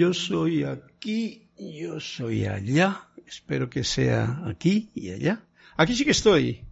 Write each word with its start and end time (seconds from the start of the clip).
yo 0.00 0.14
soy 0.14 0.64
aquí, 0.64 1.42
yo 1.58 2.00
soy 2.00 2.46
allá, 2.46 3.10
espero 3.26 3.68
que 3.68 3.84
sea 3.84 4.44
aquí 4.46 4.88
y 4.94 5.10
allá. 5.10 5.44
Aquí 5.76 5.94
sí 5.94 6.06
que 6.06 6.12
estoy, 6.12 6.64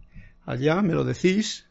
allá 0.47 0.81
me 0.81 0.95
lo 0.95 1.03
decís, 1.03 1.67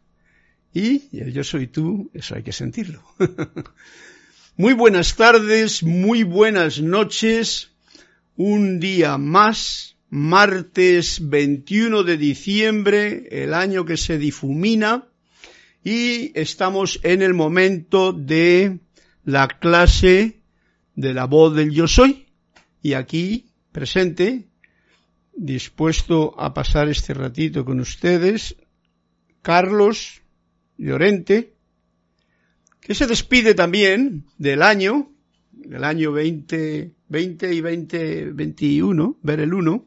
y 0.72 1.08
yo 1.10 1.42
soy 1.42 1.66
tú, 1.66 2.12
eso 2.14 2.36
hay 2.36 2.44
que 2.44 2.52
sentirlo. 2.52 3.02
muy 4.56 4.72
buenas 4.72 5.16
tardes, 5.16 5.82
muy 5.82 6.22
buenas 6.22 6.80
noches, 6.80 7.72
un 8.36 8.78
día 8.78 9.18
más, 9.18 9.96
martes 10.10 11.28
21 11.28 12.04
de 12.04 12.16
diciembre, 12.18 13.26
el 13.32 13.52
año 13.52 13.84
que 13.84 13.96
se 13.96 14.16
difumina, 14.16 15.08
y 15.82 16.30
estamos 16.38 17.00
en 17.02 17.20
el 17.20 17.34
momento 17.34 18.12
de 18.12 18.78
la 19.24 19.48
clase 19.48 20.37
de 20.98 21.14
la 21.14 21.26
voz 21.26 21.54
del 21.54 21.70
yo 21.70 21.86
soy 21.86 22.26
y 22.82 22.94
aquí 22.94 23.52
presente, 23.70 24.48
dispuesto 25.32 26.34
a 26.40 26.52
pasar 26.52 26.88
este 26.88 27.14
ratito 27.14 27.64
con 27.64 27.78
ustedes, 27.78 28.56
Carlos 29.40 30.22
Llorente, 30.76 31.54
que 32.80 32.96
se 32.96 33.06
despide 33.06 33.54
también 33.54 34.24
del 34.38 34.60
año, 34.60 35.12
del 35.52 35.84
año 35.84 36.10
2020 36.10 37.54
y 37.54 37.60
2021, 37.60 39.18
ver 39.22 39.38
el 39.38 39.54
1, 39.54 39.86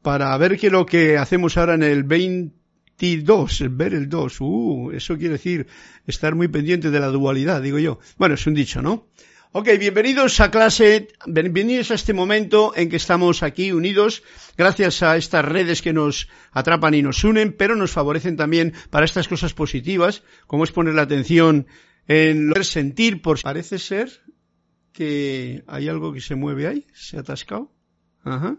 para 0.00 0.36
ver 0.36 0.56
qué 0.60 0.70
lo 0.70 0.86
que 0.86 1.18
hacemos 1.18 1.56
ahora 1.56 1.74
en 1.74 1.82
el 1.82 2.04
22, 2.04 3.64
ver 3.72 3.94
el 3.94 4.08
2, 4.08 4.40
uh, 4.42 4.90
eso 4.92 5.18
quiere 5.18 5.32
decir 5.32 5.66
estar 6.06 6.36
muy 6.36 6.46
pendiente 6.46 6.92
de 6.92 7.00
la 7.00 7.08
dualidad, 7.08 7.60
digo 7.60 7.80
yo. 7.80 7.98
Bueno, 8.16 8.36
es 8.36 8.46
un 8.46 8.54
dicho, 8.54 8.80
¿no? 8.80 9.08
Ok, 9.52 9.66
bienvenidos 9.80 10.38
a 10.38 10.52
clase, 10.52 11.08
bienvenidos 11.26 11.90
a 11.90 11.94
este 11.94 12.14
momento 12.14 12.72
en 12.76 12.88
que 12.88 12.94
estamos 12.94 13.42
aquí 13.42 13.72
unidos, 13.72 14.22
gracias 14.56 15.02
a 15.02 15.16
estas 15.16 15.44
redes 15.44 15.82
que 15.82 15.92
nos 15.92 16.28
atrapan 16.52 16.94
y 16.94 17.02
nos 17.02 17.24
unen, 17.24 17.52
pero 17.52 17.74
nos 17.74 17.90
favorecen 17.90 18.36
también 18.36 18.74
para 18.90 19.04
estas 19.04 19.26
cosas 19.26 19.52
positivas, 19.52 20.22
como 20.46 20.62
es 20.62 20.70
poner 20.70 20.94
la 20.94 21.02
atención 21.02 21.66
en 22.06 22.46
lo 22.46 22.62
sentir, 22.62 23.22
por 23.22 23.42
parece 23.42 23.80
ser 23.80 24.20
que 24.92 25.64
hay 25.66 25.88
algo 25.88 26.12
que 26.12 26.20
se 26.20 26.36
mueve 26.36 26.68
ahí, 26.68 26.86
se 26.94 27.16
ha 27.16 27.20
atascado. 27.20 27.72
Ajá. 28.22 28.56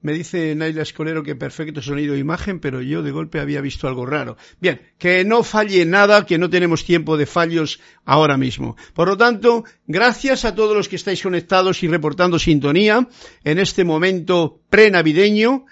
Me 0.00 0.12
dice 0.12 0.54
Naila 0.54 0.82
Escolero 0.82 1.24
que 1.24 1.34
perfecto 1.34 1.82
sonido 1.82 2.14
e 2.14 2.18
imagen, 2.18 2.60
pero 2.60 2.80
yo 2.80 3.02
de 3.02 3.10
golpe 3.10 3.40
había 3.40 3.60
visto 3.60 3.88
algo 3.88 4.06
raro. 4.06 4.36
Bien, 4.60 4.80
que 4.96 5.24
no 5.24 5.42
falle 5.42 5.84
nada, 5.84 6.24
que 6.24 6.38
no 6.38 6.48
tenemos 6.48 6.84
tiempo 6.84 7.16
de 7.16 7.26
fallos 7.26 7.80
ahora 8.04 8.36
mismo. 8.36 8.76
Por 8.94 9.08
lo 9.08 9.16
tanto, 9.16 9.64
gracias 9.88 10.44
a 10.44 10.54
todos 10.54 10.76
los 10.76 10.88
que 10.88 10.94
estáis 10.94 11.20
conectados 11.20 11.82
y 11.82 11.88
reportando 11.88 12.38
sintonía 12.38 13.08
en 13.42 13.58
este 13.58 13.82
momento 13.82 14.60
prenavideño. 14.70 15.66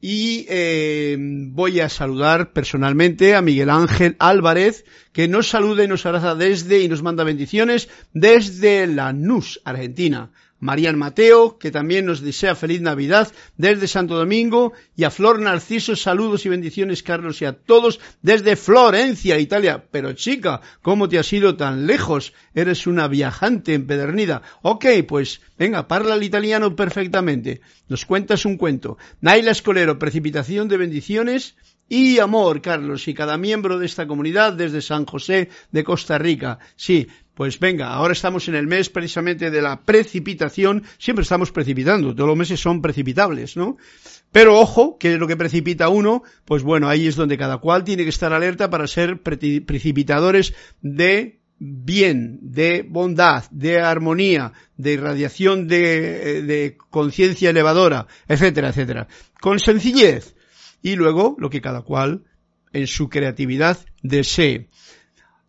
Y 0.00 0.46
eh, 0.48 1.16
voy 1.18 1.80
a 1.80 1.88
saludar 1.88 2.52
personalmente 2.52 3.34
a 3.34 3.42
Miguel 3.42 3.70
Ángel 3.70 4.16
Álvarez, 4.18 4.84
que 5.12 5.28
nos 5.28 5.48
saluda 5.48 5.84
y 5.84 5.88
nos 5.88 6.06
abraza 6.06 6.34
desde 6.34 6.80
y 6.80 6.88
nos 6.88 7.02
manda 7.02 7.24
bendiciones 7.24 7.88
desde 8.12 8.86
la 8.86 9.12
NUS, 9.12 9.60
Argentina. 9.64 10.30
Marian 10.58 10.98
Mateo, 10.98 11.58
que 11.58 11.70
también 11.70 12.06
nos 12.06 12.20
desea 12.20 12.54
feliz 12.54 12.80
Navidad 12.80 13.32
desde 13.56 13.88
Santo 13.88 14.16
Domingo, 14.16 14.72
y 14.96 15.04
a 15.04 15.10
Flor 15.10 15.40
Narciso, 15.40 15.96
saludos 15.96 16.46
y 16.46 16.48
bendiciones, 16.48 17.02
Carlos, 17.02 17.42
y 17.42 17.44
a 17.44 17.52
todos 17.52 18.00
desde 18.22 18.56
Florencia, 18.56 19.38
Italia. 19.38 19.84
Pero 19.90 20.12
chica, 20.12 20.60
¿cómo 20.82 21.08
te 21.08 21.18
has 21.18 21.32
ido 21.32 21.56
tan 21.56 21.86
lejos? 21.86 22.32
Eres 22.54 22.86
una 22.86 23.08
viajante 23.08 23.74
empedernida. 23.74 24.42
Ok, 24.62 24.86
pues 25.06 25.40
venga, 25.58 25.88
parla 25.88 26.14
el 26.14 26.22
italiano 26.22 26.74
perfectamente. 26.74 27.60
Nos 27.88 28.06
cuentas 28.06 28.44
un 28.44 28.56
cuento. 28.56 28.98
Naila 29.20 29.52
Escolero, 29.52 29.98
precipitación 29.98 30.68
de 30.68 30.76
bendiciones 30.76 31.54
y 31.88 32.18
amor, 32.18 32.60
Carlos, 32.60 33.06
y 33.08 33.14
cada 33.14 33.38
miembro 33.38 33.78
de 33.78 33.86
esta 33.86 34.06
comunidad 34.06 34.52
desde 34.54 34.82
San 34.82 35.06
José 35.06 35.50
de 35.70 35.84
Costa 35.84 36.18
Rica. 36.18 36.58
Sí, 36.74 37.06
pues 37.34 37.60
venga, 37.60 37.88
ahora 37.88 38.12
estamos 38.12 38.48
en 38.48 38.54
el 38.54 38.66
mes 38.66 38.88
precisamente 38.88 39.50
de 39.50 39.62
la 39.62 39.80
precipitación. 39.82 40.84
Siempre 40.98 41.22
estamos 41.22 41.52
precipitando, 41.52 42.14
todos 42.14 42.28
los 42.28 42.36
meses 42.36 42.58
son 42.58 42.80
precipitables, 42.80 43.56
¿no? 43.56 43.76
Pero 44.32 44.58
ojo, 44.58 44.96
¿qué 44.98 45.14
es 45.14 45.18
lo 45.18 45.26
que 45.26 45.36
precipita 45.36 45.88
uno? 45.88 46.22
Pues 46.44 46.62
bueno, 46.62 46.88
ahí 46.88 47.06
es 47.06 47.16
donde 47.16 47.38
cada 47.38 47.58
cual 47.58 47.84
tiene 47.84 48.02
que 48.04 48.10
estar 48.10 48.32
alerta 48.32 48.70
para 48.70 48.86
ser 48.86 49.20
precipitadores 49.20 50.54
de 50.80 51.40
bien, 51.58 52.38
de 52.42 52.84
bondad, 52.88 53.44
de 53.50 53.80
armonía, 53.80 54.52
de 54.76 54.92
irradiación 54.94 55.68
de, 55.68 56.42
de 56.42 56.76
conciencia 56.90 57.50
elevadora, 57.50 58.06
etcétera, 58.28 58.70
etcétera. 58.70 59.08
Con 59.40 59.58
sencillez. 59.58 60.35
Y 60.86 60.94
luego 60.94 61.34
lo 61.40 61.50
que 61.50 61.60
cada 61.60 61.82
cual 61.82 62.22
en 62.72 62.86
su 62.86 63.08
creatividad 63.08 63.76
desee. 64.04 64.68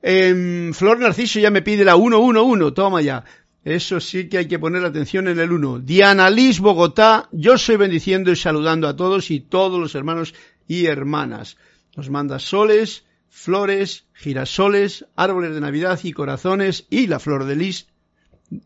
Eh, 0.01 0.71
Flor 0.73 0.99
Narciso 0.99 1.39
ya 1.39 1.51
me 1.51 1.61
pide 1.61 1.85
la 1.85 1.95
111, 1.95 2.71
toma 2.71 3.03
ya. 3.03 3.23
Eso 3.63 3.99
sí 3.99 4.29
que 4.29 4.39
hay 4.39 4.47
que 4.47 4.57
poner 4.57 4.83
atención 4.83 5.27
en 5.27 5.37
el 5.37 5.51
1. 5.51 5.81
Diana 5.81 6.31
Liz, 6.31 6.59
Bogotá, 6.59 7.29
yo 7.31 7.53
estoy 7.53 7.75
bendiciendo 7.75 8.31
y 8.31 8.35
saludando 8.35 8.87
a 8.87 8.95
todos 8.95 9.29
y 9.29 9.39
todos 9.39 9.79
los 9.79 9.93
hermanos 9.93 10.33
y 10.67 10.87
hermanas. 10.87 11.57
Nos 11.95 12.09
manda 12.09 12.39
soles, 12.39 13.05
flores, 13.29 14.05
girasoles, 14.13 15.05
árboles 15.15 15.53
de 15.53 15.61
Navidad 15.61 15.99
y 16.01 16.13
corazones 16.13 16.87
y 16.89 17.05
la 17.05 17.19
flor 17.19 17.45
de 17.45 17.57
lis, 17.57 17.85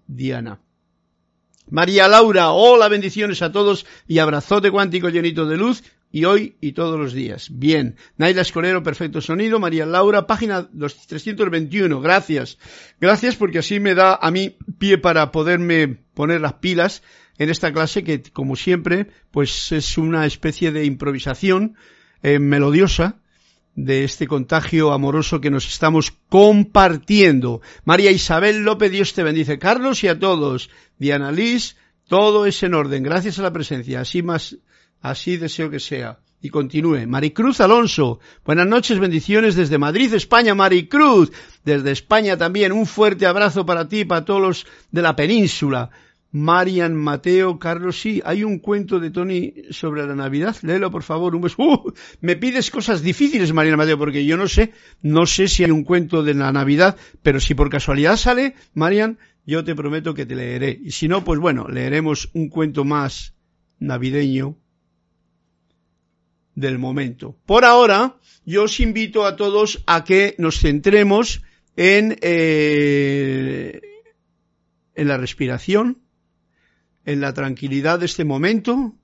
Diana. 0.08 0.62
María 1.70 2.08
Laura, 2.08 2.52
hola, 2.52 2.88
bendiciones 2.88 3.42
a 3.42 3.52
todos 3.52 3.86
y 4.08 4.20
abrazote 4.20 4.72
cuántico 4.72 5.10
llenito 5.10 5.46
de 5.46 5.58
luz 5.58 5.84
y 6.12 6.26
hoy 6.26 6.56
y 6.62 6.74
todos 6.74 7.00
los 7.00 7.14
días. 7.14 7.50
Bien. 7.52 7.96
Naila 8.18 8.42
Escolero, 8.42 8.84
perfecto 8.84 9.22
sonido. 9.22 9.60
María 9.60 9.86
Laura, 9.86 10.28
página 10.28 10.70
321. 10.70 12.02
Gracias. 12.02 12.58
Gracias 13.00 13.36
porque 13.36 13.60
así 13.60 13.80
me 13.80 13.96
da 13.96 14.16
a 14.16 14.32
mí 14.32 14.58
pie 14.78 14.98
para 14.98 15.32
poderme 15.32 16.00
poner 16.14 16.42
las 16.42 16.54
pilas 16.54 17.02
en 17.38 17.50
esta 17.50 17.72
clase 17.72 18.04
que, 18.04 18.22
como 18.22 18.56
siempre, 18.56 19.08
pues 19.32 19.72
es 19.72 19.98
una 19.98 20.26
especie 20.26 20.72
de 20.72 20.86
improvisación 20.86 21.76
eh, 22.24 22.40
melodiosa 22.40 23.18
de 23.76 24.04
este 24.04 24.28
contagio 24.28 24.92
amoroso 24.92 25.40
que 25.40 25.50
nos 25.50 25.66
estamos 25.66 26.14
compartiendo. 26.30 27.62
María 27.86 28.12
Isabel 28.12 28.64
López, 28.64 28.92
Dios 28.92 29.14
te 29.14 29.24
bendice. 29.24 29.60
Carlos 29.60 30.04
y 30.04 30.10
a 30.10 30.20
todos. 30.20 30.70
Diana 30.98 31.32
Liz, 31.32 31.78
todo 32.08 32.46
es 32.46 32.62
en 32.64 32.74
orden. 32.74 33.02
Gracias 33.02 33.40
a 33.40 33.44
la 33.44 33.54
presencia. 33.54 34.02
Así 34.02 34.22
más 34.22 34.58
Así 35.02 35.38
deseo 35.38 35.70
que 35.70 35.80
sea. 35.80 36.20
Y 36.44 36.50
continúe. 36.50 37.06
Maricruz 37.08 37.62
Alonso. 37.62 38.20
Buenas 38.46 38.68
noches, 38.68 39.00
bendiciones 39.00 39.56
desde 39.56 39.78
Madrid, 39.78 40.14
España. 40.14 40.56
Maricruz. 40.56 41.32
Desde 41.64 41.92
España 41.92 42.38
también. 42.38 42.72
Un 42.72 42.86
fuerte 42.86 43.26
abrazo 43.26 43.66
para 43.66 43.88
ti, 43.88 44.06
para 44.06 44.26
todos 44.26 44.42
los 44.42 44.68
de 44.92 45.02
la 45.02 45.16
península. 45.16 45.92
Marian, 46.34 46.96
Mateo, 46.96 47.60
Carlos, 47.60 48.00
sí, 48.00 48.22
hay 48.24 48.46
un 48.46 48.60
cuento 48.60 49.00
de 49.00 49.12
Tony 49.12 49.54
sobre 49.70 50.08
la 50.08 50.16
Navidad. 50.16 50.56
Léelo, 50.62 50.90
por 50.90 51.04
favor. 51.04 51.36
Un 51.36 51.42
beso. 51.42 51.62
Uh, 51.62 51.92
me 52.22 52.38
pides 52.38 52.72
cosas 52.72 53.02
difíciles, 53.02 53.54
Marian 53.54 53.78
Mateo, 53.78 53.98
porque 53.98 54.26
yo 54.26 54.38
no 54.38 54.48
sé, 54.48 54.72
no 55.02 55.26
sé 55.26 55.48
si 55.48 55.64
hay 55.64 55.72
un 55.72 55.84
cuento 55.84 56.24
de 56.24 56.34
la 56.34 56.52
Navidad, 56.52 56.96
pero 57.22 57.40
si 57.40 57.54
por 57.54 57.70
casualidad 57.70 58.16
sale, 58.16 58.56
Marian, 58.74 59.20
yo 59.46 59.64
te 59.64 59.76
prometo 59.76 60.14
que 60.14 60.26
te 60.26 60.36
leeré. 60.36 60.80
Y 60.82 60.92
si 60.92 61.08
no, 61.08 61.24
pues 61.24 61.40
bueno, 61.40 61.68
leeremos 61.68 62.30
un 62.34 62.50
cuento 62.50 62.86
más 62.86 63.34
navideño 63.80 64.61
del 66.62 66.80
momento. 66.80 67.36
Por 67.46 67.66
ahora, 67.66 68.16
yo 68.46 68.64
os 68.64 68.80
invito 68.80 69.26
a 69.26 69.36
todos 69.36 69.84
a 69.86 70.06
que 70.06 70.36
nos 70.38 70.60
centremos 70.60 71.42
en, 71.76 72.18
eh, 72.22 73.82
en 74.96 75.08
la 75.08 75.18
respiración, 75.18 76.00
en 77.04 77.20
la 77.20 77.34
tranquilidad 77.34 78.00
de 78.00 78.06
este 78.06 78.24
momento, 78.24 78.96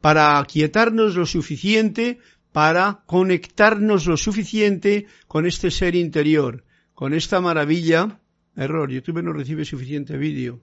para 0.00 0.38
aquietarnos 0.38 1.14
lo 1.14 1.26
suficiente, 1.26 2.18
para 2.52 3.04
conectarnos 3.06 4.06
lo 4.06 4.16
suficiente 4.16 5.06
con 5.28 5.46
este 5.46 5.70
ser 5.70 5.94
interior, 5.94 6.64
con 6.94 7.14
esta 7.14 7.40
maravilla. 7.40 8.20
Error, 8.56 8.90
YouTube 8.90 9.22
no 9.22 9.32
recibe 9.32 9.64
suficiente 9.64 10.16
vídeo. 10.16 10.60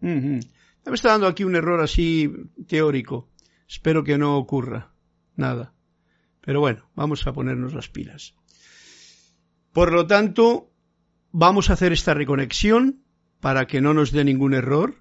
Me 0.00 0.94
está 0.94 1.10
dando 1.10 1.26
aquí 1.26 1.44
un 1.44 1.56
error 1.56 1.80
así 1.80 2.30
teórico. 2.66 3.28
Espero 3.68 4.02
que 4.02 4.16
no 4.16 4.38
ocurra 4.38 4.92
nada. 5.38 5.72
Pero 6.40 6.60
bueno, 6.60 6.88
vamos 6.94 7.26
a 7.26 7.32
ponernos 7.32 7.74
las 7.74 7.88
pilas. 7.88 8.34
Por 9.72 9.92
lo 9.92 10.06
tanto, 10.06 10.70
vamos 11.30 11.70
a 11.70 11.74
hacer 11.74 11.92
esta 11.92 12.14
reconexión 12.14 13.02
para 13.40 13.66
que 13.66 13.80
no 13.80 13.94
nos 13.94 14.12
dé 14.12 14.24
ningún 14.24 14.54
error 14.54 14.96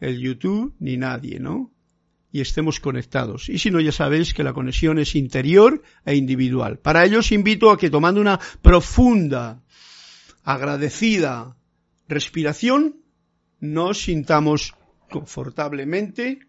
el 0.00 0.20
YouTube 0.20 0.74
ni 0.78 0.96
nadie, 0.96 1.38
¿no? 1.40 1.72
Y 2.32 2.40
estemos 2.40 2.80
conectados. 2.80 3.48
Y 3.48 3.58
si 3.58 3.70
no, 3.70 3.80
ya 3.80 3.92
sabéis 3.92 4.34
que 4.34 4.44
la 4.44 4.52
conexión 4.52 4.98
es 4.98 5.14
interior 5.14 5.82
e 6.04 6.16
individual. 6.16 6.78
Para 6.78 7.04
ello 7.04 7.20
os 7.20 7.32
invito 7.32 7.70
a 7.70 7.78
que 7.78 7.88
tomando 7.88 8.20
una 8.20 8.38
profunda, 8.60 9.62
agradecida 10.42 11.56
respiración, 12.08 12.96
nos 13.60 14.02
sintamos 14.02 14.74
confortablemente 15.10 16.40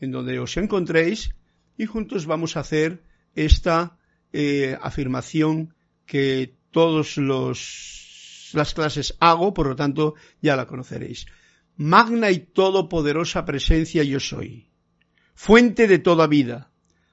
en 0.00 0.12
donde 0.12 0.38
os 0.38 0.56
encontréis 0.56 1.34
y 1.78 1.86
juntos 1.86 2.26
vamos 2.26 2.56
a 2.56 2.60
hacer 2.60 3.02
esta 3.34 3.96
eh, 4.32 4.76
afirmación 4.82 5.74
que 6.04 6.54
todos 6.70 7.16
los 7.16 8.50
las 8.52 8.74
clases 8.74 9.14
hago, 9.20 9.54
por 9.54 9.68
lo 9.68 9.76
tanto 9.76 10.14
ya 10.40 10.56
la 10.56 10.66
conoceréis. 10.66 11.26
Magna 11.76 12.30
y 12.30 12.40
todopoderosa 12.40 13.44
presencia 13.44 14.02
yo 14.02 14.20
soy, 14.20 14.70
fuente 15.34 15.86
de 15.86 15.98
toda 15.98 16.26
vida, 16.26 16.70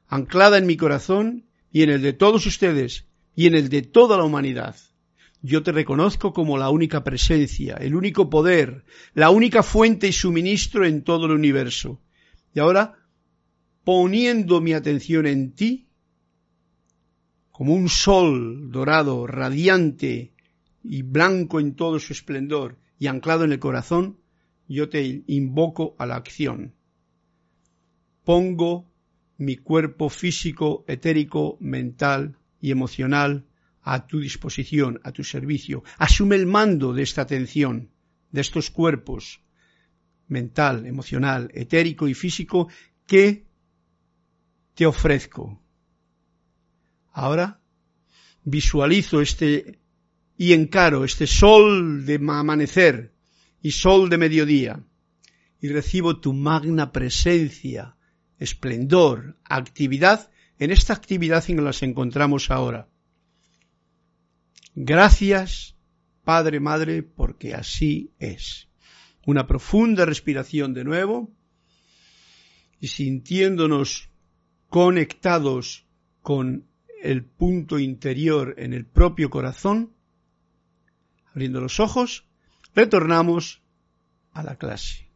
anclada 0.07 0.57
en 0.57 0.65
mi 0.65 0.77
corazón 0.77 1.45
y 1.71 1.83
en 1.83 1.89
el 1.89 2.01
de 2.01 2.13
todos 2.13 2.45
ustedes 2.45 3.05
y 3.35 3.47
en 3.47 3.55
el 3.55 3.69
de 3.69 3.81
toda 3.81 4.17
la 4.17 4.23
humanidad. 4.23 4.75
Yo 5.41 5.61
te 5.61 5.71
reconozco 5.71 6.33
como 6.33 6.57
la 6.57 6.69
única 6.69 7.03
presencia, 7.03 7.75
el 7.75 7.95
único 7.95 8.29
poder, 8.29 8.85
la 9.13 9.29
única 9.29 9.61
fuente 9.61 10.07
y 10.07 10.13
suministro 10.13 10.85
en 10.85 11.03
todo 11.03 11.27
el 11.27 11.33
universo. 11.33 12.01
Y 12.53 12.59
ahora, 12.59 13.04
poniendo 13.85 14.59
mi 14.61 14.73
atención 14.73 15.27
en 15.27 15.53
ti, 15.53 15.87
como 17.51 17.73
un 17.73 17.87
sol 17.87 18.69
dorado, 18.71 19.27
radiante 19.27 20.33
y 20.83 21.03
blanco 21.03 21.59
en 21.59 21.75
todo 21.75 21.99
su 21.99 22.11
esplendor 22.11 22.77
y 22.99 23.07
anclado 23.07 23.45
en 23.45 23.53
el 23.53 23.59
corazón, 23.59 24.19
yo 24.67 24.89
te 24.89 25.23
invoco 25.27 25.95
a 25.99 26.07
la 26.07 26.15
acción. 26.15 26.73
Pongo 28.23 28.91
mi 29.37 29.55
cuerpo 29.55 30.09
físico, 30.09 30.83
etérico, 30.87 31.57
mental 31.59 32.37
y 32.59 32.71
emocional 32.71 33.45
a 33.83 34.07
tu 34.07 34.19
disposición, 34.19 34.99
a 35.03 35.11
tu 35.11 35.23
servicio. 35.23 35.83
Asume 35.99 36.35
el 36.37 36.47
mando 36.47 36.91
de 36.91 37.03
esta 37.03 37.21
atención, 37.21 37.91
de 38.31 38.41
estos 38.41 38.71
cuerpos 38.71 39.41
mental, 40.27 40.87
emocional, 40.87 41.51
etérico 41.53 42.07
y 42.07 42.15
físico 42.15 42.67
que 43.05 43.45
te 44.75 44.85
ofrezco 44.85 45.59
Ahora 47.15 47.61
visualizo 48.43 49.21
este 49.21 49.79
y 50.37 50.51
encaro 50.51 51.05
este 51.05 51.27
sol 51.27 52.05
de 52.05 52.15
amanecer 52.15 53.13
y 53.61 53.71
sol 53.71 54.09
de 54.09 54.17
mediodía 54.17 54.83
y 55.61 55.69
recibo 55.69 56.19
tu 56.19 56.33
magna 56.33 56.91
presencia, 56.91 57.95
esplendor, 58.37 59.37
actividad 59.45 60.29
en 60.59 60.71
esta 60.71 60.93
actividad 60.93 61.43
en 61.49 61.55
la 61.55 61.61
que 61.61 61.65
nos 61.67 61.83
encontramos 61.83 62.51
ahora. 62.51 62.89
Gracias, 64.75 65.77
Padre, 66.25 66.59
Madre, 66.59 67.01
porque 67.01 67.53
así 67.53 68.11
es. 68.19 68.67
Una 69.25 69.47
profunda 69.47 70.05
respiración 70.05 70.73
de 70.73 70.83
nuevo 70.83 71.33
y 72.81 72.87
sintiéndonos 72.87 74.09
conectados 74.75 75.85
con 76.21 76.67
el 77.01 77.23
punto 77.23 77.79
interior 77.79 78.55
en 78.57 78.73
el 78.73 78.85
propio 78.85 79.29
corazón, 79.29 79.93
abriendo 81.31 81.61
los 81.61 81.79
ojos, 81.79 82.25
retornamos 82.73 83.61
a 84.33 84.43
la 84.43 84.57
clase. 84.57 85.07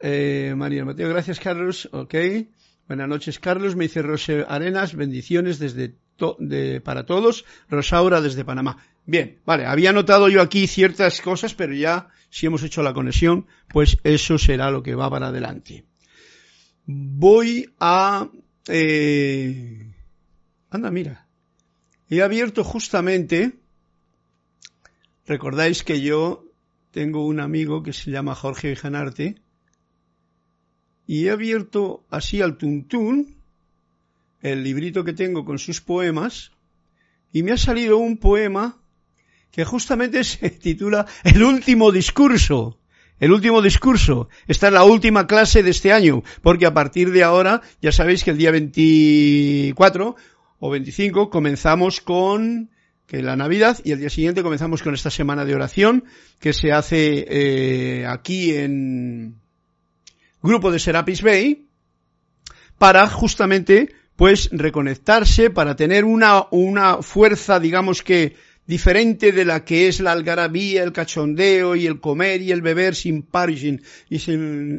Eh, 0.00 0.52
María 0.54 0.84
Mateo, 0.84 1.08
gracias 1.08 1.40
Carlos. 1.40 1.88
Ok. 1.92 2.14
Buenas 2.88 3.08
noches 3.08 3.38
Carlos. 3.38 3.74
Me 3.74 3.84
dice 3.84 4.02
Rose 4.02 4.44
Arenas, 4.46 4.94
bendiciones 4.94 5.58
desde 5.58 5.96
para 6.84 7.06
todos. 7.06 7.46
Rosaura 7.70 8.20
desde 8.20 8.44
Panamá. 8.44 8.76
Bien, 9.10 9.40
vale, 9.44 9.66
había 9.66 9.92
notado 9.92 10.28
yo 10.28 10.40
aquí 10.40 10.68
ciertas 10.68 11.20
cosas, 11.20 11.52
pero 11.52 11.74
ya 11.74 12.10
si 12.28 12.46
hemos 12.46 12.62
hecho 12.62 12.80
la 12.80 12.94
conexión, 12.94 13.44
pues 13.66 13.98
eso 14.04 14.38
será 14.38 14.70
lo 14.70 14.84
que 14.84 14.94
va 14.94 15.10
para 15.10 15.26
adelante. 15.26 15.84
Voy 16.86 17.74
a... 17.80 18.28
Eh... 18.68 19.92
Anda, 20.70 20.92
mira. 20.92 21.26
He 22.08 22.22
abierto 22.22 22.62
justamente... 22.62 23.58
Recordáis 25.26 25.82
que 25.82 26.00
yo 26.00 26.44
tengo 26.92 27.26
un 27.26 27.40
amigo 27.40 27.82
que 27.82 27.92
se 27.92 28.12
llama 28.12 28.36
Jorge 28.36 28.76
Janarte 28.76 29.42
y 31.08 31.26
he 31.26 31.30
abierto 31.32 32.04
así 32.10 32.42
al 32.42 32.56
tuntún 32.56 33.34
el 34.40 34.62
librito 34.62 35.02
que 35.02 35.14
tengo 35.14 35.44
con 35.44 35.58
sus 35.58 35.80
poemas 35.80 36.52
y 37.32 37.42
me 37.42 37.50
ha 37.50 37.56
salido 37.56 37.98
un 37.98 38.16
poema 38.16 38.79
que 39.50 39.64
justamente 39.64 40.24
se 40.24 40.50
titula 40.50 41.06
El 41.24 41.42
último 41.42 41.92
discurso. 41.92 42.78
El 43.18 43.32
último 43.32 43.60
discurso. 43.60 44.28
Esta 44.48 44.68
es 44.68 44.72
la 44.72 44.84
última 44.84 45.26
clase 45.26 45.62
de 45.62 45.70
este 45.70 45.92
año, 45.92 46.22
porque 46.42 46.64
a 46.64 46.72
partir 46.72 47.10
de 47.10 47.22
ahora, 47.22 47.60
ya 47.82 47.92
sabéis 47.92 48.24
que 48.24 48.30
el 48.30 48.38
día 48.38 48.50
24 48.50 50.16
o 50.58 50.70
25 50.70 51.28
comenzamos 51.28 52.00
con 52.00 52.70
que 53.06 53.22
la 53.22 53.36
Navidad 53.36 53.78
y 53.84 53.92
el 53.92 53.98
día 53.98 54.08
siguiente 54.08 54.42
comenzamos 54.42 54.82
con 54.82 54.94
esta 54.94 55.10
semana 55.10 55.44
de 55.44 55.54
oración 55.54 56.04
que 56.38 56.52
se 56.52 56.72
hace 56.72 57.26
eh, 57.28 58.06
aquí 58.06 58.54
en 58.54 59.40
grupo 60.42 60.70
de 60.70 60.78
Serapis 60.78 61.20
Bay 61.20 61.66
para 62.78 63.08
justamente 63.08 63.92
pues 64.16 64.48
reconectarse, 64.52 65.50
para 65.50 65.76
tener 65.76 66.04
una, 66.04 66.46
una 66.50 67.02
fuerza, 67.02 67.58
digamos 67.58 68.02
que 68.02 68.36
diferente 68.70 69.32
de 69.32 69.44
la 69.44 69.64
que 69.64 69.88
es 69.88 69.98
la 69.98 70.12
algarabía, 70.12 70.84
el 70.84 70.92
cachondeo 70.92 71.74
y 71.74 71.86
el 71.88 71.98
comer 71.98 72.40
y 72.40 72.52
el 72.52 72.62
beber 72.62 72.94
sin 72.94 73.22
par 73.22 73.50
y 73.50 73.58
sin, 73.58 73.82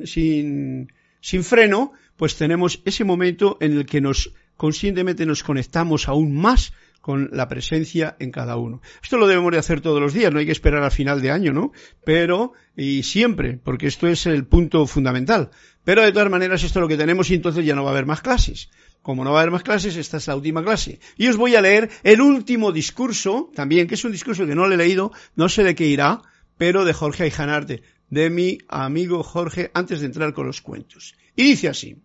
sin, 0.07 0.88
sin, 1.19 1.43
freno, 1.43 1.91
pues 2.15 2.38
tenemos 2.38 2.81
ese 2.86 3.03
momento 3.03 3.57
en 3.60 3.74
el 3.74 3.86
que 3.86 4.00
nos 4.00 4.31
conscientemente 4.55 5.25
nos 5.25 5.43
conectamos 5.43 6.07
aún 6.07 6.33
más 6.33 6.71
con 7.01 7.31
la 7.33 7.50
presencia 7.50 8.15
en 8.19 8.31
cada 8.31 8.55
uno. 8.55 8.79
Esto 9.03 9.17
lo 9.17 9.27
debemos 9.27 9.51
de 9.51 9.57
hacer 9.57 9.81
todos 9.81 10.00
los 10.00 10.13
días, 10.13 10.31
no 10.31 10.39
hay 10.39 10.45
que 10.45 10.51
esperar 10.53 10.83
al 10.83 10.91
final 10.91 11.19
de 11.19 11.31
año, 11.31 11.51
¿no? 11.51 11.74
Pero, 12.05 12.53
y 12.77 13.03
siempre, 13.03 13.60
porque 13.62 13.88
esto 13.88 14.07
es 14.07 14.25
el 14.25 14.45
punto 14.45 14.88
fundamental. 14.88 15.50
Pero 15.83 16.03
de 16.03 16.13
todas 16.13 16.29
maneras 16.29 16.63
esto 16.63 16.79
es 16.79 16.81
lo 16.81 16.88
que 16.88 16.95
tenemos 16.95 17.29
y 17.29 17.36
entonces 17.36 17.65
ya 17.65 17.75
no 17.75 17.83
va 17.83 17.89
a 17.89 17.93
haber 17.93 18.05
más 18.05 18.21
clases. 18.21 18.69
Como 19.01 19.24
no 19.24 19.31
va 19.31 19.39
a 19.39 19.41
haber 19.41 19.51
más 19.51 19.63
clases, 19.63 19.96
esta 19.96 20.17
es 20.17 20.27
la 20.27 20.36
última 20.36 20.63
clase. 20.63 21.00
Y 21.17 21.27
os 21.27 21.38
voy 21.38 21.55
a 21.55 21.62
leer 21.62 21.89
el 22.03 22.22
último 22.22 22.72
discurso, 22.72 23.51
también, 23.55 23.88
que 23.88 23.96
es 23.96 24.05
un 24.05 24.12
discurso 24.12 24.46
que 24.46 24.55
no 24.55 24.67
le 24.67 24.75
he 24.75 24.77
leído, 24.77 25.12
no 25.36 25.50
sé 25.50 25.63
de 25.63 25.74
qué 25.74 25.88
irá, 25.88 26.22
pero 26.58 26.86
de 26.86 26.93
Jorge 26.93 27.24
Aijanarte, 27.24 27.81
de 28.10 28.29
mi 28.29 28.60
amigo 28.67 29.24
Jorge, 29.24 29.72
antes 29.74 30.01
de 30.01 30.05
entrar 30.05 30.34
con 30.34 30.46
los 30.46 30.62
cuentos. 30.62 31.15
Y 31.36 31.43
dice 31.43 31.70
así. 31.70 31.98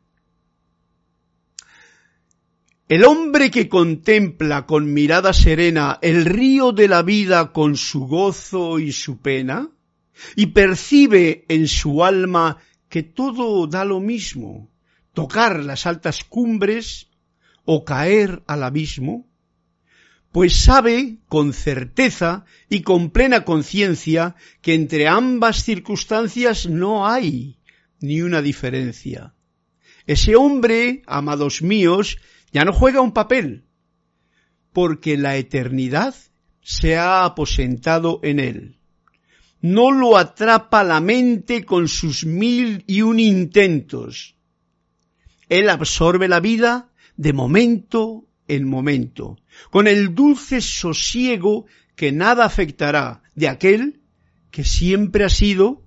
El 2.89 3.05
hombre 3.05 3.51
que 3.51 3.69
contempla 3.69 4.65
con 4.65 4.95
mirada 4.95 5.33
serena 5.33 5.99
el 6.01 6.25
río 6.25 6.71
de 6.71 6.87
la 6.87 7.03
vida 7.03 7.53
con 7.53 7.77
su 7.77 8.07
gozo 8.07 8.79
y 8.79 8.93
su 8.93 9.21
pena, 9.21 9.69
y 10.37 10.47
percibe 10.47 11.45
en 11.49 11.69
su 11.69 12.05
alma 12.05 12.59
que 12.89 13.03
todo 13.03 13.67
da 13.67 13.85
lo 13.85 14.01
mismo, 14.01 14.71
tocar 15.17 15.65
las 15.65 15.87
altas 15.87 16.25
cumbres 16.25 17.09
o 17.65 17.87
caer 17.87 18.43
al 18.47 18.63
abismo, 18.63 19.27
pues 20.31 20.61
sabe 20.61 21.21
con 21.27 21.55
certeza 21.55 22.45
y 22.69 22.83
con 22.83 23.09
plena 23.09 23.47
conciencia 23.47 24.37
que 24.61 24.75
entre 24.75 25.09
ambas 25.09 25.65
circunstancias 25.65 26.67
no 26.67 27.09
hay 27.09 27.57
ni 27.99 28.21
una 28.21 28.43
diferencia. 28.43 29.33
Ese 30.07 30.37
hombre, 30.37 31.01
amados 31.07 31.63
míos, 31.63 32.19
ya 32.53 32.67
no 32.67 32.75
juega 32.75 33.01
un 33.01 33.13
papel, 33.13 33.65
porque 34.75 35.17
la 35.17 35.39
eternidad 35.39 36.15
se 36.61 36.99
ha 36.99 37.25
aposentado 37.25 38.21
en 38.23 38.39
él. 38.39 38.79
No 39.63 39.93
lo 39.93 40.19
atrapa 40.19 40.85
la 40.85 41.01
mente 41.01 41.65
con 41.65 41.89
sus 41.89 42.27
mil 42.27 42.85
y 42.87 43.01
un 43.01 43.19
intentos. 43.19 44.36
Él 45.49 45.69
absorbe 45.69 46.29
la 46.29 46.41
vida 46.41 46.91
de 47.17 47.33
momento 47.33 48.27
en 48.49 48.69
momento, 48.69 49.39
con 49.71 49.87
el 49.87 50.15
dulce 50.15 50.61
sosiego 50.61 51.67
que 51.95 52.13
nada 52.13 52.45
afectará 52.45 53.23
de 53.35 53.49
aquel 53.49 54.01
que 54.51 54.65
siempre 54.65 55.25
ha 55.25 55.29
sido 55.29 55.85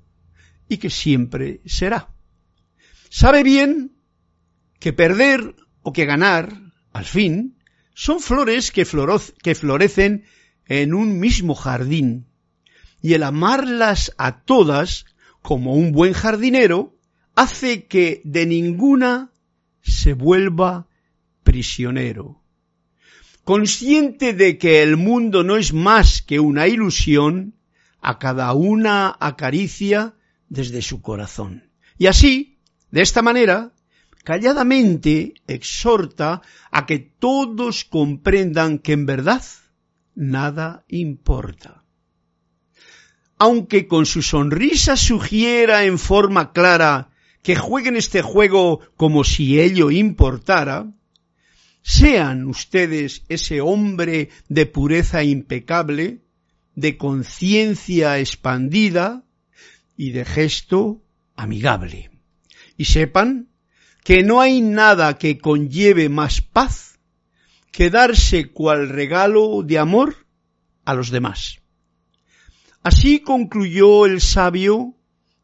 y 0.67 0.77
que 0.77 0.89
siempre 0.89 1.61
será. 1.65 2.09
Sabe 3.09 3.43
bien 3.43 3.91
que 4.79 4.93
perder 4.93 5.55
o 5.81 5.93
que 5.93 6.05
ganar, 6.05 6.53
al 6.93 7.05
fin, 7.05 7.57
son 7.93 8.19
flores 8.19 8.71
que, 8.71 8.85
que 9.41 9.55
florecen 9.55 10.25
en 10.67 10.93
un 10.93 11.19
mismo 11.19 11.55
jardín, 11.55 12.27
y 13.01 13.13
el 13.13 13.23
amarlas 13.23 14.13
a 14.17 14.41
todas, 14.41 15.05
como 15.41 15.73
un 15.73 15.91
buen 15.91 16.13
jardinero, 16.13 16.95
hace 17.35 17.85
que 17.85 18.21
de 18.25 18.45
ninguna 18.45 19.31
se 19.89 20.13
vuelva 20.13 20.87
prisionero. 21.43 22.41
Consciente 23.43 24.33
de 24.33 24.57
que 24.57 24.83
el 24.83 24.97
mundo 24.97 25.43
no 25.43 25.57
es 25.57 25.73
más 25.73 26.21
que 26.21 26.39
una 26.39 26.67
ilusión, 26.67 27.55
a 28.01 28.19
cada 28.19 28.53
una 28.53 29.15
acaricia 29.19 30.15
desde 30.47 30.81
su 30.81 31.01
corazón. 31.01 31.69
Y 31.97 32.07
así, 32.07 32.59
de 32.91 33.01
esta 33.01 33.21
manera, 33.21 33.73
calladamente 34.23 35.33
exhorta 35.47 36.41
a 36.71 36.85
que 36.85 36.99
todos 36.99 37.85
comprendan 37.85 38.79
que 38.79 38.93
en 38.93 39.05
verdad 39.05 39.43
nada 40.15 40.85
importa. 40.87 41.83
Aunque 43.37 43.87
con 43.87 44.05
su 44.05 44.21
sonrisa 44.21 44.97
sugiera 44.97 45.85
en 45.85 45.97
forma 45.97 46.51
clara 46.51 47.08
que 47.43 47.55
jueguen 47.55 47.95
este 47.95 48.21
juego 48.21 48.81
como 48.95 49.23
si 49.23 49.59
ello 49.59 49.91
importara, 49.91 50.91
sean 51.81 52.47
ustedes 52.47 53.23
ese 53.29 53.61
hombre 53.61 54.29
de 54.47 54.65
pureza 54.65 55.23
impecable, 55.23 56.21
de 56.75 56.97
conciencia 56.97 58.19
expandida 58.19 59.23
y 59.97 60.11
de 60.11 60.25
gesto 60.25 61.01
amigable. 61.35 62.11
Y 62.77 62.85
sepan 62.85 63.49
que 64.03 64.23
no 64.23 64.41
hay 64.41 64.61
nada 64.61 65.17
que 65.17 65.37
conlleve 65.37 66.09
más 66.09 66.41
paz 66.41 66.99
que 67.71 67.89
darse 67.89 68.51
cual 68.51 68.89
regalo 68.89 69.61
de 69.63 69.77
amor 69.77 70.25
a 70.85 70.93
los 70.93 71.11
demás. 71.11 71.59
Así 72.81 73.19
concluyó 73.19 74.05
el 74.05 74.21
sabio 74.21 74.95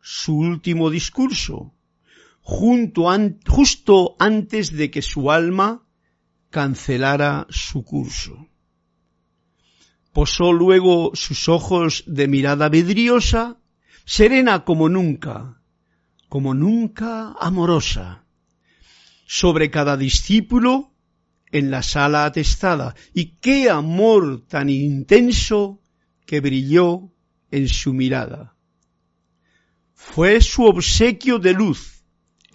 su 0.01 0.37
último 0.37 0.89
discurso, 0.89 1.74
justo 2.45 4.15
antes 4.19 4.71
de 4.71 4.91
que 4.91 5.01
su 5.01 5.31
alma 5.31 5.83
cancelara 6.51 7.47
su 7.49 7.83
curso. 7.83 8.47
Posó 10.13 10.53
luego 10.53 11.11
sus 11.15 11.49
ojos 11.49 12.03
de 12.07 12.27
mirada 12.27 12.69
vidriosa, 12.69 13.57
serena 14.05 14.63
como 14.63 14.87
nunca, 14.87 15.59
como 16.29 16.53
nunca 16.53 17.33
amorosa, 17.39 18.23
sobre 19.25 19.71
cada 19.71 19.97
discípulo 19.97 20.93
en 21.51 21.71
la 21.71 21.81
sala 21.83 22.25
atestada. 22.25 22.95
Y 23.13 23.37
qué 23.41 23.69
amor 23.69 24.45
tan 24.47 24.69
intenso 24.69 25.81
que 26.25 26.39
brilló 26.41 27.11
en 27.51 27.67
su 27.67 27.93
mirada. 27.93 28.55
Fue 29.93 30.41
su 30.41 30.63
obsequio 30.63 31.39
de 31.39 31.53
luz, 31.53 31.94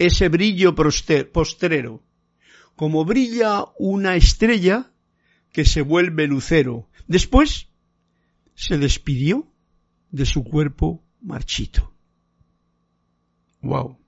ese 0.05 0.29
brillo 0.29 0.73
postrero, 0.75 2.03
como 2.75 3.05
brilla 3.05 3.65
una 3.77 4.15
estrella 4.15 4.91
que 5.51 5.63
se 5.63 5.81
vuelve 5.81 6.25
lucero. 6.27 6.89
Después 7.07 7.69
se 8.55 8.77
despidió 8.77 9.51
de 10.09 10.25
su 10.25 10.43
cuerpo 10.43 11.03
marchito. 11.21 11.93
Wow. 13.61 13.99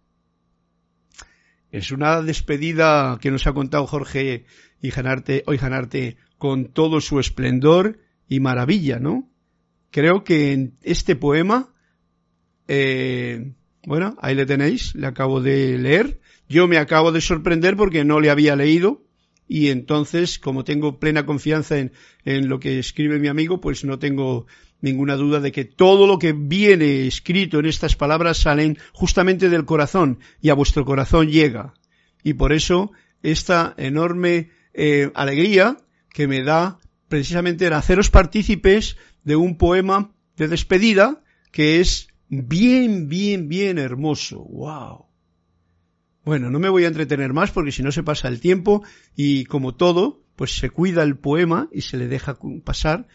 Es 1.72 1.92
una 1.92 2.22
despedida 2.22 3.20
que 3.22 3.30
nos 3.30 3.46
ha 3.46 3.54
contado 3.54 3.86
Jorge 3.86 4.46
y 4.82 4.90
Janarte, 4.90 5.44
hoy 5.46 5.58
Janarte 5.60 6.18
con 6.40 6.66
todo 6.66 7.02
su 7.02 7.20
esplendor 7.20 8.00
y 8.28 8.40
maravilla, 8.40 9.00
¿no? 9.00 9.30
Creo 9.92 10.24
que 10.24 10.54
en 10.54 10.76
este 10.82 11.16
poema, 11.16 11.72
eh, 12.68 13.54
bueno, 13.86 14.16
ahí 14.22 14.36
le 14.36 14.46
tenéis, 14.46 14.96
le 14.96 15.08
acabo 15.08 15.42
de 15.42 15.78
leer. 15.78 16.20
Yo 16.48 16.68
me 16.68 16.78
acabo 16.78 17.12
de 17.12 17.22
sorprender 17.22 17.76
porque 17.76 18.04
no 18.04 18.20
le 18.20 18.30
había 18.30 18.56
leído 18.56 19.04
y 19.48 19.70
entonces, 19.70 20.40
como 20.40 20.64
tengo 20.64 21.00
plena 21.00 21.26
confianza 21.26 21.78
en, 21.78 21.92
en 22.26 22.48
lo 22.48 22.60
que 22.60 22.80
escribe 22.80 23.20
mi 23.20 23.28
amigo, 23.28 23.60
pues 23.60 23.84
no 23.84 24.00
tengo 24.00 24.48
ninguna 24.82 25.16
duda 25.16 25.40
de 25.40 25.52
que 25.52 25.66
todo 25.66 26.08
lo 26.08 26.20
que 26.20 26.34
viene 26.34 27.08
escrito 27.08 27.60
en 27.60 27.66
estas 27.66 27.96
palabras 27.96 28.38
salen 28.38 28.78
justamente 28.92 29.50
del 29.50 29.66
corazón 29.66 30.20
y 30.42 30.50
a 30.50 30.56
vuestro 30.56 30.86
corazón 30.86 31.30
llega. 31.30 31.74
Y 32.24 32.34
por 32.34 32.54
eso 32.54 32.92
esta 33.22 33.74
enorme 33.78 34.50
eh, 34.74 35.12
alegría 35.14 35.78
que 36.10 36.28
me 36.28 36.44
da 36.44 36.80
precisamente 37.08 37.68
el 37.68 37.74
haceros 37.74 38.10
partícipes 38.10 38.98
de 39.24 39.36
un 39.36 39.58
poema 39.58 40.12
de 40.36 40.48
despedida 40.48 41.22
que 41.52 41.80
es 41.80 42.08
bien, 42.42 43.08
bien, 43.08 43.48
bien 43.48 43.78
hermoso. 43.78 44.40
¡Wow! 44.44 45.06
Bueno, 46.26 46.50
no 46.50 46.60
me 46.60 46.70
voy 46.70 46.86
a 46.86 46.88
entretener 46.88 47.34
más 47.34 47.52
porque 47.52 47.72
si 47.72 47.84
no 47.84 47.92
se 47.92 48.04
pasa 48.04 48.28
el 48.28 48.40
tiempo 48.40 48.84
y 49.16 49.44
como 49.46 49.76
todo, 49.76 50.24
pues 50.36 50.58
se 50.58 50.70
cuida 50.70 51.04
el 51.04 51.18
poema 51.18 51.70
y 51.72 51.82
se 51.82 51.98
le 51.98 52.08
deja 52.08 52.38
pasar 52.64 53.08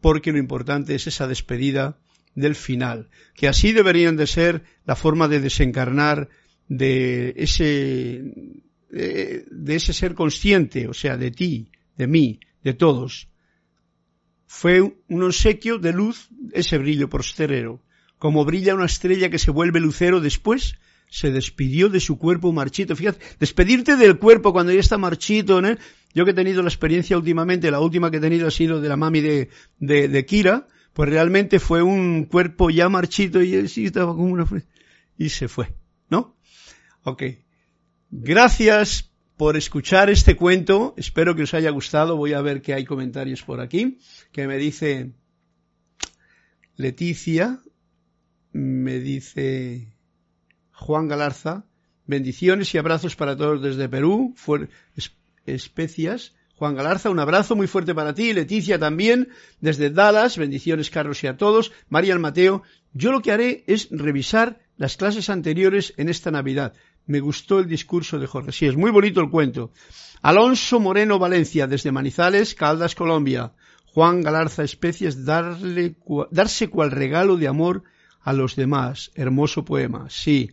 porque 0.00 0.32
lo 0.32 0.38
importante 0.38 0.94
es 0.94 1.06
esa 1.06 1.26
despedida 1.26 1.98
del 2.34 2.54
final, 2.54 3.08
que 3.34 3.48
así 3.48 3.72
deberían 3.72 4.16
de 4.16 4.26
ser 4.26 4.62
la 4.84 4.96
forma 4.96 5.28
de 5.28 5.40
desencarnar 5.40 6.28
de 6.68 7.34
ese, 7.36 8.32
de, 8.90 9.74
ese 9.74 9.92
ser 9.92 10.14
consciente, 10.14 10.86
o 10.88 10.94
sea, 10.94 11.16
de 11.16 11.30
ti, 11.30 11.70
de 11.96 12.06
mí, 12.06 12.40
de 12.62 12.74
todos. 12.74 13.28
Fue 14.46 14.80
un 14.80 15.22
obsequio 15.22 15.78
de 15.78 15.92
luz 15.92 16.28
ese 16.52 16.78
brillo 16.78 17.08
posterero, 17.08 17.82
como 18.20 18.44
brilla 18.44 18.74
una 18.74 18.84
estrella 18.84 19.30
que 19.30 19.38
se 19.38 19.50
vuelve 19.50 19.80
lucero 19.80 20.20
después 20.20 20.76
se 21.08 21.32
despidió 21.32 21.88
de 21.88 22.00
su 22.00 22.18
cuerpo 22.18 22.52
marchito. 22.52 22.94
Fíjate, 22.94 23.18
despedirte 23.40 23.96
del 23.96 24.18
cuerpo 24.18 24.52
cuando 24.52 24.72
ya 24.72 24.78
está 24.78 24.98
marchito, 24.98 25.62
¿no? 25.62 25.74
Yo 26.14 26.26
que 26.26 26.32
he 26.32 26.34
tenido 26.34 26.62
la 26.62 26.68
experiencia 26.68 27.16
últimamente, 27.16 27.70
la 27.70 27.80
última 27.80 28.10
que 28.10 28.18
he 28.18 28.20
tenido 28.20 28.46
ha 28.46 28.50
sido 28.50 28.78
de 28.82 28.88
la 28.90 28.98
mami 28.98 29.22
de, 29.22 29.48
de, 29.78 30.26
Kira, 30.26 30.68
pues 30.92 31.08
realmente 31.08 31.60
fue 31.60 31.82
un 31.82 32.26
cuerpo 32.26 32.68
ya 32.68 32.90
marchito 32.90 33.40
y 33.40 33.66
sí 33.68 33.86
estaba 33.86 34.12
como 34.14 34.34
una... 34.34 34.46
y 35.16 35.30
se 35.30 35.48
fue, 35.48 35.72
¿no? 36.10 36.36
Ok. 37.04 37.22
Gracias 38.10 39.10
por 39.38 39.56
escuchar 39.56 40.10
este 40.10 40.36
cuento. 40.36 40.92
Espero 40.98 41.34
que 41.34 41.44
os 41.44 41.54
haya 41.54 41.70
gustado. 41.70 42.18
Voy 42.18 42.34
a 42.34 42.42
ver 42.42 42.60
que 42.60 42.74
hay 42.74 42.84
comentarios 42.84 43.42
por 43.42 43.62
aquí. 43.62 43.96
Que 44.30 44.46
me 44.46 44.58
dice 44.58 45.12
Leticia. 46.76 47.62
Me 48.52 48.98
dice 48.98 49.92
Juan 50.72 51.08
Galarza. 51.08 51.64
Bendiciones 52.06 52.74
y 52.74 52.78
abrazos 52.78 53.14
para 53.14 53.36
todos 53.36 53.62
desde 53.62 53.88
Perú. 53.88 54.34
especias. 55.46 56.34
Juan 56.56 56.74
Galarza, 56.74 57.08
un 57.08 57.18
abrazo 57.20 57.56
muy 57.56 57.66
fuerte 57.66 57.94
para 57.94 58.12
ti. 58.12 58.32
Leticia 58.32 58.78
también, 58.78 59.28
desde 59.60 59.90
Dallas. 59.90 60.36
Bendiciones, 60.36 60.90
Carlos, 60.90 61.22
y 61.24 61.28
a 61.28 61.36
todos. 61.36 61.72
María 61.88 62.18
Mateo. 62.18 62.62
Yo 62.92 63.12
lo 63.12 63.22
que 63.22 63.32
haré 63.32 63.64
es 63.66 63.88
revisar 63.90 64.60
las 64.76 64.96
clases 64.96 65.30
anteriores 65.30 65.94
en 65.96 66.08
esta 66.08 66.30
Navidad. 66.30 66.74
Me 67.06 67.20
gustó 67.20 67.60
el 67.60 67.68
discurso 67.68 68.18
de 68.18 68.26
Jorge. 68.26 68.52
Sí, 68.52 68.66
es 68.66 68.76
muy 68.76 68.90
bonito 68.90 69.20
el 69.20 69.30
cuento. 69.30 69.72
Alonso 70.22 70.80
Moreno 70.80 71.18
Valencia, 71.18 71.66
desde 71.66 71.92
Manizales, 71.92 72.54
Caldas, 72.54 72.94
Colombia. 72.94 73.52
Juan 73.86 74.22
Galarza 74.22 74.62
Especies, 74.62 75.24
darle, 75.24 75.96
darse 76.30 76.68
cual 76.68 76.90
regalo 76.90 77.36
de 77.36 77.48
amor 77.48 77.84
a 78.22 78.32
los 78.32 78.56
demás. 78.56 79.10
Hermoso 79.14 79.64
poema. 79.64 80.08
Sí. 80.10 80.50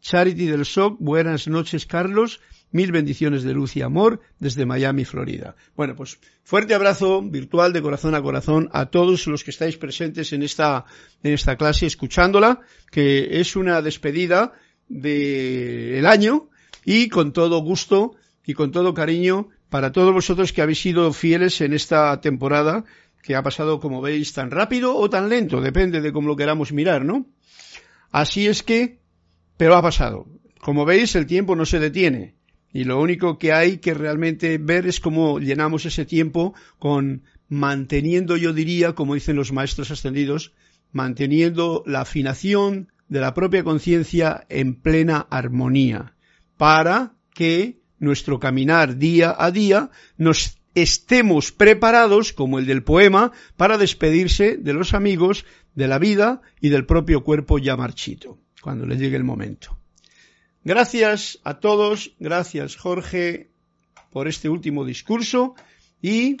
Charity 0.00 0.46
del 0.46 0.64
SOC, 0.64 0.98
buenas 1.00 1.48
noches 1.48 1.84
Carlos, 1.84 2.40
mil 2.70 2.92
bendiciones 2.92 3.42
de 3.42 3.52
luz 3.52 3.76
y 3.76 3.82
amor 3.82 4.20
desde 4.38 4.64
Miami, 4.64 5.04
Florida. 5.04 5.56
Bueno, 5.76 5.96
pues 5.96 6.18
fuerte 6.44 6.74
abrazo 6.74 7.22
virtual 7.22 7.72
de 7.72 7.82
corazón 7.82 8.14
a 8.14 8.22
corazón 8.22 8.68
a 8.72 8.86
todos 8.86 9.26
los 9.26 9.42
que 9.42 9.50
estáis 9.50 9.76
presentes 9.76 10.32
en 10.32 10.42
esta, 10.42 10.84
en 11.22 11.32
esta 11.32 11.56
clase 11.56 11.86
escuchándola, 11.86 12.60
que 12.90 13.40
es 13.40 13.56
una 13.56 13.82
despedida 13.82 14.52
del 14.88 16.06
año 16.06 16.48
y 16.84 17.08
con 17.08 17.32
todo 17.32 17.60
gusto 17.60 18.14
y 18.46 18.54
con 18.54 18.70
todo 18.70 18.94
cariño 18.94 19.48
para 19.68 19.92
todos 19.92 20.14
vosotros 20.14 20.52
que 20.52 20.62
habéis 20.62 20.80
sido 20.80 21.12
fieles 21.12 21.60
en 21.60 21.74
esta 21.74 22.18
temporada 22.20 22.84
que 23.28 23.36
ha 23.36 23.42
pasado, 23.42 23.78
como 23.78 24.00
veis, 24.00 24.32
tan 24.32 24.50
rápido 24.50 24.96
o 24.96 25.10
tan 25.10 25.28
lento, 25.28 25.60
depende 25.60 26.00
de 26.00 26.14
cómo 26.14 26.28
lo 26.28 26.36
queramos 26.36 26.72
mirar, 26.72 27.04
¿no? 27.04 27.26
Así 28.10 28.46
es 28.46 28.62
que, 28.62 29.00
pero 29.58 29.76
ha 29.76 29.82
pasado. 29.82 30.24
Como 30.62 30.86
veis, 30.86 31.14
el 31.14 31.26
tiempo 31.26 31.54
no 31.54 31.66
se 31.66 31.78
detiene. 31.78 32.36
Y 32.72 32.84
lo 32.84 32.98
único 32.98 33.38
que 33.38 33.52
hay 33.52 33.80
que 33.84 33.92
realmente 33.92 34.56
ver 34.56 34.86
es 34.86 34.98
cómo 34.98 35.40
llenamos 35.40 35.84
ese 35.84 36.06
tiempo 36.06 36.54
con 36.78 37.24
manteniendo, 37.50 38.38
yo 38.38 38.54
diría, 38.54 38.94
como 38.94 39.12
dicen 39.12 39.36
los 39.36 39.52
maestros 39.52 39.90
ascendidos, 39.90 40.54
manteniendo 40.90 41.82
la 41.84 42.00
afinación 42.00 42.90
de 43.10 43.20
la 43.20 43.34
propia 43.34 43.62
conciencia 43.62 44.46
en 44.48 44.74
plena 44.74 45.26
armonía, 45.28 46.14
para 46.56 47.12
que 47.34 47.78
nuestro 47.98 48.40
caminar 48.40 48.96
día 48.96 49.36
a 49.38 49.50
día 49.50 49.90
nos 50.16 50.57
estemos 50.74 51.52
preparados, 51.52 52.32
como 52.32 52.58
el 52.58 52.66
del 52.66 52.82
poema, 52.82 53.32
para 53.56 53.78
despedirse 53.78 54.56
de 54.56 54.72
los 54.72 54.94
amigos, 54.94 55.44
de 55.74 55.88
la 55.88 55.98
vida 55.98 56.40
y 56.60 56.68
del 56.68 56.86
propio 56.86 57.24
cuerpo 57.24 57.58
ya 57.58 57.76
marchito, 57.76 58.38
cuando 58.62 58.86
le 58.86 58.96
llegue 58.96 59.16
el 59.16 59.24
momento. 59.24 59.78
Gracias 60.64 61.38
a 61.44 61.60
todos, 61.60 62.14
gracias 62.18 62.76
Jorge 62.76 63.50
por 64.10 64.28
este 64.28 64.48
último 64.48 64.84
discurso 64.84 65.54
y 66.02 66.36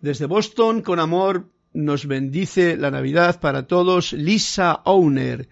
desde 0.00 0.26
Boston 0.26 0.82
con 0.82 0.98
amor 0.98 1.50
nos 1.72 2.06
bendice 2.06 2.76
la 2.76 2.90
Navidad 2.90 3.40
para 3.40 3.66
todos 3.66 4.12
Lisa 4.12 4.80
Owner. 4.84 5.48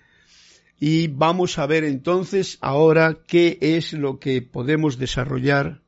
Y 0.78 1.08
vamos 1.08 1.58
a 1.58 1.66
ver 1.66 1.84
entonces 1.84 2.58
ahora 2.60 3.18
qué 3.26 3.58
es 3.60 3.92
lo 3.92 4.18
que 4.18 4.42
podemos 4.42 4.98
desarrollar 4.98 5.81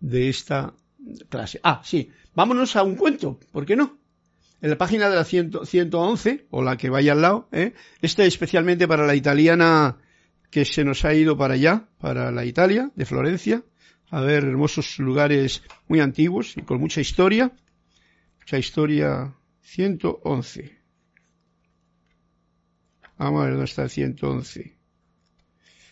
de 0.00 0.28
esta 0.28 0.74
clase. 1.28 1.60
Ah, 1.62 1.82
sí, 1.84 2.10
vámonos 2.34 2.76
a 2.76 2.82
un 2.82 2.96
cuento, 2.96 3.38
¿por 3.52 3.66
qué 3.66 3.76
no? 3.76 3.98
En 4.60 4.70
la 4.70 4.76
página 4.76 5.08
de 5.08 5.16
la 5.16 5.24
111, 5.24 6.46
o 6.50 6.62
la 6.62 6.76
que 6.76 6.90
vaya 6.90 7.12
al 7.12 7.22
lado, 7.22 7.48
¿eh? 7.52 7.72
este 8.02 8.26
especialmente 8.26 8.86
para 8.86 9.06
la 9.06 9.14
italiana 9.14 9.96
que 10.50 10.64
se 10.64 10.84
nos 10.84 11.04
ha 11.04 11.14
ido 11.14 11.36
para 11.36 11.54
allá, 11.54 11.88
para 11.98 12.30
la 12.30 12.44
Italia, 12.44 12.90
de 12.94 13.06
Florencia, 13.06 13.62
a 14.10 14.20
ver 14.20 14.44
hermosos 14.44 14.98
lugares 14.98 15.62
muy 15.88 16.00
antiguos 16.00 16.56
y 16.56 16.62
con 16.62 16.80
mucha 16.80 17.00
historia. 17.00 17.52
Mucha 18.40 18.58
historia 18.58 19.34
111. 19.62 20.78
Vamos 23.16 23.40
a 23.40 23.44
ver 23.44 23.52
dónde 23.52 23.66
está 23.66 23.84
el 23.84 23.90
111. 23.90 24.76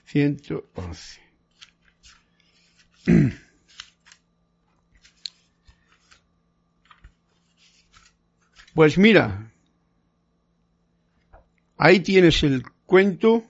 111. 0.06 1.20
Pues 8.78 8.96
mira, 8.96 9.50
ahí 11.76 11.98
tienes 11.98 12.44
el 12.44 12.62
cuento, 12.86 13.42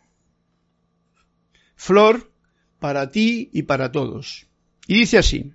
Flor, 1.77 2.33
para 2.79 3.11
ti 3.11 3.51
y 3.53 3.65
para 3.65 3.93
todos. 3.93 4.47
Y 4.87 5.01
dice 5.01 5.19
así, 5.19 5.53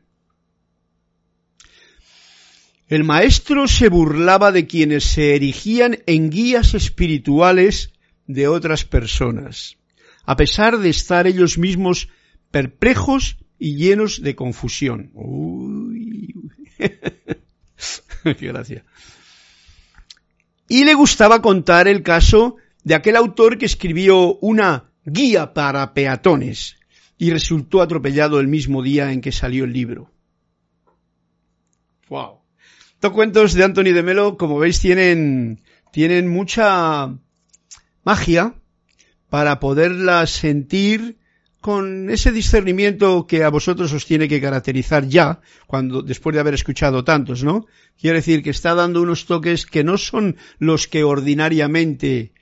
el 2.88 3.04
maestro 3.04 3.68
se 3.68 3.90
burlaba 3.90 4.52
de 4.52 4.68
quienes 4.68 5.06
se 5.06 5.36
erigían 5.36 6.04
en 6.06 6.30
guías 6.30 6.76
espirituales 6.76 7.94
de 8.28 8.48
otras 8.48 8.86
personas, 8.86 9.78
a 10.24 10.36
pesar 10.36 10.78
de 10.78 10.90
estar 10.90 11.26
ellos 11.26 11.58
mismos 11.58 12.10
perplejos 12.52 13.38
y 13.58 13.78
llenos 13.78 14.22
de 14.22 14.36
confusión. 14.36 15.10
Uy, 15.16 16.36
qué 18.38 18.54
y 20.68 20.86
le 20.86 20.94
gustaba 20.94 21.42
contar 21.42 21.88
el 21.88 22.04
caso 22.04 22.58
de 22.84 22.96
aquel 22.96 23.16
autor 23.16 23.58
que 23.58 23.66
escribió 23.66 24.36
una 24.38 24.92
guía 25.06 25.54
para 25.54 25.94
peatones 25.94 26.78
y 27.18 27.32
resultó 27.32 27.82
atropellado 27.82 28.40
el 28.40 28.48
mismo 28.48 28.82
día 28.82 29.12
en 29.12 29.22
que 29.22 29.32
salió 29.32 29.66
el 29.66 29.74
libro. 29.74 30.12
Wow. 32.10 32.40
Estos 32.94 33.12
cuentos 33.12 33.54
de 33.54 33.64
Anthony 33.64 33.94
de 33.94 34.04
Melo, 34.04 34.38
como 34.38 34.60
veis, 34.60 34.80
tienen, 34.80 35.62
tienen 35.92 36.28
mucha 36.28 37.18
magia 38.04 38.56
para 39.30 39.60
poderla 39.60 40.28
sentir 40.28 41.18
con 41.64 42.10
ese 42.10 42.34
discernimiento 42.34 43.26
que 43.26 43.46
a 43.46 43.50
vosotros 43.50 43.94
os 43.94 44.06
tiene 44.06 44.28
que 44.28 44.42
caracterizar 44.42 45.08
ya, 45.08 45.40
cuando, 45.66 46.02
después 46.02 46.34
de 46.34 46.42
haber 46.42 46.56
escuchado 46.56 47.06
tantos, 47.06 47.42
¿no? 47.42 47.68
Quiere 47.98 48.18
decir 48.18 48.44
que 48.44 48.50
está 48.50 48.76
dando 48.76 49.02
unos 49.02 49.26
toques 49.26 49.66
que 49.66 49.82
no 49.82 49.98
son 49.98 50.36
los 50.60 50.90
que 50.90 51.06
ordinariamente 51.06 52.34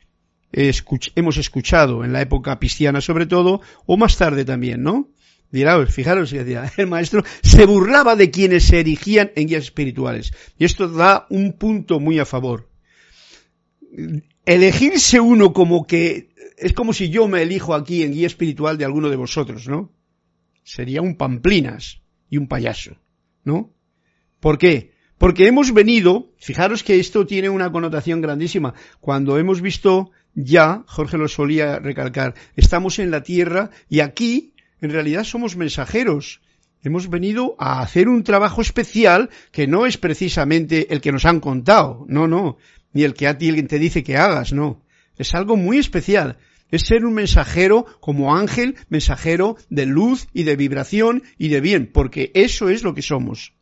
hemos 0.52 1.38
escuchado 1.38 2.04
en 2.04 2.14
la 2.14 2.22
época 2.22 2.58
cristiana 2.58 3.00
sobre 3.00 3.28
todo, 3.28 3.62
o 3.86 3.96
más 3.96 4.18
tarde 4.18 4.44
también, 4.44 4.82
¿no? 4.82 5.12
Dirá, 5.52 5.86
fijaros, 5.86 6.34
el 6.34 6.88
maestro 6.88 7.24
se 7.44 7.68
burlaba 7.68 8.16
de 8.16 8.32
quienes 8.32 8.64
se 8.64 8.80
erigían 8.80 9.32
en 9.36 9.48
guías 9.48 9.66
espirituales. 9.66 10.34
Y 10.58 10.66
esto 10.66 10.88
da 10.88 11.28
un 11.30 11.54
punto 11.54 12.00
muy 12.00 12.18
a 12.18 12.26
favor. 12.26 12.72
Elegirse 14.48 15.20
uno 15.20 15.54
como 15.54 15.86
que 15.86 16.31
es 16.62 16.74
como 16.74 16.94
si 16.94 17.10
yo 17.10 17.28
me 17.28 17.42
elijo 17.42 17.74
aquí 17.74 18.04
en 18.04 18.14
guía 18.14 18.28
espiritual 18.28 18.78
de 18.78 18.86
alguno 18.86 19.10
de 19.10 19.16
vosotros, 19.16 19.68
¿no? 19.68 19.92
Sería 20.64 21.02
un 21.02 21.16
pamplinas 21.16 22.02
y 22.30 22.38
un 22.38 22.48
payaso, 22.48 22.98
¿no? 23.44 23.74
¿Por 24.40 24.60
qué? 24.60 24.92
Porque 25.18 25.48
hemos 25.48 25.74
venido, 25.74 26.32
fijaros 26.38 26.84
que 26.84 27.00
esto 27.00 27.26
tiene 27.26 27.50
una 27.50 27.72
connotación 27.72 28.22
grandísima, 28.22 28.76
cuando 29.00 29.40
hemos 29.40 29.62
visto 29.62 30.12
ya, 30.36 30.84
Jorge 30.88 31.18
lo 31.18 31.28
solía 31.28 31.80
recalcar, 31.80 32.36
estamos 32.56 33.00
en 33.00 33.10
la 33.10 33.24
tierra 33.24 33.72
y 33.90 34.02
aquí 34.02 34.54
en 34.82 34.92
realidad 34.92 35.24
somos 35.24 35.58
mensajeros. 35.58 36.42
Hemos 36.84 37.10
venido 37.10 37.56
a 37.60 37.82
hacer 37.82 38.08
un 38.08 38.24
trabajo 38.24 38.62
especial 38.62 39.30
que 39.52 39.68
no 39.68 39.86
es 39.86 39.98
precisamente 39.98 40.94
el 40.94 41.02
que 41.02 41.12
nos 41.12 41.26
han 41.26 41.40
contado, 41.40 42.06
no, 42.08 42.28
no, 42.28 42.58
ni 42.94 43.04
el 43.04 43.14
que 43.14 43.28
a 43.28 43.38
ti 43.38 43.52
te 43.64 43.80
dice 43.80 44.04
que 44.04 44.18
hagas, 44.18 44.54
no. 44.54 44.84
Es 45.18 45.36
algo 45.36 45.58
muy 45.58 45.78
especial 45.78 46.38
es 46.72 46.84
ser 46.84 47.06
un 47.06 47.14
mensajero 47.14 47.86
como 48.00 48.36
ángel, 48.36 48.76
mensajero 48.90 49.58
de 49.70 49.86
luz 49.86 50.28
y 50.34 50.44
de 50.44 50.56
vibración 50.56 51.24
y 51.38 51.50
de 51.50 51.62
bien, 51.62 51.90
porque 51.92 52.32
eso 52.34 52.70
es 52.70 52.84
lo 52.84 52.96
que 52.96 53.02
somos. 53.02 53.54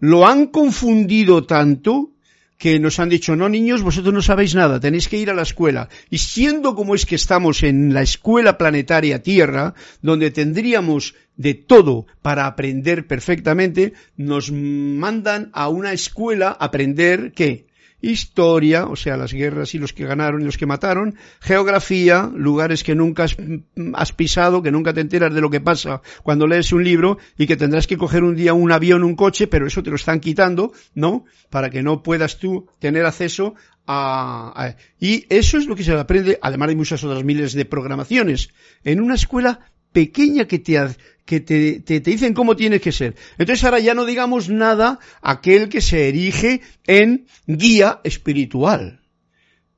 Lo 0.00 0.26
han 0.26 0.46
confundido 0.46 1.44
tanto 1.44 2.10
que 2.58 2.78
nos 2.78 2.98
han 2.98 3.08
dicho, 3.08 3.36
no 3.36 3.48
niños, 3.48 3.82
vosotros 3.82 4.14
no 4.14 4.22
sabéis 4.22 4.54
nada, 4.54 4.80
tenéis 4.80 5.08
que 5.08 5.18
ir 5.18 5.30
a 5.30 5.34
la 5.34 5.42
escuela. 5.42 5.88
Y 6.08 6.18
siendo 6.18 6.74
como 6.74 6.94
es 6.94 7.04
que 7.04 7.16
estamos 7.16 7.62
en 7.62 7.92
la 7.92 8.02
escuela 8.02 8.56
planetaria 8.56 9.22
Tierra, 9.22 9.74
donde 10.02 10.30
tendríamos 10.30 11.14
de 11.36 11.54
todo 11.54 12.06
para 12.22 12.46
aprender 12.46 13.06
perfectamente, 13.06 13.92
nos 14.16 14.52
mandan 14.52 15.50
a 15.52 15.68
una 15.68 15.92
escuela 15.92 16.56
aprender 16.58 17.32
qué? 17.34 17.66
Historia, 18.10 18.86
o 18.86 18.96
sea, 18.96 19.16
las 19.16 19.32
guerras 19.32 19.74
y 19.74 19.78
los 19.78 19.92
que 19.92 20.06
ganaron 20.06 20.42
y 20.42 20.44
los 20.44 20.58
que 20.58 20.66
mataron, 20.66 21.16
geografía, 21.40 22.30
lugares 22.34 22.84
que 22.84 22.94
nunca 22.94 23.26
has, 23.94 24.12
pisado, 24.12 24.62
que 24.62 24.70
nunca 24.70 24.92
te 24.92 25.00
enteras 25.00 25.34
de 25.34 25.40
lo 25.40 25.50
que 25.50 25.60
pasa 25.60 26.02
cuando 26.22 26.46
lees 26.46 26.72
un 26.72 26.84
libro 26.84 27.18
y 27.38 27.46
que 27.46 27.56
tendrás 27.56 27.86
que 27.86 27.96
coger 27.96 28.22
un 28.22 28.36
día 28.36 28.52
un 28.52 28.72
avión, 28.72 29.04
un 29.04 29.16
coche, 29.16 29.46
pero 29.46 29.66
eso 29.66 29.82
te 29.82 29.90
lo 29.90 29.96
están 29.96 30.20
quitando, 30.20 30.72
¿no? 30.94 31.24
Para 31.50 31.70
que 31.70 31.82
no 31.82 32.02
puedas 32.02 32.38
tú 32.38 32.68
tener 32.78 33.06
acceso 33.06 33.54
a, 33.86 34.76
y 34.98 35.26
eso 35.28 35.58
es 35.58 35.66
lo 35.66 35.76
que 35.76 35.84
se 35.84 35.92
aprende, 35.92 36.38
además 36.40 36.68
de 36.68 36.76
muchas 36.76 37.04
otras 37.04 37.24
miles 37.24 37.52
de 37.52 37.64
programaciones, 37.64 38.50
en 38.82 39.00
una 39.00 39.14
escuela 39.14 39.60
pequeña 39.92 40.46
que 40.46 40.58
te, 40.58 40.78
que 41.24 41.40
te, 41.40 41.80
te, 41.80 42.00
dicen 42.00 42.34
cómo 42.34 42.56
tienes 42.56 42.80
que 42.80 42.92
ser. 42.92 43.14
Entonces 43.38 43.64
ahora 43.64 43.80
ya 43.80 43.94
no 43.94 44.04
digamos 44.04 44.48
nada 44.48 44.98
aquel 45.22 45.68
que 45.68 45.80
se 45.80 46.08
erige 46.08 46.60
en 46.86 47.26
guía 47.46 48.00
espiritual. 48.04 49.00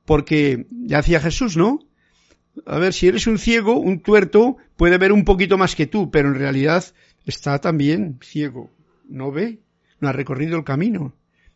Porque 0.05 0.67
ya 0.71 0.99
hacía 0.99 1.19
Jesús, 1.19 1.57
¿no? 1.57 1.79
A 2.65 2.79
ver, 2.79 2.93
si 2.93 3.07
eres 3.07 3.27
un 3.27 3.37
ciego, 3.37 3.77
un 3.77 4.01
tuerto, 4.01 4.57
puede 4.75 4.97
ver 4.97 5.11
un 5.11 5.25
poquito 5.25 5.57
más 5.57 5.75
que 5.75 5.87
tú, 5.87 6.09
pero 6.11 6.29
en 6.29 6.35
realidad 6.35 6.83
está 7.25 7.59
también 7.59 8.19
ciego. 8.21 8.71
No 9.07 9.31
ve, 9.31 9.59
no 9.99 10.09
ha 10.09 10.13
recorrido 10.13 10.57
el 10.57 10.63
camino. 10.63 11.15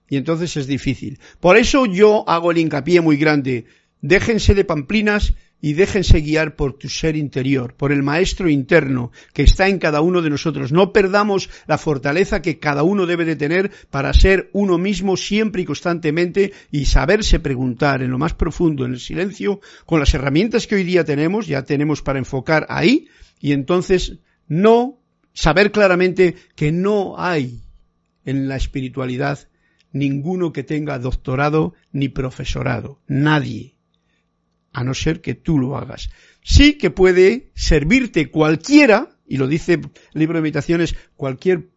Y 0.09 0.17
entonces 0.17 0.57
es 0.57 0.67
difícil. 0.67 1.19
Por 1.39 1.57
eso 1.57 1.85
yo 1.85 2.27
hago 2.27 2.51
el 2.51 2.57
hincapié 2.57 3.01
muy 3.01 3.17
grande. 3.17 3.65
Déjense 4.01 4.53
de 4.53 4.65
pamplinas 4.65 5.33
y 5.61 5.73
déjense 5.73 6.21
guiar 6.21 6.55
por 6.55 6.73
tu 6.73 6.89
ser 6.89 7.15
interior, 7.15 7.75
por 7.75 7.91
el 7.91 8.01
maestro 8.01 8.49
interno 8.49 9.11
que 9.33 9.43
está 9.43 9.67
en 9.67 9.77
cada 9.77 10.01
uno 10.01 10.21
de 10.21 10.31
nosotros. 10.31 10.71
No 10.71 10.91
perdamos 10.91 11.49
la 11.67 11.77
fortaleza 11.77 12.41
que 12.41 12.59
cada 12.59 12.83
uno 12.83 13.05
debe 13.05 13.25
de 13.25 13.35
tener 13.35 13.71
para 13.91 14.13
ser 14.13 14.49
uno 14.53 14.77
mismo 14.77 15.15
siempre 15.15 15.61
y 15.61 15.65
constantemente 15.65 16.51
y 16.71 16.85
saberse 16.85 17.39
preguntar 17.39 18.01
en 18.01 18.11
lo 18.11 18.17
más 18.17 18.33
profundo, 18.33 18.85
en 18.85 18.93
el 18.93 18.99
silencio, 18.99 19.61
con 19.85 19.99
las 19.99 20.13
herramientas 20.13 20.65
que 20.65 20.75
hoy 20.75 20.83
día 20.83 21.05
tenemos, 21.05 21.45
ya 21.45 21.63
tenemos 21.63 22.01
para 22.01 22.19
enfocar 22.19 22.65
ahí, 22.69 23.07
y 23.39 23.51
entonces 23.53 24.17
no 24.47 24.99
saber 25.33 25.71
claramente 25.71 26.35
que 26.55 26.71
no 26.71 27.15
hay 27.17 27.61
en 28.25 28.47
la 28.47 28.55
espiritualidad 28.55 29.47
ninguno 29.93 30.53
que 30.53 30.63
tenga 30.63 30.99
doctorado 30.99 31.73
ni 31.91 32.09
profesorado, 32.09 32.99
nadie, 33.07 33.75
a 34.73 34.83
no 34.83 34.93
ser 34.93 35.21
que 35.21 35.35
tú 35.35 35.59
lo 35.59 35.77
hagas. 35.77 36.09
Sí 36.43 36.77
que 36.77 36.89
puede 36.89 37.51
servirte 37.55 38.31
cualquiera, 38.31 39.09
y 39.27 39.37
lo 39.37 39.47
dice 39.47 39.73
el 39.73 39.89
libro 40.13 40.37
de 40.37 40.43
meditaciones, 40.43 40.95
cualquier 41.15 41.69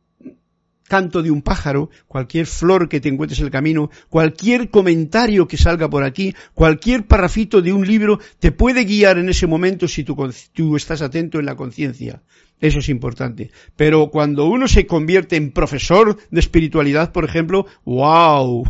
canto 0.88 1.23
de 1.23 1.31
un 1.31 1.42
pájaro, 1.42 1.90
cualquier 2.07 2.47
flor 2.47 2.88
que 2.88 3.01
te 3.01 3.09
encuentres 3.09 3.40
en 3.40 3.47
el 3.47 3.51
camino, 3.51 3.90
cualquier 4.09 4.70
comentario 4.70 5.49
que 5.49 5.57
salga 5.57 5.88
por 5.88 6.05
aquí, 6.05 6.35
cualquier 6.55 7.07
parrafito 7.07 7.62
de 7.62 7.73
un 7.73 7.87
libro 7.87 8.20
te 8.38 8.53
puede 8.53 8.85
guiar 8.85 9.18
en 9.18 9.29
ese 9.29 9.47
momento 9.47 9.88
si 9.88 10.05
tú, 10.05 10.16
tú 10.53 10.77
estás 10.77 11.03
atento 11.03 11.38
en 11.38 11.47
la 11.47 11.57
conciencia. 11.57 12.23
Eso 12.61 12.79
es 12.79 12.88
importante. 12.88 13.51
Pero 13.77 14.11
cuando 14.11 14.47
uno 14.47 14.68
se 14.68 14.87
convierte 14.87 15.37
en 15.37 15.51
profesor 15.51 16.16
de 16.31 16.40
espiritualidad, 16.40 17.12
por 17.12 17.25
ejemplo, 17.25 17.66
wow, 17.85 18.64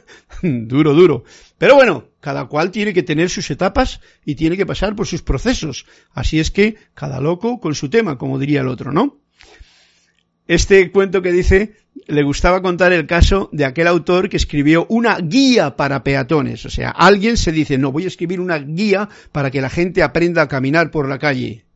duro, 0.42 0.94
duro. 0.94 1.24
Pero 1.58 1.74
bueno, 1.74 2.04
cada 2.20 2.46
cual 2.46 2.70
tiene 2.70 2.92
que 2.92 3.02
tener 3.02 3.28
sus 3.28 3.50
etapas 3.50 4.00
y 4.24 4.34
tiene 4.34 4.56
que 4.56 4.66
pasar 4.66 4.94
por 4.94 5.06
sus 5.06 5.22
procesos. 5.22 5.86
Así 6.12 6.38
es 6.38 6.50
que 6.50 6.76
cada 6.94 7.20
loco 7.20 7.60
con 7.60 7.74
su 7.74 7.90
tema, 7.90 8.18
como 8.18 8.38
diría 8.38 8.60
el 8.60 8.68
otro, 8.68 8.92
¿no? 8.92 9.18
Este 10.50 10.90
cuento 10.90 11.22
que 11.22 11.30
dice, 11.30 11.74
le 12.08 12.24
gustaba 12.24 12.60
contar 12.60 12.92
el 12.92 13.06
caso 13.06 13.50
de 13.52 13.64
aquel 13.64 13.86
autor 13.86 14.28
que 14.28 14.36
escribió 14.36 14.84
una 14.88 15.16
guía 15.18 15.76
para 15.76 16.02
peatones. 16.02 16.66
O 16.66 16.70
sea, 16.70 16.90
alguien 16.90 17.36
se 17.36 17.52
dice, 17.52 17.78
no, 17.78 17.92
voy 17.92 18.02
a 18.02 18.08
escribir 18.08 18.40
una 18.40 18.58
guía 18.58 19.08
para 19.30 19.52
que 19.52 19.60
la 19.60 19.70
gente 19.70 20.02
aprenda 20.02 20.42
a 20.42 20.48
caminar 20.48 20.90
por 20.90 21.08
la 21.08 21.20
calle 21.20 21.66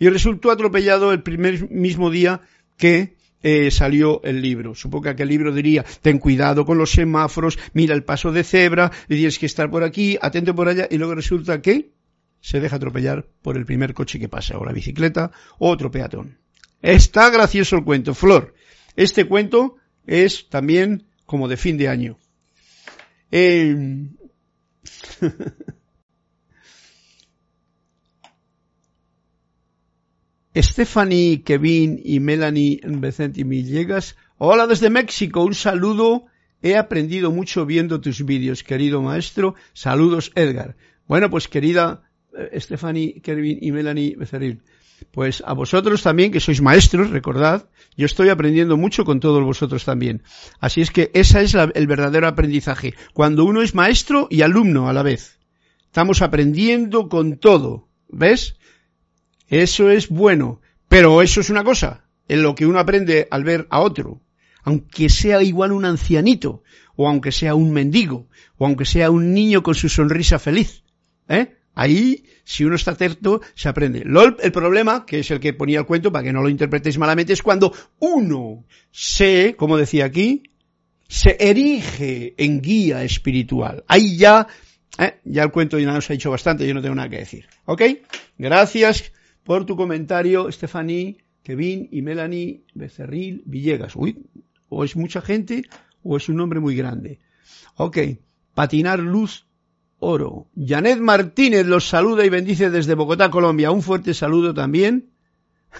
y 0.00 0.08
resultó 0.08 0.50
atropellado 0.50 1.12
el 1.12 1.22
primer 1.22 1.70
mismo 1.70 2.10
día 2.10 2.40
que 2.76 3.14
eh, 3.44 3.70
salió 3.70 4.20
el 4.24 4.42
libro. 4.42 4.74
Supongo 4.74 5.04
que 5.04 5.10
aquel 5.10 5.28
libro 5.28 5.54
diría, 5.54 5.84
ten 6.02 6.18
cuidado 6.18 6.64
con 6.64 6.78
los 6.78 6.90
semáforos, 6.90 7.60
mira 7.74 7.94
el 7.94 8.02
paso 8.02 8.32
de 8.32 8.42
cebra, 8.42 8.90
y 9.08 9.14
tienes 9.14 9.38
que 9.38 9.46
estar 9.46 9.70
por 9.70 9.84
aquí, 9.84 10.18
atento 10.20 10.52
por 10.52 10.68
allá, 10.68 10.88
y 10.90 10.98
luego 10.98 11.14
resulta 11.14 11.62
que 11.62 11.92
se 12.40 12.58
deja 12.58 12.74
atropellar 12.74 13.28
por 13.40 13.56
el 13.56 13.64
primer 13.64 13.94
coche 13.94 14.18
que 14.18 14.28
pasa, 14.28 14.58
o 14.58 14.64
la 14.64 14.72
bicicleta, 14.72 15.30
o 15.60 15.70
otro 15.70 15.92
peatón. 15.92 16.38
Está 16.82 17.30
gracioso 17.30 17.76
el 17.76 17.84
cuento. 17.84 18.14
Flor, 18.14 18.54
este 18.96 19.24
cuento 19.26 19.76
es 20.06 20.48
también 20.48 21.06
como 21.24 21.48
de 21.48 21.56
fin 21.56 21.76
de 21.78 21.88
año. 21.88 22.18
Eh... 23.30 24.06
Stephanie, 30.62 31.42
Kevin 31.42 32.00
y 32.02 32.18
Melanie 32.20 32.80
Vicente 32.82 33.44
Villegas. 33.44 34.16
Hola 34.38 34.66
desde 34.66 34.88
México, 34.88 35.44
un 35.44 35.54
saludo. 35.54 36.26
He 36.62 36.76
aprendido 36.76 37.30
mucho 37.30 37.66
viendo 37.66 38.00
tus 38.00 38.24
vídeos, 38.24 38.62
querido 38.62 39.02
maestro. 39.02 39.54
Saludos, 39.74 40.32
Edgar. 40.34 40.76
Bueno, 41.06 41.28
pues 41.28 41.48
querida 41.48 42.02
eh, 42.34 42.58
Stephanie, 42.58 43.20
Kevin 43.20 43.58
y 43.60 43.70
Melanie 43.70 44.16
Becerril. 44.16 44.62
Pues 45.10 45.42
a 45.46 45.52
vosotros 45.52 46.02
también, 46.02 46.32
que 46.32 46.40
sois 46.40 46.60
maestros, 46.60 47.10
recordad, 47.10 47.68
yo 47.96 48.06
estoy 48.06 48.28
aprendiendo 48.28 48.76
mucho 48.76 49.04
con 49.04 49.20
todos 49.20 49.42
vosotros 49.44 49.84
también. 49.84 50.22
Así 50.60 50.80
es 50.80 50.90
que 50.90 51.10
ese 51.14 51.42
es 51.42 51.54
el 51.54 51.86
verdadero 51.86 52.28
aprendizaje. 52.28 52.94
Cuando 53.12 53.44
uno 53.44 53.62
es 53.62 53.74
maestro 53.74 54.28
y 54.30 54.42
alumno 54.42 54.88
a 54.88 54.92
la 54.92 55.02
vez. 55.02 55.38
Estamos 55.84 56.20
aprendiendo 56.20 57.08
con 57.08 57.38
todo. 57.38 57.88
¿Ves? 58.08 58.56
Eso 59.48 59.90
es 59.90 60.08
bueno, 60.08 60.60
pero 60.88 61.22
eso 61.22 61.40
es 61.40 61.50
una 61.50 61.64
cosa, 61.64 62.04
en 62.28 62.42
lo 62.42 62.54
que 62.54 62.66
uno 62.66 62.78
aprende 62.78 63.28
al 63.30 63.44
ver 63.44 63.66
a 63.70 63.80
otro, 63.80 64.20
aunque 64.62 65.08
sea 65.08 65.42
igual 65.42 65.72
un 65.72 65.84
ancianito, 65.84 66.62
o 66.96 67.08
aunque 67.08 67.30
sea 67.30 67.54
un 67.54 67.72
mendigo, 67.72 68.28
o 68.58 68.66
aunque 68.66 68.84
sea 68.84 69.10
un 69.10 69.32
niño 69.32 69.62
con 69.62 69.74
su 69.74 69.88
sonrisa 69.88 70.38
feliz. 70.38 70.82
¿eh? 71.28 71.56
Ahí, 71.74 72.24
si 72.46 72.64
uno 72.64 72.76
está 72.76 72.92
atento, 72.92 73.40
se 73.56 73.68
aprende. 73.68 74.04
el 74.06 74.52
problema, 74.52 75.04
que 75.04 75.18
es 75.18 75.30
el 75.32 75.40
que 75.40 75.52
ponía 75.52 75.80
el 75.80 75.84
cuento, 75.84 76.12
para 76.12 76.22
que 76.22 76.32
no 76.32 76.42
lo 76.42 76.48
interpretéis 76.48 76.96
malamente, 76.96 77.32
es 77.32 77.42
cuando 77.42 77.72
uno 77.98 78.64
se, 78.92 79.56
como 79.56 79.76
decía 79.76 80.04
aquí, 80.04 80.44
se 81.08 81.36
erige 81.40 82.34
en 82.38 82.62
guía 82.62 83.02
espiritual. 83.02 83.82
Ahí 83.88 84.16
ya, 84.16 84.46
¿eh? 84.96 85.16
ya 85.24 85.42
el 85.42 85.50
cuento 85.50 85.76
ya 85.76 85.92
nos 85.92 86.08
ha 86.08 86.12
dicho 86.12 86.30
bastante, 86.30 86.64
yo 86.68 86.72
no 86.72 86.80
tengo 86.80 86.94
nada 86.94 87.08
que 87.08 87.18
decir. 87.18 87.48
¿Ok? 87.64 87.82
Gracias 88.38 89.12
por 89.42 89.66
tu 89.66 89.74
comentario, 89.74 90.50
Stephanie, 90.52 91.16
Kevin 91.42 91.88
y 91.90 92.00
Melanie 92.02 92.62
Becerril 92.74 93.42
Villegas. 93.44 93.96
Uy, 93.96 94.24
o 94.68 94.84
es 94.84 94.94
mucha 94.94 95.20
gente 95.20 95.64
o 96.04 96.16
es 96.16 96.28
un 96.28 96.36
nombre 96.36 96.60
muy 96.60 96.76
grande. 96.76 97.18
Ok, 97.74 97.98
Patinar 98.54 99.00
Luz 99.00 99.45
Oro. 99.98 100.46
Janet 100.56 100.98
Martínez 100.98 101.66
los 101.66 101.88
saluda 101.88 102.24
y 102.24 102.28
bendice 102.28 102.70
desde 102.70 102.94
Bogotá, 102.94 103.30
Colombia. 103.30 103.70
Un 103.70 103.82
fuerte 103.82 104.14
saludo 104.14 104.52
también. 104.54 105.10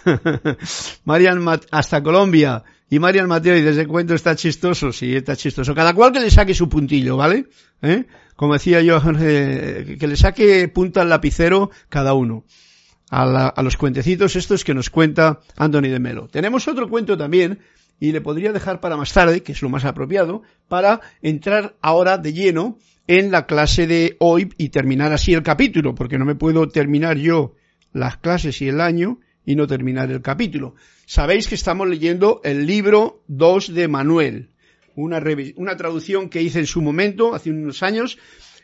Marian 1.04 1.44
hasta 1.70 2.02
Colombia. 2.02 2.64
Y 2.88 2.98
Marian 2.98 3.26
Mateo, 3.26 3.56
y 3.56 3.62
desde 3.62 3.86
cuento 3.86 4.14
está 4.14 4.36
chistoso, 4.36 4.92
sí, 4.92 5.16
está 5.16 5.34
chistoso. 5.34 5.74
Cada 5.74 5.92
cual 5.92 6.12
que 6.12 6.20
le 6.20 6.30
saque 6.30 6.54
su 6.54 6.68
puntillo, 6.68 7.16
¿vale? 7.16 7.46
¿Eh? 7.82 8.04
Como 8.36 8.52
decía 8.52 8.80
yo, 8.80 9.00
que 9.02 10.06
le 10.06 10.16
saque 10.16 10.68
punta 10.68 11.02
al 11.02 11.08
lapicero 11.08 11.70
cada 11.88 12.14
uno 12.14 12.44
a, 13.10 13.62
los 13.62 13.76
cuentecitos 13.76 14.36
estos 14.36 14.64
que 14.64 14.74
nos 14.74 14.90
cuenta 14.90 15.40
Anthony 15.56 15.88
de 15.88 16.00
Melo. 16.00 16.28
Tenemos 16.28 16.66
otro 16.68 16.88
cuento 16.88 17.16
también 17.16 17.60
y 17.98 18.12
le 18.12 18.20
podría 18.20 18.52
dejar 18.52 18.80
para 18.80 18.96
más 18.96 19.12
tarde, 19.12 19.42
que 19.42 19.52
es 19.52 19.62
lo 19.62 19.68
más 19.68 19.84
apropiado, 19.84 20.42
para 20.68 21.00
entrar 21.22 21.76
ahora 21.80 22.18
de 22.18 22.32
lleno 22.32 22.78
en 23.06 23.30
la 23.30 23.46
clase 23.46 23.86
de 23.86 24.16
hoy 24.18 24.50
y 24.58 24.70
terminar 24.70 25.12
así 25.12 25.32
el 25.34 25.42
capítulo, 25.42 25.94
porque 25.94 26.18
no 26.18 26.24
me 26.24 26.34
puedo 26.34 26.68
terminar 26.68 27.16
yo 27.16 27.54
las 27.92 28.16
clases 28.18 28.60
y 28.62 28.68
el 28.68 28.80
año 28.80 29.20
y 29.44 29.56
no 29.56 29.66
terminar 29.66 30.10
el 30.10 30.22
capítulo. 30.22 30.74
Sabéis 31.06 31.48
que 31.48 31.54
estamos 31.54 31.88
leyendo 31.88 32.40
el 32.44 32.66
libro 32.66 33.22
2 33.28 33.74
de 33.74 33.88
Manuel, 33.88 34.50
una, 34.96 35.22
una 35.56 35.76
traducción 35.76 36.28
que 36.28 36.42
hice 36.42 36.58
en 36.58 36.66
su 36.66 36.82
momento, 36.82 37.34
hace 37.34 37.50
unos 37.50 37.82
años, 37.82 38.18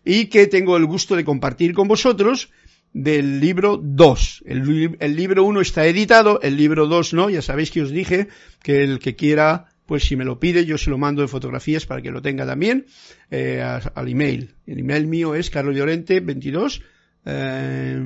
y 0.04 0.26
que 0.26 0.48
tengo 0.48 0.76
el 0.76 0.86
gusto 0.86 1.14
de 1.14 1.24
compartir 1.24 1.72
con 1.74 1.86
vosotros, 1.86 2.50
del 2.92 3.40
libro 3.40 3.80
2. 3.82 4.44
El, 4.46 5.16
libro 5.16 5.44
1 5.44 5.60
está 5.60 5.86
editado, 5.86 6.40
el 6.42 6.56
libro 6.56 6.86
2 6.86 7.14
no, 7.14 7.30
ya 7.30 7.42
sabéis 7.42 7.70
que 7.70 7.82
os 7.82 7.90
dije 7.90 8.28
que 8.62 8.82
el 8.82 8.98
que 8.98 9.16
quiera, 9.16 9.68
pues 9.86 10.04
si 10.04 10.16
me 10.16 10.24
lo 10.24 10.38
pide, 10.38 10.64
yo 10.64 10.78
se 10.78 10.90
lo 10.90 10.98
mando 10.98 11.22
en 11.22 11.28
fotografías 11.28 11.86
para 11.86 12.02
que 12.02 12.10
lo 12.10 12.22
tenga 12.22 12.46
también 12.46 12.86
eh, 13.30 13.62
al 13.62 14.08
email. 14.08 14.54
El 14.66 14.78
email 14.78 15.06
mío 15.06 15.34
es 15.34 15.52
carloslorente22 15.52 16.82
eh, 17.24 18.02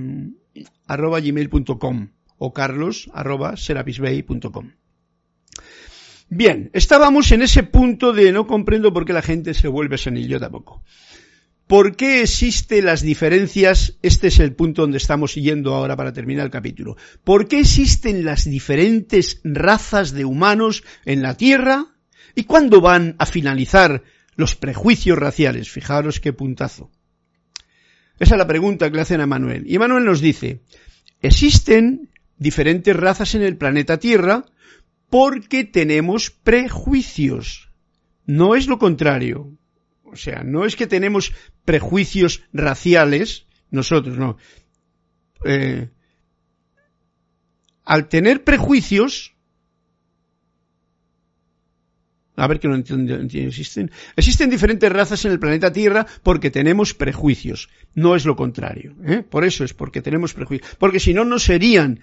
arroba 0.86 1.20
gmail.com 1.20 2.08
o 2.38 2.52
carlos 2.52 3.10
arroba 3.12 3.56
serapisbay.com. 3.56 4.72
Bien, 6.28 6.70
estábamos 6.72 7.30
en 7.30 7.42
ese 7.42 7.62
punto 7.62 8.12
de 8.12 8.32
no 8.32 8.46
comprendo 8.46 8.92
por 8.92 9.04
qué 9.04 9.12
la 9.12 9.22
gente 9.22 9.54
se 9.54 9.68
vuelve 9.68 9.96
senil, 9.96 10.26
yo 10.26 10.40
tampoco. 10.40 10.82
¿Por 11.66 11.96
qué 11.96 12.22
existen 12.22 12.84
las 12.84 13.02
diferencias? 13.02 13.98
Este 14.02 14.28
es 14.28 14.38
el 14.38 14.54
punto 14.54 14.82
donde 14.82 14.98
estamos 14.98 15.34
yendo 15.34 15.74
ahora 15.74 15.96
para 15.96 16.12
terminar 16.12 16.44
el 16.44 16.52
capítulo. 16.52 16.96
¿Por 17.24 17.48
qué 17.48 17.58
existen 17.58 18.24
las 18.24 18.44
diferentes 18.44 19.40
razas 19.42 20.12
de 20.12 20.24
humanos 20.24 20.84
en 21.04 21.22
la 21.22 21.36
Tierra? 21.36 21.86
¿Y 22.36 22.44
cuándo 22.44 22.80
van 22.80 23.16
a 23.18 23.26
finalizar 23.26 24.04
los 24.36 24.54
prejuicios 24.54 25.18
raciales? 25.18 25.68
Fijaros 25.68 26.20
qué 26.20 26.32
puntazo. 26.32 26.92
Esa 28.20 28.34
es 28.36 28.38
la 28.38 28.46
pregunta 28.46 28.88
que 28.88 28.96
le 28.96 29.02
hacen 29.02 29.20
a 29.20 29.26
Manuel. 29.26 29.64
Y 29.66 29.78
Manuel 29.78 30.04
nos 30.04 30.20
dice, 30.20 30.60
existen 31.20 32.10
diferentes 32.38 32.94
razas 32.94 33.34
en 33.34 33.42
el 33.42 33.56
planeta 33.56 33.98
Tierra 33.98 34.44
porque 35.10 35.64
tenemos 35.64 36.30
prejuicios. 36.30 37.70
No 38.24 38.54
es 38.54 38.68
lo 38.68 38.78
contrario. 38.78 39.50
O 40.12 40.16
sea, 40.16 40.42
no 40.42 40.64
es 40.64 40.76
que 40.76 40.86
tenemos 40.86 41.32
prejuicios 41.64 42.42
raciales, 42.52 43.46
nosotros 43.70 44.16
no. 44.16 44.36
Eh, 45.44 45.88
al 47.84 48.08
tener 48.08 48.44
prejuicios, 48.44 49.34
a 52.36 52.46
ver 52.46 52.60
que 52.60 52.68
no 52.68 52.74
entiendo, 52.74 53.14
existen, 53.14 53.90
existen 54.16 54.50
diferentes 54.50 54.90
razas 54.90 55.24
en 55.24 55.32
el 55.32 55.38
planeta 55.38 55.72
Tierra 55.72 56.06
porque 56.22 56.50
tenemos 56.50 56.94
prejuicios, 56.94 57.68
no 57.94 58.16
es 58.16 58.24
lo 58.24 58.36
contrario, 58.36 58.94
¿eh? 59.04 59.22
por 59.22 59.44
eso 59.44 59.64
es 59.64 59.72
porque 59.72 60.02
tenemos 60.02 60.34
prejuicios, 60.34 60.76
porque 60.78 61.00
si 61.00 61.14
no, 61.14 61.24
no 61.24 61.38
serían, 61.38 62.00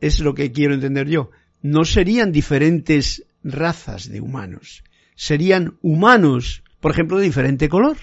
es 0.00 0.20
lo 0.20 0.34
que 0.34 0.52
quiero 0.52 0.74
entender 0.74 1.08
yo, 1.08 1.30
no 1.62 1.84
serían 1.84 2.32
diferentes 2.32 3.24
razas 3.44 4.08
de 4.08 4.20
humanos, 4.20 4.82
serían 5.14 5.78
humanos 5.80 6.62
por 6.82 6.90
ejemplo, 6.90 7.16
de 7.16 7.26
diferente 7.26 7.68
color, 7.68 7.96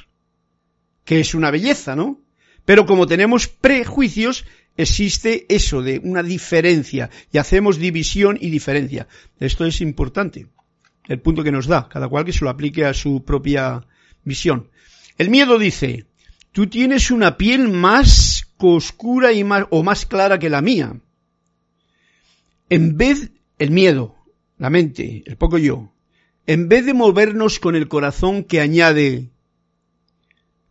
que 1.04 1.20
es 1.20 1.36
una 1.36 1.52
belleza, 1.52 1.98
¿no? 1.98 2.22
Pero 2.64 2.86
como 2.86 3.08
tenemos 3.08 3.50
prejuicios, 3.50 4.46
existe 4.78 5.46
eso 5.54 5.82
de 5.82 6.00
una 6.02 6.24
diferencia 6.24 7.10
y 7.30 7.40
hacemos 7.40 7.78
división 7.78 8.38
y 8.40 8.50
diferencia. 8.50 9.10
Esto 9.38 9.66
es 9.66 9.82
importante, 9.82 10.48
el 11.10 11.20
punto 11.20 11.44
que 11.44 11.52
nos 11.52 11.68
da, 11.68 11.90
cada 11.90 12.08
cual 12.08 12.24
que 12.24 12.32
se 12.32 12.46
lo 12.46 12.50
aplique 12.50 12.86
a 12.86 12.94
su 12.94 13.26
propia 13.26 13.86
visión. 14.24 14.70
El 15.18 15.30
miedo 15.30 15.60
dice, 15.60 16.06
tú 16.54 16.68
tienes 16.68 17.12
una 17.12 17.36
piel 17.36 17.68
más 17.68 18.48
oscura 18.58 19.34
y 19.34 19.44
más, 19.44 19.66
o 19.72 19.84
más 19.84 20.06
clara 20.06 20.40
que 20.40 20.50
la 20.50 20.62
mía. 20.62 21.02
En 22.70 22.96
vez, 22.96 23.32
el 23.58 23.72
miedo, 23.72 24.16
la 24.58 24.70
mente, 24.70 25.24
el 25.26 25.36
poco 25.36 25.58
yo, 25.58 25.92
en 26.46 26.70
vez 26.70 26.86
de 26.86 26.94
movernos 26.94 27.60
con 27.60 27.76
el 27.76 27.88
corazón 27.88 28.44
que 28.44 28.60
añade, 28.60 29.30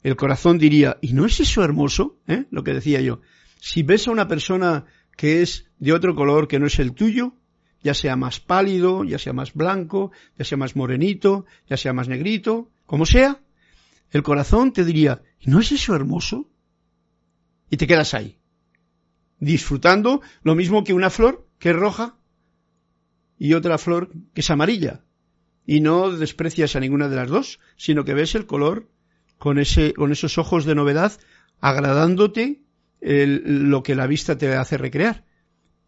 el 0.02 0.16
corazón 0.16 0.58
diría, 0.58 0.98
¿y 1.00 1.12
no 1.12 1.26
es 1.26 1.40
eso 1.40 1.62
hermoso? 1.62 2.16
¿Eh? 2.26 2.46
Lo 2.50 2.64
que 2.64 2.74
decía 2.74 3.00
yo. 3.00 3.20
Si 3.60 3.82
ves 3.82 4.08
a 4.08 4.12
una 4.12 4.28
persona 4.28 4.86
que 5.16 5.42
es 5.42 5.66
de 5.78 5.92
otro 5.92 6.14
color 6.14 6.48
que 6.48 6.58
no 6.58 6.66
es 6.66 6.78
el 6.78 6.92
tuyo, 6.92 7.34
ya 7.82 7.94
sea 7.94 8.16
más 8.16 8.40
pálido, 8.40 9.04
ya 9.04 9.18
sea 9.18 9.32
más 9.32 9.54
blanco, 9.54 10.12
ya 10.38 10.44
sea 10.44 10.58
más 10.58 10.76
morenito, 10.76 11.46
ya 11.68 11.76
sea 11.76 11.92
más 11.92 12.08
negrito, 12.08 12.70
como 12.86 13.06
sea, 13.06 13.40
el 14.10 14.22
corazón 14.22 14.72
te 14.72 14.84
diría, 14.84 15.22
¿no 15.44 15.60
es 15.60 15.72
eso 15.72 15.94
hermoso? 15.94 16.48
Y 17.70 17.76
te 17.76 17.86
quedas 17.86 18.14
ahí, 18.14 18.38
disfrutando 19.38 20.22
lo 20.42 20.54
mismo 20.54 20.84
que 20.84 20.94
una 20.94 21.10
flor 21.10 21.46
que 21.58 21.70
es 21.70 21.76
roja 21.76 22.16
y 23.38 23.54
otra 23.54 23.78
flor 23.78 24.10
que 24.34 24.40
es 24.40 24.50
amarilla. 24.50 25.04
Y 25.68 25.80
no 25.80 26.10
desprecias 26.10 26.76
a 26.76 26.80
ninguna 26.80 27.10
de 27.10 27.16
las 27.16 27.28
dos, 27.28 27.60
sino 27.76 28.06
que 28.06 28.14
ves 28.14 28.34
el 28.34 28.46
color 28.46 28.88
con, 29.36 29.58
ese, 29.58 29.92
con 29.92 30.12
esos 30.12 30.38
ojos 30.38 30.64
de 30.64 30.74
novedad, 30.74 31.12
agradándote 31.60 32.62
lo 33.02 33.82
que 33.82 33.94
la 33.94 34.06
vista 34.06 34.38
te 34.38 34.54
hace 34.54 34.78
recrear. 34.78 35.26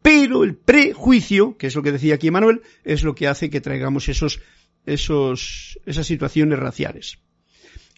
Pero 0.03 0.45
el 0.45 0.55
prejuicio, 0.55 1.57
que 1.57 1.69
es 1.69 1.75
lo 1.75 1.83
que 1.83 1.93
decía 1.93 2.17
aquí 2.17 2.31
Manuel, 2.31 2.61
es 2.85 3.05
lo 3.05 3.15
que 3.15 3.27
hace 3.27 3.49
que 3.49 3.63
traigamos 3.63 4.11
esos, 4.11 4.43
esos, 4.85 5.81
esas 5.87 6.07
situaciones 6.07 6.59
raciales. 6.59 7.19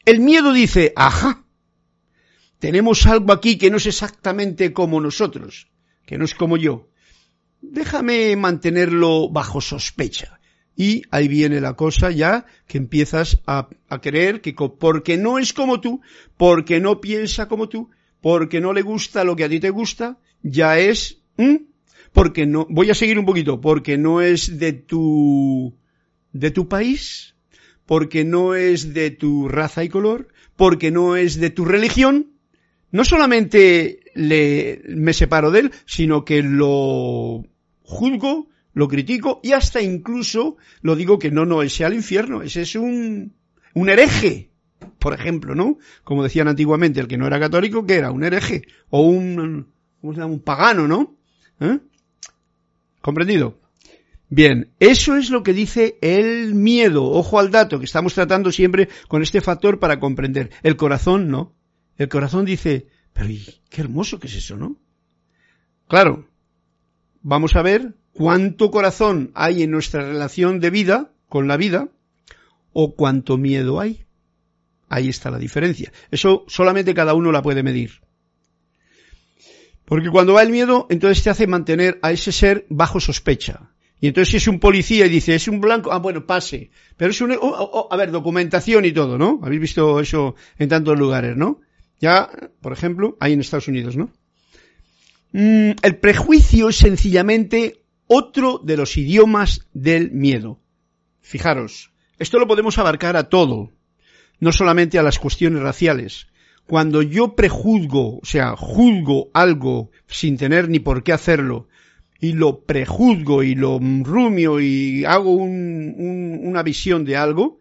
El 0.04 0.20
miedo 0.20 0.52
dice, 0.52 0.92
ajá, 0.94 1.42
tenemos 2.60 3.06
algo 3.06 3.32
aquí 3.32 3.58
que 3.58 3.72
no 3.72 3.78
es 3.78 3.86
exactamente 3.86 4.72
como 4.72 5.00
nosotros, 5.00 5.66
que 6.06 6.16
no 6.16 6.24
es 6.26 6.36
como 6.36 6.56
yo. 6.56 6.90
Déjame 7.60 8.36
mantenerlo 8.36 9.28
bajo 9.30 9.60
sospecha. 9.60 10.38
Y 10.76 11.02
ahí 11.10 11.28
viene 11.28 11.60
la 11.60 11.74
cosa 11.74 12.10
ya 12.10 12.46
que 12.66 12.78
empiezas 12.78 13.40
a, 13.46 13.68
creer 14.00 14.40
que 14.40 14.54
porque 14.54 15.16
no 15.16 15.38
es 15.38 15.52
como 15.52 15.80
tú, 15.80 16.00
porque 16.36 16.80
no 16.80 17.00
piensa 17.00 17.46
como 17.46 17.68
tú, 17.68 17.90
porque 18.20 18.60
no 18.60 18.72
le 18.72 18.82
gusta 18.82 19.24
lo 19.24 19.36
que 19.36 19.44
a 19.44 19.48
ti 19.48 19.60
te 19.60 19.70
gusta, 19.70 20.18
ya 20.42 20.78
es, 20.78 21.18
porque 22.12 22.46
no, 22.46 22.66
voy 22.70 22.90
a 22.90 22.94
seguir 22.94 23.18
un 23.18 23.26
poquito, 23.26 23.60
porque 23.60 23.98
no 23.98 24.22
es 24.22 24.58
de 24.58 24.72
tu, 24.72 25.74
de 26.32 26.50
tu 26.50 26.68
país, 26.68 27.34
porque 27.84 28.24
no 28.24 28.54
es 28.54 28.94
de 28.94 29.10
tu 29.10 29.48
raza 29.48 29.84
y 29.84 29.88
color, 29.88 30.28
porque 30.56 30.90
no 30.90 31.16
es 31.16 31.38
de 31.38 31.50
tu 31.50 31.64
religión, 31.64 32.32
no 32.90 33.04
solamente 33.04 34.00
le, 34.14 34.82
me 34.88 35.12
separo 35.12 35.50
de 35.50 35.60
él, 35.60 35.72
sino 35.86 36.24
que 36.24 36.42
lo 36.42 37.44
juzgo, 37.82 38.48
lo 38.74 38.88
critico 38.88 39.40
y 39.42 39.52
hasta 39.52 39.80
incluso 39.80 40.56
lo 40.80 40.96
digo 40.96 41.18
que 41.18 41.30
no, 41.30 41.44
no, 41.44 41.62
ese 41.62 41.84
al 41.84 41.94
infierno, 41.94 42.42
ese 42.42 42.62
es 42.62 42.74
un, 42.74 43.34
un 43.74 43.88
hereje 43.88 44.52
por 44.98 45.14
ejemplo, 45.14 45.54
¿no? 45.54 45.78
Como 46.04 46.22
decían 46.22 46.48
antiguamente, 46.48 47.00
el 47.00 47.08
que 47.08 47.16
no 47.16 47.26
era 47.26 47.40
católico, 47.40 47.86
que 47.86 47.94
era 47.94 48.10
un 48.10 48.24
hereje 48.24 48.62
o 48.90 49.02
un, 49.02 49.68
¿cómo 50.00 50.12
se 50.12 50.20
llama? 50.20 50.32
Un 50.32 50.40
pagano, 50.40 50.88
¿no? 50.88 51.16
¿Eh? 51.60 51.78
¿Comprendido? 53.00 53.58
Bien, 54.28 54.70
eso 54.80 55.16
es 55.16 55.30
lo 55.30 55.42
que 55.42 55.52
dice 55.52 55.98
el 56.00 56.54
miedo. 56.54 57.04
Ojo 57.04 57.38
al 57.38 57.50
dato, 57.50 57.78
que 57.78 57.84
estamos 57.84 58.14
tratando 58.14 58.50
siempre 58.50 58.88
con 59.08 59.22
este 59.22 59.40
factor 59.40 59.78
para 59.78 60.00
comprender. 60.00 60.50
El 60.62 60.76
corazón 60.76 61.28
no. 61.28 61.54
El 61.98 62.08
corazón 62.08 62.44
dice, 62.44 62.86
pero 63.12 63.28
qué 63.68 63.80
hermoso 63.80 64.18
que 64.18 64.28
es 64.28 64.36
eso, 64.36 64.56
¿no? 64.56 64.76
Claro, 65.86 66.26
vamos 67.20 67.54
a 67.56 67.62
ver 67.62 67.94
cuánto 68.12 68.70
corazón 68.70 69.30
hay 69.34 69.62
en 69.62 69.70
nuestra 69.70 70.02
relación 70.02 70.60
de 70.60 70.70
vida 70.70 71.12
con 71.28 71.48
la 71.48 71.56
vida 71.56 71.88
o 72.72 72.94
cuánto 72.94 73.38
miedo 73.38 73.80
hay. 73.80 74.04
Ahí 74.88 75.08
está 75.08 75.30
la 75.30 75.38
diferencia. 75.38 75.92
Eso 76.10 76.44
solamente 76.48 76.94
cada 76.94 77.14
uno 77.14 77.32
la 77.32 77.42
puede 77.42 77.62
medir. 77.62 78.02
Porque 79.84 80.10
cuando 80.10 80.34
va 80.34 80.42
el 80.42 80.50
miedo, 80.50 80.86
entonces 80.90 81.22
te 81.22 81.30
hace 81.30 81.46
mantener 81.46 81.98
a 82.02 82.12
ese 82.12 82.32
ser 82.32 82.66
bajo 82.68 83.00
sospecha. 83.00 83.72
Y 84.00 84.08
entonces 84.08 84.30
si 84.30 84.36
es 84.38 84.48
un 84.48 84.58
policía 84.58 85.06
y 85.06 85.08
dice, 85.08 85.34
es 85.34 85.48
un 85.48 85.60
blanco, 85.60 85.92
ah, 85.92 85.98
bueno, 85.98 86.26
pase. 86.26 86.70
Pero 86.96 87.10
es 87.10 87.20
un, 87.20 87.32
oh, 87.32 87.38
oh, 87.40 87.70
oh, 87.72 87.88
a 87.90 87.96
ver, 87.96 88.10
documentación 88.10 88.84
y 88.84 88.92
todo, 88.92 89.16
¿no? 89.16 89.40
Habéis 89.42 89.60
visto 89.60 90.00
eso 90.00 90.34
en 90.58 90.68
tantos 90.68 90.98
lugares, 90.98 91.36
¿no? 91.36 91.60
Ya, 92.00 92.28
por 92.60 92.72
ejemplo, 92.72 93.16
ahí 93.20 93.32
en 93.32 93.40
Estados 93.40 93.68
Unidos, 93.68 93.96
¿no? 93.96 94.10
Mm, 95.32 95.72
el 95.82 95.96
prejuicio 95.96 96.68
es 96.68 96.76
sencillamente 96.76 97.81
otro 98.12 98.60
de 98.62 98.76
los 98.76 98.96
idiomas 98.96 99.68
del 99.72 100.10
miedo. 100.10 100.60
Fijaros, 101.20 101.92
esto 102.18 102.38
lo 102.38 102.46
podemos 102.46 102.78
abarcar 102.78 103.16
a 103.16 103.28
todo 103.28 103.72
no 104.42 104.50
solamente 104.50 104.98
a 104.98 105.04
las 105.04 105.20
cuestiones 105.20 105.62
raciales. 105.62 106.26
Cuando 106.66 107.00
yo 107.00 107.36
prejuzgo, 107.36 108.18
o 108.18 108.24
sea, 108.24 108.56
juzgo 108.56 109.30
algo 109.34 109.92
sin 110.08 110.36
tener 110.36 110.68
ni 110.68 110.80
por 110.80 111.04
qué 111.04 111.12
hacerlo, 111.12 111.68
y 112.18 112.32
lo 112.32 112.64
prejuzgo 112.64 113.44
y 113.44 113.54
lo 113.54 113.78
rumio 113.78 114.60
y 114.60 115.04
hago 115.04 115.32
una 115.34 116.62
visión 116.64 117.04
de 117.04 117.16
algo, 117.16 117.60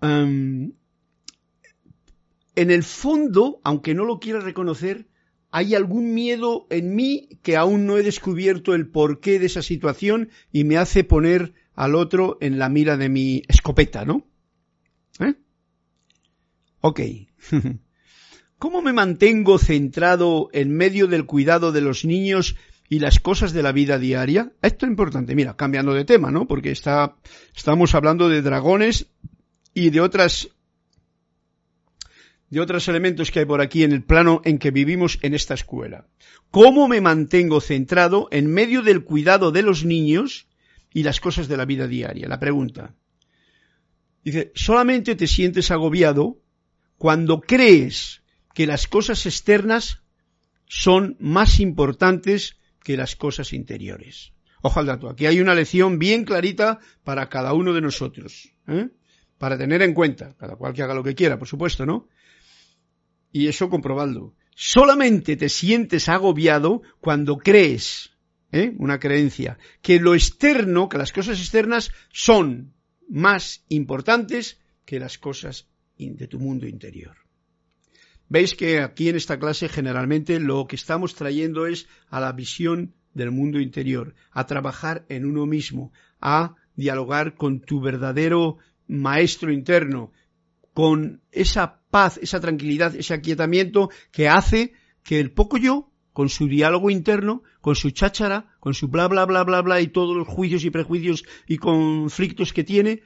em, 0.00 0.72
en 2.56 2.70
el 2.72 2.82
fondo, 2.82 3.60
aunque 3.62 3.94
no 3.94 4.04
lo 4.04 4.18
quiera 4.18 4.40
reconocer, 4.40 5.07
hay 5.50 5.74
algún 5.74 6.14
miedo 6.14 6.66
en 6.70 6.94
mí 6.94 7.28
que 7.42 7.56
aún 7.56 7.86
no 7.86 7.96
he 7.96 8.02
descubierto 8.02 8.74
el 8.74 8.88
porqué 8.88 9.38
de 9.38 9.46
esa 9.46 9.62
situación 9.62 10.30
y 10.52 10.64
me 10.64 10.76
hace 10.76 11.04
poner 11.04 11.54
al 11.74 11.94
otro 11.94 12.38
en 12.40 12.58
la 12.58 12.68
mira 12.68 12.96
de 12.96 13.08
mi 13.08 13.42
escopeta, 13.48 14.04
¿no? 14.04 14.26
¿Eh? 15.20 15.34
Ok. 16.80 17.00
¿Cómo 18.58 18.82
me 18.82 18.92
mantengo 18.92 19.58
centrado 19.58 20.50
en 20.52 20.76
medio 20.76 21.06
del 21.06 21.26
cuidado 21.26 21.70
de 21.70 21.80
los 21.80 22.04
niños 22.04 22.56
y 22.88 22.98
las 22.98 23.20
cosas 23.20 23.52
de 23.52 23.62
la 23.62 23.70
vida 23.70 23.98
diaria? 23.98 24.52
Esto 24.62 24.84
es 24.84 24.90
importante. 24.90 25.36
Mira, 25.36 25.56
cambiando 25.56 25.94
de 25.94 26.04
tema, 26.04 26.32
¿no? 26.32 26.48
Porque 26.48 26.72
está, 26.72 27.16
estamos 27.54 27.94
hablando 27.94 28.28
de 28.28 28.42
dragones 28.42 29.06
y 29.74 29.90
de 29.90 30.00
otras 30.00 30.48
de 32.50 32.60
otros 32.60 32.88
elementos 32.88 33.30
que 33.30 33.40
hay 33.40 33.44
por 33.44 33.60
aquí 33.60 33.84
en 33.84 33.92
el 33.92 34.02
plano 34.02 34.40
en 34.44 34.58
que 34.58 34.70
vivimos 34.70 35.18
en 35.22 35.34
esta 35.34 35.54
escuela. 35.54 36.06
¿Cómo 36.50 36.88
me 36.88 37.00
mantengo 37.00 37.60
centrado 37.60 38.28
en 38.30 38.46
medio 38.46 38.82
del 38.82 39.04
cuidado 39.04 39.50
de 39.50 39.62
los 39.62 39.84
niños 39.84 40.46
y 40.92 41.02
las 41.02 41.20
cosas 41.20 41.48
de 41.48 41.56
la 41.56 41.66
vida 41.66 41.86
diaria? 41.86 42.28
La 42.28 42.40
pregunta. 42.40 42.94
Dice, 44.24 44.50
solamente 44.54 45.14
te 45.14 45.26
sientes 45.26 45.70
agobiado 45.70 46.38
cuando 46.96 47.40
crees 47.40 48.22
que 48.54 48.66
las 48.66 48.88
cosas 48.88 49.24
externas 49.26 50.02
son 50.66 51.16
más 51.20 51.60
importantes 51.60 52.56
que 52.82 52.96
las 52.96 53.16
cosas 53.16 53.52
interiores. 53.52 54.32
Ojo 54.62 54.80
al 54.80 54.86
dato, 54.86 55.08
aquí 55.08 55.26
hay 55.26 55.40
una 55.40 55.54
lección 55.54 55.98
bien 55.98 56.24
clarita 56.24 56.80
para 57.04 57.28
cada 57.28 57.52
uno 57.52 57.72
de 57.72 57.80
nosotros, 57.80 58.52
¿eh? 58.66 58.88
para 59.38 59.56
tener 59.56 59.82
en 59.82 59.94
cuenta, 59.94 60.34
cada 60.36 60.56
cual 60.56 60.72
que 60.72 60.82
haga 60.82 60.94
lo 60.94 61.04
que 61.04 61.14
quiera, 61.14 61.38
por 61.38 61.46
supuesto, 61.46 61.86
¿no? 61.86 62.08
Y 63.32 63.48
eso 63.48 63.68
comprobadlo. 63.68 64.34
Solamente 64.54 65.36
te 65.36 65.48
sientes 65.48 66.08
agobiado 66.08 66.82
cuando 67.00 67.38
crees, 67.38 68.10
¿eh? 68.50 68.74
una 68.78 68.98
creencia, 68.98 69.58
que 69.82 70.00
lo 70.00 70.14
externo, 70.14 70.88
que 70.88 70.98
las 70.98 71.12
cosas 71.12 71.38
externas 71.38 71.92
son 72.12 72.74
más 73.08 73.64
importantes 73.68 74.58
que 74.84 74.98
las 74.98 75.18
cosas 75.18 75.68
de 75.96 76.26
tu 76.26 76.38
mundo 76.38 76.66
interior. 76.66 77.16
Veis 78.28 78.54
que 78.54 78.80
aquí 78.80 79.08
en 79.08 79.16
esta 79.16 79.38
clase 79.38 79.68
generalmente 79.68 80.38
lo 80.38 80.66
que 80.66 80.76
estamos 80.76 81.14
trayendo 81.14 81.66
es 81.66 81.88
a 82.08 82.20
la 82.20 82.32
visión 82.32 82.94
del 83.14 83.30
mundo 83.30 83.58
interior, 83.58 84.14
a 84.30 84.46
trabajar 84.46 85.06
en 85.08 85.24
uno 85.24 85.46
mismo, 85.46 85.92
a 86.20 86.54
dialogar 86.76 87.34
con 87.34 87.60
tu 87.60 87.80
verdadero 87.80 88.58
maestro 88.86 89.52
interno, 89.52 90.12
con 90.74 91.22
esa 91.32 91.77
paz, 91.90 92.18
esa 92.22 92.40
tranquilidad, 92.40 92.94
ese 92.94 93.14
aquietamiento 93.14 93.90
que 94.10 94.28
hace 94.28 94.72
que 95.02 95.20
el 95.20 95.32
poco 95.32 95.56
yo, 95.56 95.90
con 96.12 96.28
su 96.28 96.48
diálogo 96.48 96.90
interno, 96.90 97.42
con 97.60 97.76
su 97.76 97.90
cháchara, 97.90 98.46
con 98.60 98.74
su 98.74 98.88
bla 98.88 99.08
bla 99.08 99.24
bla 99.24 99.44
bla 99.44 99.62
bla 99.62 99.80
y 99.80 99.88
todos 99.88 100.16
los 100.16 100.26
juicios 100.26 100.64
y 100.64 100.70
prejuicios 100.70 101.24
y 101.46 101.58
conflictos 101.58 102.52
que 102.52 102.64
tiene, 102.64 103.02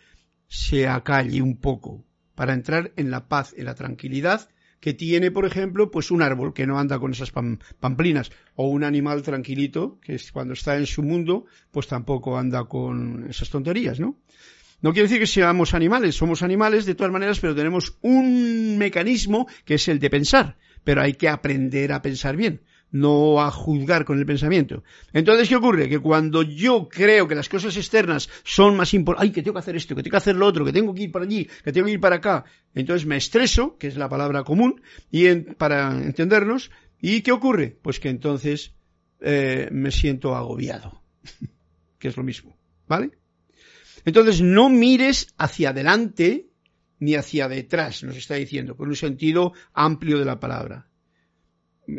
se 0.49 0.89
acalle 0.89 1.43
un 1.43 1.59
poco, 1.59 2.05
para 2.35 2.55
entrar 2.55 2.93
en 2.97 3.11
la 3.11 3.29
paz, 3.29 3.55
en 3.57 3.67
la 3.67 3.75
tranquilidad 3.75 4.49
que 4.83 4.95
tiene, 4.95 5.31
por 5.31 5.47
ejemplo, 5.47 5.93
pues 5.93 6.11
un 6.11 6.23
árbol 6.23 6.53
que 6.53 6.67
no 6.67 6.77
anda 6.77 6.99
con 6.99 7.13
esas 7.13 7.31
pamplinas, 7.31 8.33
o 8.57 8.67
un 8.67 8.83
animal 8.83 9.23
tranquilito, 9.23 10.01
que 10.01 10.21
cuando 10.33 10.55
está 10.55 10.77
en 10.77 10.87
su 10.87 11.05
mundo, 11.05 11.47
pues 11.71 11.87
tampoco 11.87 12.37
anda 12.37 12.65
con 12.65 13.29
esas 13.31 13.49
tonterías, 13.49 14.01
¿no? 14.01 14.17
No 14.83 14.93
quiere 14.93 15.09
decir 15.09 15.21
que 15.21 15.27
seamos 15.27 15.75
animales, 15.75 16.17
somos 16.17 16.43
animales 16.43 16.85
de 16.85 16.95
todas 16.95 17.13
maneras, 17.13 17.41
pero 17.41 17.55
tenemos 17.55 17.97
un 18.03 18.77
mecanismo 18.79 19.47
que 19.65 19.75
es 19.75 19.89
el 19.89 19.99
de 19.99 20.11
pensar, 20.11 20.59
pero 20.85 21.01
hay 21.01 21.15
que 21.15 21.29
aprender 21.29 21.93
a 21.93 22.03
pensar 22.03 22.37
bien 22.37 22.63
no 22.93 23.41
a 23.41 23.51
juzgar 23.51 24.05
con 24.05 24.19
el 24.19 24.27
pensamiento. 24.27 24.85
Entonces, 25.13 25.49
¿qué 25.49 25.57
ocurre? 25.57 25.89
Que 25.89 25.99
cuando 25.99 26.43
yo 26.43 26.89
creo 26.89 27.27
que 27.27 27.35
las 27.35 27.49
cosas 27.49 27.77
externas 27.77 28.29
son 28.45 28.77
más 28.77 28.95
importantes, 28.95 29.29
ay, 29.29 29.33
que 29.33 29.43
tengo 29.43 29.55
que 29.55 29.61
hacer 29.61 29.77
esto, 29.77 29.97
que 29.97 30.03
tengo 30.03 30.13
que 30.13 30.19
hacer 30.19 30.37
lo 30.37 30.47
otro, 30.47 30.65
que 30.65 30.73
tengo 30.73 30.95
que 30.95 31.05
ir 31.05 31.11
para 31.11 31.25
allí, 31.25 31.49
que 31.65 31.73
tengo 31.73 31.87
que 31.87 31.95
ir 31.95 32.01
para 32.01 32.17
acá, 32.17 32.45
entonces 32.75 33.07
me 33.07 33.17
estreso, 33.17 33.77
que 33.79 33.89
es 33.89 33.97
la 33.97 34.09
palabra 34.09 34.45
común, 34.45 34.83
y 35.11 35.35
para 35.35 35.91
entendernos, 35.91 36.71
¿y 37.01 37.23
qué 37.23 37.33
ocurre? 37.33 37.79
Pues 37.81 37.99
que 37.99 38.11
entonces 38.11 38.75
eh, 39.21 39.69
me 39.73 39.91
siento 39.91 40.37
agobiado, 40.37 41.03
que 41.99 42.09
es 42.09 42.17
lo 42.17 42.23
mismo, 42.23 42.59
¿vale? 42.87 43.11
Entonces, 44.05 44.41
no 44.41 44.69
mires 44.69 45.29
hacia 45.37 45.71
adelante 45.71 46.49
ni 46.99 47.15
hacia 47.17 47.49
detrás, 47.49 48.05
nos 48.05 48.17
está 48.17 48.37
diciendo, 48.37 48.77
por 48.77 48.89
un 48.89 48.97
sentido 48.97 49.53
amplio 49.73 50.19
de 50.19 50.25
la 50.25 50.39
palabra. 50.39 50.89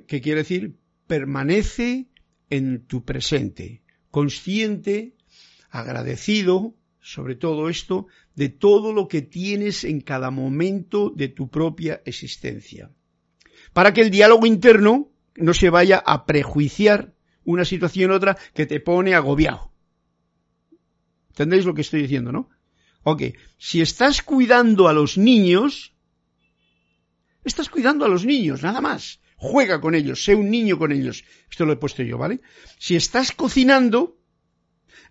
¿Qué 0.08 0.22
quiere 0.22 0.40
decir? 0.40 0.78
permanece 1.08 2.08
en 2.50 2.86
tu 2.86 3.04
presente, 3.04 3.84
consciente, 4.12 5.16
agradecido, 5.70 6.76
sobre 7.02 7.36
todo 7.36 7.70
esto, 7.70 8.08
de 8.36 8.50
todo 8.50 8.94
lo 8.94 9.08
que 9.08 9.22
tienes 9.22 9.84
en 9.84 10.02
cada 10.02 10.32
momento 10.32 11.10
de 11.10 11.28
tu 11.28 11.50
propia 11.50 12.02
existencia. 12.06 12.92
Para 13.74 13.94
que 13.94 14.02
el 14.02 14.10
diálogo 14.10 14.46
interno 14.46 15.12
no 15.36 15.54
se 15.54 15.70
vaya 15.70 16.02
a 16.06 16.26
prejuiciar 16.26 17.14
una 17.44 17.66
situación 17.66 18.12
u 18.12 18.14
otra 18.14 18.38
que 18.54 18.66
te 18.66 18.80
pone 18.80 19.16
agobiado. 19.16 19.73
¿Entendéis 21.34 21.66
lo 21.66 21.74
que 21.74 21.82
estoy 21.82 22.02
diciendo, 22.02 22.32
no? 22.32 22.50
Ok, 23.04 23.24
si 23.58 23.82
estás 23.82 24.22
cuidando 24.22 24.88
a 24.88 24.94
los 24.94 25.18
niños, 25.18 25.94
estás 27.44 27.70
cuidando 27.70 28.06
a 28.06 28.08
los 28.08 28.26
niños, 28.26 28.64
nada 28.64 28.82
más 28.82 29.20
juega 29.44 29.82
con 29.82 29.94
ellos, 29.94 30.24
sé 30.24 30.36
un 30.36 30.50
niño 30.50 30.78
con 30.78 30.92
ellos. 30.94 31.26
Esto 31.52 31.66
lo 31.66 31.74
he 31.74 31.78
puesto 31.78 32.02
yo, 32.02 32.18
¿vale? 32.18 32.40
Si 32.80 32.96
estás 32.96 33.34
cocinando, 33.34 34.18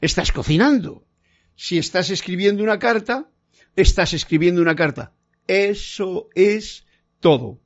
estás 0.01 0.33
cocinando. 0.33 1.07
Si 1.55 1.77
estás 1.77 2.09
escribiendo 2.09 2.63
una 2.63 2.79
carta, 2.79 3.29
estás 3.77 4.15
escribiendo 4.15 4.63
una 4.63 4.75
carta. 4.75 5.13
Eso 5.47 6.31
es 6.35 6.87
todo. 7.21 7.61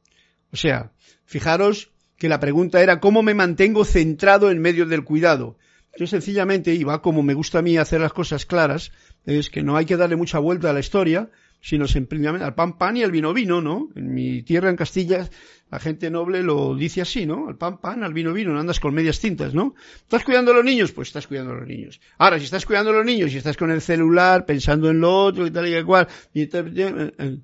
O 0.50 0.56
sea, 0.56 0.92
fijaros 1.24 1.92
que 2.16 2.28
la 2.28 2.40
pregunta 2.40 2.82
era 2.82 2.98
¿cómo 2.98 3.22
me 3.22 3.34
mantengo 3.34 3.84
centrado 3.84 4.50
en 4.50 4.60
medio 4.60 4.86
del 4.86 5.04
cuidado? 5.04 5.58
Yo 5.98 6.06
sencillamente, 6.06 6.74
y 6.74 6.84
va 6.84 7.00
como 7.00 7.22
me 7.22 7.34
gusta 7.34 7.60
a 7.60 7.62
mí 7.62 7.76
hacer 7.78 8.00
las 8.00 8.12
cosas 8.12 8.44
claras, 8.46 8.92
es 9.24 9.50
que 9.50 9.62
no 9.62 9.76
hay 9.76 9.86
que 9.86 9.96
darle 9.96 10.16
mucha 10.16 10.38
vuelta 10.38 10.70
a 10.70 10.72
la 10.72 10.80
historia, 10.80 11.30
sino 11.60 11.88
simplemente 11.88 12.44
al 12.44 12.54
pan 12.54 12.76
pan 12.78 12.96
y 12.96 13.02
al 13.02 13.10
vino 13.10 13.32
vino, 13.32 13.60
¿no? 13.60 13.88
En 13.96 14.14
mi 14.14 14.42
tierra, 14.42 14.70
en 14.70 14.76
Castilla, 14.76 15.28
la 15.70 15.80
gente 15.80 16.10
noble 16.10 16.42
lo 16.42 16.76
dice 16.76 17.00
así, 17.00 17.26
¿no? 17.26 17.48
Al 17.48 17.56
pan 17.56 17.80
pan, 17.80 18.04
al 18.04 18.12
vino 18.12 18.32
vino, 18.32 18.52
no 18.52 18.60
andas 18.60 18.78
con 18.78 18.94
medias 18.94 19.18
tintas, 19.18 19.54
¿no? 19.54 19.74
¿Estás 19.96 20.22
cuidando 20.22 20.52
a 20.52 20.54
los 20.54 20.64
niños? 20.64 20.92
Pues 20.92 21.08
estás 21.08 21.26
cuidando 21.26 21.52
a 21.52 21.56
los 21.56 21.66
niños. 21.66 22.00
Ahora, 22.18 22.38
si 22.38 22.44
estás 22.44 22.66
cuidando 22.66 22.90
a 22.90 22.94
los 22.94 23.04
niños 23.04 23.32
y 23.32 23.38
estás 23.38 23.56
con 23.56 23.70
el 23.70 23.80
celular 23.80 24.46
pensando 24.46 24.90
en 24.90 25.00
lo 25.00 25.24
otro 25.24 25.46
y 25.46 25.50
tal 25.50 25.66
y 25.66 25.82
cual, 25.82 26.06
y 26.32 26.46
tal, 26.46 26.78
eh, 26.78 27.12
eh, 27.18 27.38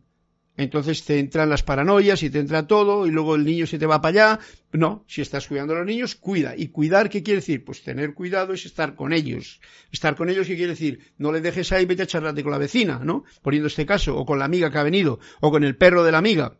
entonces 0.62 1.04
te 1.04 1.18
entran 1.18 1.48
las 1.50 1.62
paranoias 1.62 2.22
y 2.22 2.30
te 2.30 2.38
entra 2.38 2.66
todo 2.66 3.06
y 3.06 3.10
luego 3.10 3.34
el 3.34 3.44
niño 3.44 3.66
se 3.66 3.78
te 3.78 3.86
va 3.86 4.00
para 4.00 4.34
allá. 4.34 4.40
No, 4.72 5.04
si 5.06 5.20
estás 5.20 5.46
cuidando 5.46 5.74
a 5.74 5.78
los 5.78 5.86
niños, 5.86 6.14
cuida. 6.14 6.54
¿Y 6.56 6.68
cuidar 6.68 7.10
qué 7.10 7.22
quiere 7.22 7.40
decir? 7.40 7.64
Pues 7.64 7.82
tener 7.82 8.14
cuidado 8.14 8.52
es 8.52 8.64
estar 8.64 8.94
con 8.94 9.12
ellos. 9.12 9.60
Estar 9.90 10.16
con 10.16 10.28
ellos, 10.28 10.46
¿qué 10.46 10.56
quiere 10.56 10.72
decir? 10.72 11.12
No 11.18 11.32
le 11.32 11.40
dejes 11.40 11.72
ahí, 11.72 11.84
vete 11.84 12.02
a 12.02 12.06
charlarte 12.06 12.42
con 12.42 12.52
la 12.52 12.58
vecina, 12.58 13.00
¿no? 13.02 13.24
Poniendo 13.42 13.66
este 13.66 13.86
caso, 13.86 14.16
o 14.16 14.24
con 14.24 14.38
la 14.38 14.44
amiga 14.44 14.70
que 14.70 14.78
ha 14.78 14.82
venido, 14.82 15.20
o 15.40 15.50
con 15.50 15.64
el 15.64 15.76
perro 15.76 16.04
de 16.04 16.12
la 16.12 16.18
amiga, 16.18 16.58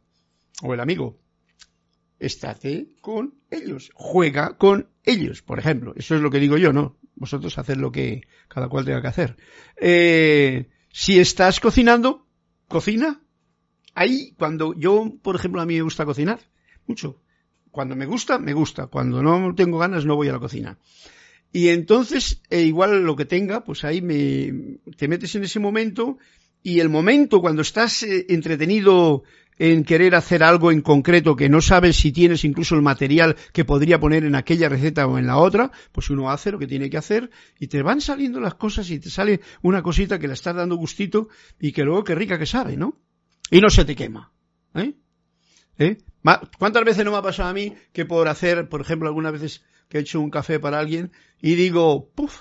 o 0.62 0.74
el 0.74 0.80
amigo. 0.80 1.18
Estate 2.18 2.88
con 3.00 3.34
ellos. 3.50 3.90
Juega 3.94 4.56
con 4.56 4.88
ellos, 5.04 5.42
por 5.42 5.58
ejemplo. 5.58 5.94
Eso 5.96 6.14
es 6.14 6.20
lo 6.20 6.30
que 6.30 6.38
digo 6.38 6.56
yo, 6.56 6.72
¿no? 6.72 6.98
Vosotros 7.14 7.58
haced 7.58 7.76
lo 7.76 7.92
que 7.92 8.22
cada 8.48 8.68
cual 8.68 8.84
tenga 8.84 9.02
que 9.02 9.08
hacer. 9.08 9.36
Eh, 9.76 10.68
si 10.90 11.18
estás 11.18 11.60
cocinando, 11.60 12.26
cocina 12.68 13.22
ahí 13.94 14.34
cuando 14.38 14.74
yo, 14.74 15.12
por 15.22 15.36
ejemplo, 15.36 15.60
a 15.60 15.66
mí 15.66 15.74
me 15.74 15.82
gusta 15.82 16.04
cocinar, 16.04 16.40
mucho. 16.86 17.20
Cuando 17.70 17.96
me 17.96 18.06
gusta, 18.06 18.38
me 18.38 18.52
gusta. 18.52 18.86
Cuando 18.86 19.22
no 19.22 19.54
tengo 19.54 19.78
ganas, 19.78 20.04
no 20.04 20.16
voy 20.16 20.28
a 20.28 20.32
la 20.32 20.38
cocina. 20.38 20.78
Y 21.52 21.68
entonces, 21.68 22.42
e 22.50 22.62
igual 22.62 23.02
lo 23.04 23.16
que 23.16 23.24
tenga, 23.24 23.64
pues 23.64 23.84
ahí 23.84 24.00
me, 24.00 24.78
te 24.96 25.08
metes 25.08 25.34
en 25.34 25.44
ese 25.44 25.60
momento 25.60 26.18
y 26.62 26.80
el 26.80 26.88
momento 26.88 27.40
cuando 27.40 27.62
estás 27.62 28.02
eh, 28.02 28.26
entretenido 28.28 29.24
en 29.58 29.84
querer 29.84 30.14
hacer 30.14 30.42
algo 30.42 30.72
en 30.72 30.80
concreto 30.80 31.36
que 31.36 31.50
no 31.50 31.60
sabes 31.60 31.96
si 31.96 32.10
tienes 32.10 32.44
incluso 32.44 32.74
el 32.74 32.82
material 32.82 33.36
que 33.52 33.64
podría 33.64 34.00
poner 34.00 34.24
en 34.24 34.34
aquella 34.34 34.68
receta 34.68 35.06
o 35.06 35.18
en 35.18 35.26
la 35.26 35.36
otra, 35.36 35.70
pues 35.92 36.08
uno 36.08 36.30
hace 36.30 36.50
lo 36.50 36.58
que 36.58 36.66
tiene 36.66 36.88
que 36.88 36.96
hacer 36.96 37.30
y 37.58 37.66
te 37.66 37.82
van 37.82 38.00
saliendo 38.00 38.40
las 38.40 38.54
cosas 38.54 38.90
y 38.90 38.98
te 38.98 39.10
sale 39.10 39.40
una 39.60 39.82
cosita 39.82 40.18
que 40.18 40.28
le 40.28 40.34
estás 40.34 40.56
dando 40.56 40.76
gustito 40.76 41.28
y 41.60 41.72
que 41.72 41.84
luego 41.84 42.04
qué 42.04 42.14
rica 42.14 42.38
que 42.38 42.46
sabe, 42.46 42.76
¿no? 42.76 42.98
Y 43.52 43.60
no 43.60 43.68
se 43.68 43.84
te 43.84 43.94
quema. 43.94 44.32
¿eh? 44.74 44.94
¿Eh? 45.78 45.98
¿Cuántas 46.58 46.84
veces 46.84 47.04
no 47.04 47.12
me 47.12 47.18
ha 47.18 47.22
pasado 47.22 47.50
a 47.50 47.52
mí 47.52 47.74
que 47.92 48.06
por 48.06 48.26
hacer, 48.26 48.68
por 48.68 48.80
ejemplo, 48.80 49.08
algunas 49.08 49.32
veces 49.32 49.62
que 49.88 49.98
he 49.98 50.00
hecho 50.00 50.20
un 50.20 50.30
café 50.30 50.58
para 50.58 50.78
alguien 50.78 51.12
y 51.40 51.54
digo, 51.54 52.10
puf, 52.14 52.40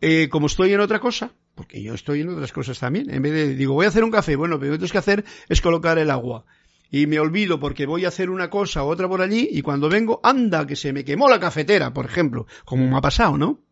eh, 0.00 0.28
como 0.30 0.46
estoy 0.46 0.72
en 0.72 0.80
otra 0.80 0.98
cosa, 0.98 1.34
porque 1.54 1.82
yo 1.82 1.92
estoy 1.92 2.22
en 2.22 2.30
otras 2.30 2.52
cosas 2.52 2.78
también, 2.78 3.12
en 3.12 3.20
vez 3.20 3.32
de, 3.34 3.54
digo, 3.54 3.74
voy 3.74 3.84
a 3.84 3.88
hacer 3.88 4.02
un 4.02 4.10
café, 4.10 4.34
bueno, 4.34 4.54
lo 4.54 4.60
que 4.60 4.70
tengo 4.70 4.90
que 4.90 4.98
hacer 4.98 5.24
es 5.46 5.60
colocar 5.60 5.98
el 5.98 6.10
agua. 6.10 6.46
Y 6.90 7.06
me 7.06 7.20
olvido 7.20 7.60
porque 7.60 7.84
voy 7.84 8.06
a 8.06 8.08
hacer 8.08 8.30
una 8.30 8.48
cosa 8.48 8.84
u 8.84 8.86
otra 8.86 9.08
por 9.08 9.20
allí 9.20 9.46
y 9.52 9.60
cuando 9.60 9.90
vengo, 9.90 10.20
anda, 10.22 10.66
que 10.66 10.76
se 10.76 10.94
me 10.94 11.04
quemó 11.04 11.28
la 11.28 11.38
cafetera, 11.38 11.92
por 11.92 12.06
ejemplo, 12.06 12.46
como 12.64 12.88
me 12.88 12.96
ha 12.96 13.02
pasado, 13.02 13.36
¿no? 13.36 13.62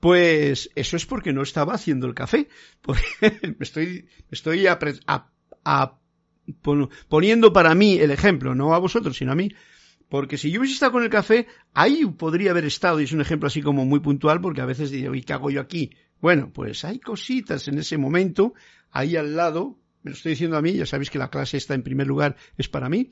Pues 0.00 0.70
eso 0.74 0.96
es 0.96 1.06
porque 1.06 1.32
no 1.32 1.42
estaba 1.42 1.74
haciendo 1.74 2.08
el 2.08 2.14
café, 2.14 2.48
porque 2.80 3.04
me 3.20 3.56
estoy, 3.60 4.08
me 4.28 5.37
poniendo 7.08 7.52
para 7.52 7.74
mí 7.74 7.98
el 7.98 8.10
ejemplo, 8.10 8.54
no 8.54 8.74
a 8.74 8.78
vosotros, 8.78 9.16
sino 9.16 9.32
a 9.32 9.34
mí, 9.34 9.50
porque 10.08 10.38
si 10.38 10.50
yo 10.50 10.60
hubiese 10.60 10.74
estado 10.74 10.92
con 10.92 11.02
el 11.02 11.10
café, 11.10 11.46
ahí 11.74 12.04
podría 12.06 12.52
haber 12.52 12.64
estado, 12.64 13.00
y 13.00 13.04
es 13.04 13.12
un 13.12 13.20
ejemplo 13.20 13.46
así 13.46 13.60
como 13.60 13.84
muy 13.84 14.00
puntual, 14.00 14.40
porque 14.40 14.60
a 14.60 14.66
veces 14.66 14.90
digo, 14.90 15.14
¿y 15.14 15.22
qué 15.22 15.34
hago 15.34 15.50
yo 15.50 15.60
aquí? 15.60 15.90
Bueno, 16.20 16.50
pues 16.52 16.84
hay 16.84 16.98
cositas 16.98 17.68
en 17.68 17.78
ese 17.78 17.98
momento, 17.98 18.54
ahí 18.90 19.16
al 19.16 19.36
lado, 19.36 19.78
me 20.02 20.10
lo 20.10 20.16
estoy 20.16 20.30
diciendo 20.30 20.56
a 20.56 20.62
mí, 20.62 20.72
ya 20.72 20.86
sabéis 20.86 21.10
que 21.10 21.18
la 21.18 21.30
clase 21.30 21.58
está 21.58 21.74
en 21.74 21.82
primer 21.82 22.06
lugar, 22.06 22.36
es 22.56 22.68
para 22.68 22.88
mí, 22.88 23.10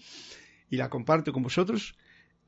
y 0.71 0.77
la 0.77 0.89
comparto 0.89 1.33
con 1.33 1.43
vosotros, 1.43 1.97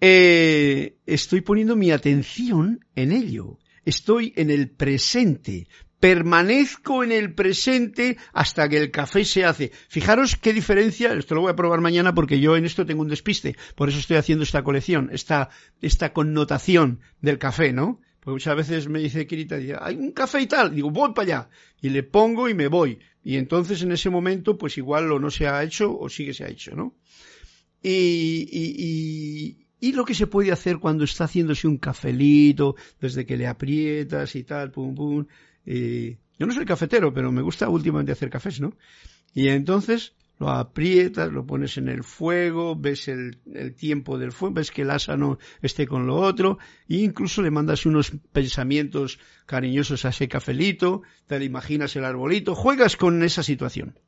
eh, 0.00 0.96
estoy 1.06 1.40
poniendo 1.40 1.76
mi 1.76 1.90
atención 1.90 2.84
en 2.94 3.12
ello. 3.12 3.58
Estoy 3.84 4.32
en 4.36 4.50
el 4.50 4.70
presente, 4.70 5.66
permanezco 6.00 7.02
en 7.02 7.12
el 7.12 7.34
presente 7.34 8.16
hasta 8.32 8.68
que 8.68 8.78
el 8.78 8.90
café 8.90 9.24
se 9.24 9.44
hace. 9.44 9.72
Fijaros 9.88 10.36
qué 10.36 10.52
diferencia, 10.52 11.12
esto 11.12 11.34
lo 11.34 11.42
voy 11.42 11.50
a 11.50 11.56
probar 11.56 11.80
mañana 11.80 12.14
porque 12.14 12.40
yo 12.40 12.56
en 12.56 12.64
esto 12.64 12.86
tengo 12.86 13.02
un 13.02 13.08
despiste, 13.08 13.56
por 13.74 13.88
eso 13.88 13.98
estoy 13.98 14.16
haciendo 14.16 14.44
esta 14.44 14.62
colección, 14.62 15.10
esta, 15.12 15.50
esta 15.80 16.12
connotación 16.12 17.00
del 17.20 17.38
café, 17.38 17.72
¿no? 17.72 18.00
Porque 18.20 18.34
muchas 18.34 18.56
veces 18.56 18.88
me 18.88 19.00
dice 19.00 19.26
Kirita, 19.26 19.56
hay 19.80 19.96
un 19.96 20.12
café 20.12 20.40
y 20.40 20.46
tal, 20.46 20.74
digo, 20.74 20.90
voy 20.90 21.12
para 21.14 21.26
allá, 21.26 21.50
y 21.80 21.88
le 21.90 22.02
pongo 22.02 22.48
y 22.48 22.54
me 22.54 22.68
voy. 22.68 22.98
Y 23.24 23.36
entonces 23.36 23.82
en 23.82 23.92
ese 23.92 24.10
momento, 24.10 24.56
pues 24.56 24.78
igual 24.78 25.10
o 25.12 25.18
no 25.18 25.30
se 25.30 25.46
ha 25.46 25.62
hecho 25.62 25.96
o 25.98 26.08
sí 26.08 26.26
que 26.26 26.34
se 26.34 26.44
ha 26.44 26.48
hecho, 26.48 26.74
¿no? 26.74 26.94
Y, 27.82 28.48
y, 28.50 29.68
y 29.80 29.92
lo 29.92 30.04
que 30.04 30.14
se 30.14 30.26
puede 30.26 30.50
hacer 30.50 30.78
cuando 30.78 31.04
está 31.04 31.24
haciéndose 31.24 31.68
un 31.68 31.78
cafelito, 31.78 32.74
desde 33.00 33.24
que 33.24 33.36
le 33.36 33.46
aprietas 33.46 34.34
y 34.34 34.42
tal, 34.42 34.72
pum, 34.72 34.94
pum, 34.94 35.26
yo 35.68 36.46
no 36.46 36.52
soy 36.52 36.64
cafetero, 36.64 37.12
pero 37.12 37.32
me 37.32 37.42
gusta 37.42 37.68
últimamente 37.68 38.12
hacer 38.12 38.30
cafés, 38.30 38.60
¿no? 38.60 38.74
Y 39.34 39.48
entonces 39.48 40.14
lo 40.38 40.50
aprietas, 40.50 41.32
lo 41.32 41.44
pones 41.44 41.76
en 41.78 41.88
el 41.88 42.04
fuego, 42.04 42.76
ves 42.76 43.08
el, 43.08 43.38
tiempo 43.76 44.18
del 44.18 44.32
fuego, 44.32 44.54
ves 44.54 44.70
que 44.70 44.82
el 44.82 44.90
asa 44.90 45.16
no 45.16 45.38
esté 45.62 45.86
con 45.86 46.06
lo 46.06 46.16
otro, 46.16 46.58
e 46.88 46.98
incluso 46.98 47.42
le 47.42 47.50
mandas 47.50 47.86
unos 47.86 48.12
pensamientos 48.32 49.18
cariñosos 49.46 50.04
a 50.04 50.10
ese 50.10 50.28
cafelito, 50.28 51.02
te 51.26 51.44
imaginas 51.44 51.96
el 51.96 52.04
arbolito, 52.04 52.54
juegas 52.54 52.96
con 52.96 53.22
esa 53.22 53.42
situación. 53.42 53.98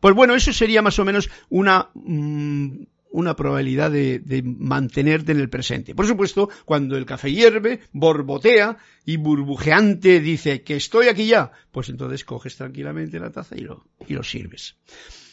Pues 0.00 0.14
bueno, 0.14 0.34
eso 0.34 0.52
sería 0.52 0.82
más 0.82 0.98
o 0.98 1.04
menos 1.04 1.30
una 1.48 1.90
mm, 1.94 2.82
una 3.10 3.34
probabilidad 3.36 3.90
de, 3.90 4.42
mantenerte 4.44 5.32
en 5.32 5.40
el 5.40 5.48
presente. 5.48 5.94
Por 5.94 6.06
supuesto, 6.06 6.48
cuando 6.64 6.96
el 6.96 7.06
café 7.06 7.32
hierve, 7.32 7.80
borbotea 7.92 8.78
y 9.04 9.16
burbujeante 9.16 10.20
dice 10.20 10.62
que 10.62 10.76
estoy 10.76 11.08
aquí 11.08 11.26
ya, 11.26 11.52
pues 11.70 11.88
entonces 11.88 12.24
coges 12.24 12.56
tranquilamente 12.56 13.18
la 13.18 13.30
taza 13.30 13.56
y 13.56 13.60
lo, 13.60 13.86
y 14.06 14.14
lo 14.14 14.22
sirves. 14.22 14.76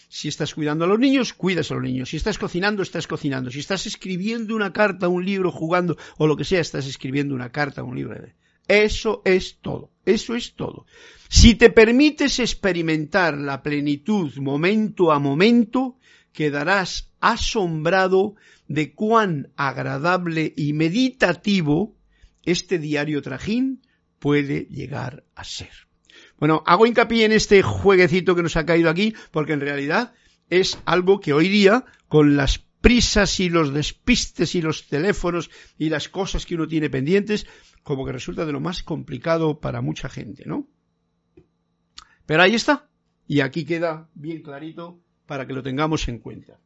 Si 0.07 0.29
estás 0.29 0.53
cuidando 0.53 0.85
a 0.85 0.87
los 0.87 0.99
niños, 0.99 1.33
cuidas 1.33 1.71
a 1.71 1.73
los 1.73 1.83
niños. 1.83 2.09
Si 2.09 2.17
estás 2.17 2.37
cocinando, 2.37 2.83
estás 2.83 3.07
cocinando. 3.07 3.51
Si 3.51 3.59
estás 3.59 3.85
escribiendo 3.85 4.55
una 4.55 4.71
carta, 4.71 5.09
un 5.09 5.25
libro, 5.25 5.51
jugando 5.51 5.97
o 6.17 6.27
lo 6.27 6.37
que 6.37 6.45
sea, 6.45 6.61
estás 6.61 6.87
escribiendo 6.87 7.35
una 7.35 7.51
carta, 7.51 7.83
un 7.83 7.95
libro. 7.95 8.15
Eso 8.67 9.21
es 9.25 9.57
todo. 9.61 9.91
Eso 10.05 10.35
es 10.35 10.55
todo. 10.55 10.85
Si 11.27 11.55
te 11.55 11.69
permites 11.69 12.39
experimentar 12.39 13.37
la 13.37 13.61
plenitud 13.61 14.33
momento 14.37 15.11
a 15.11 15.19
momento, 15.19 15.97
quedarás 16.31 17.11
asombrado 17.25 18.35
de 18.67 18.93
cuán 18.93 19.51
agradable 19.55 20.53
y 20.55 20.73
meditativo 20.73 21.95
este 22.43 22.77
diario 22.77 23.23
trajín 23.23 23.81
puede 24.19 24.67
llegar 24.69 25.23
a 25.33 25.43
ser. 25.43 25.71
Bueno, 26.37 26.61
hago 26.67 26.85
hincapié 26.85 27.25
en 27.25 27.31
este 27.31 27.63
jueguecito 27.63 28.35
que 28.35 28.43
nos 28.43 28.57
ha 28.57 28.65
caído 28.65 28.91
aquí, 28.91 29.15
porque 29.31 29.53
en 29.53 29.61
realidad 29.61 30.13
es 30.49 30.77
algo 30.85 31.19
que 31.19 31.33
hoy 31.33 31.49
día, 31.49 31.85
con 32.07 32.37
las 32.37 32.59
prisas 32.81 33.39
y 33.39 33.49
los 33.49 33.73
despistes 33.73 34.53
y 34.53 34.61
los 34.61 34.87
teléfonos 34.87 35.49
y 35.79 35.89
las 35.89 36.07
cosas 36.07 36.45
que 36.45 36.53
uno 36.53 36.67
tiene 36.67 36.91
pendientes, 36.91 37.47
como 37.81 38.05
que 38.05 38.11
resulta 38.11 38.45
de 38.45 38.51
lo 38.51 38.59
más 38.59 38.83
complicado 38.83 39.59
para 39.59 39.81
mucha 39.81 40.09
gente, 40.09 40.43
¿no? 40.45 40.67
Pero 42.27 42.43
ahí 42.43 42.53
está. 42.53 42.87
Y 43.27 43.39
aquí 43.39 43.65
queda 43.65 44.09
bien 44.13 44.43
clarito 44.43 44.99
para 45.25 45.47
que 45.47 45.53
lo 45.53 45.63
tengamos 45.63 46.07
en 46.07 46.19
cuenta. 46.19 46.59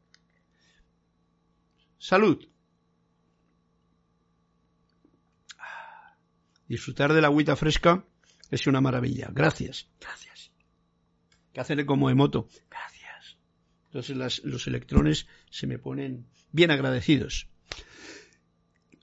Salud. 2.00 2.48
Disfrutar 6.68 7.14
de 7.14 7.22
la 7.22 7.28
agüita 7.28 7.56
fresca 7.56 8.06
es 8.50 8.66
una 8.68 8.80
maravilla. 8.80 9.30
Gracias. 9.32 9.90
Gracias. 10.00 10.52
Que 11.54 11.60
hacerle 11.60 11.86
como 11.86 12.10
emoto. 12.10 12.48
Gracias. 12.70 13.38
Entonces 13.88 14.44
los 14.44 14.68
electrones 14.68 15.28
se 15.50 15.68
me 15.68 15.78
ponen 15.78 16.28
bien 16.52 16.72
agradecidos. 16.72 17.48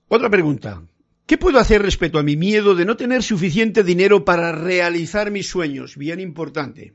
Otra 0.09 0.30
pregunta. 0.30 0.82
¿Qué 1.26 1.36
puedo 1.38 1.59
hacer 1.59 1.82
respecto 1.82 2.20
a 2.20 2.22
mi 2.22 2.36
miedo 2.36 2.76
de 2.76 2.84
no 2.84 2.97
tener 2.97 3.24
suficiente 3.24 3.82
dinero 3.82 4.24
para 4.24 4.53
realizar 4.53 5.32
mis 5.32 5.49
sueños? 5.49 5.97
Bien 5.97 6.20
importante. 6.20 6.94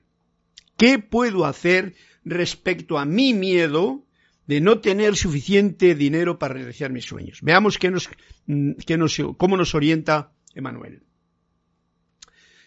¿Qué 0.77 0.99
puedo 0.99 1.45
hacer 1.45 1.95
respecto 2.23 2.97
a 2.97 3.05
mi 3.05 3.33
miedo 3.33 4.05
de 4.47 4.61
no 4.61 4.79
tener 4.79 5.15
suficiente 5.15 5.95
dinero 5.95 6.39
para 6.39 6.55
realizar 6.55 6.91
mis 6.91 7.05
sueños? 7.05 7.39
Veamos 7.41 7.77
qué 7.77 7.91
nos, 7.91 8.09
mm, 8.47 8.71
qué 8.85 8.97
nos, 8.97 9.17
cómo 9.37 9.57
nos 9.57 9.75
orienta 9.75 10.33
Emanuel. 10.53 11.03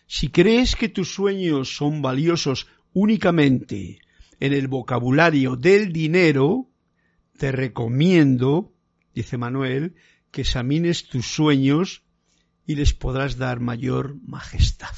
Si 0.07 0.29
crees 0.29 0.77
que 0.77 0.89
tus 0.89 1.13
sueños 1.13 1.77
son 1.77 2.03
valiosos 2.03 2.69
únicamente 2.93 3.99
en 4.41 4.53
el 4.53 4.69
vocabulario 4.69 5.57
del 5.57 5.93
dinero, 5.93 6.69
te 7.39 7.53
recomiendo, 7.53 8.73
dice 9.15 9.39
Manuel, 9.39 9.95
que 10.31 10.43
examines 10.43 11.09
tus 11.09 11.27
sueños 11.27 12.03
y 12.67 12.77
les 12.77 12.95
podrás 12.95 13.37
dar 13.37 13.61
mayor 13.61 14.17
majestad. 14.27 14.95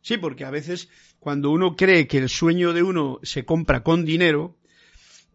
Sí, 0.00 0.18
porque 0.18 0.44
a 0.44 0.50
veces 0.50 0.88
cuando 1.18 1.50
uno 1.50 1.74
cree 1.74 2.06
que 2.06 2.18
el 2.18 2.28
sueño 2.28 2.72
de 2.72 2.82
uno 2.82 3.18
se 3.22 3.44
compra 3.44 3.82
con 3.82 4.04
dinero, 4.04 4.58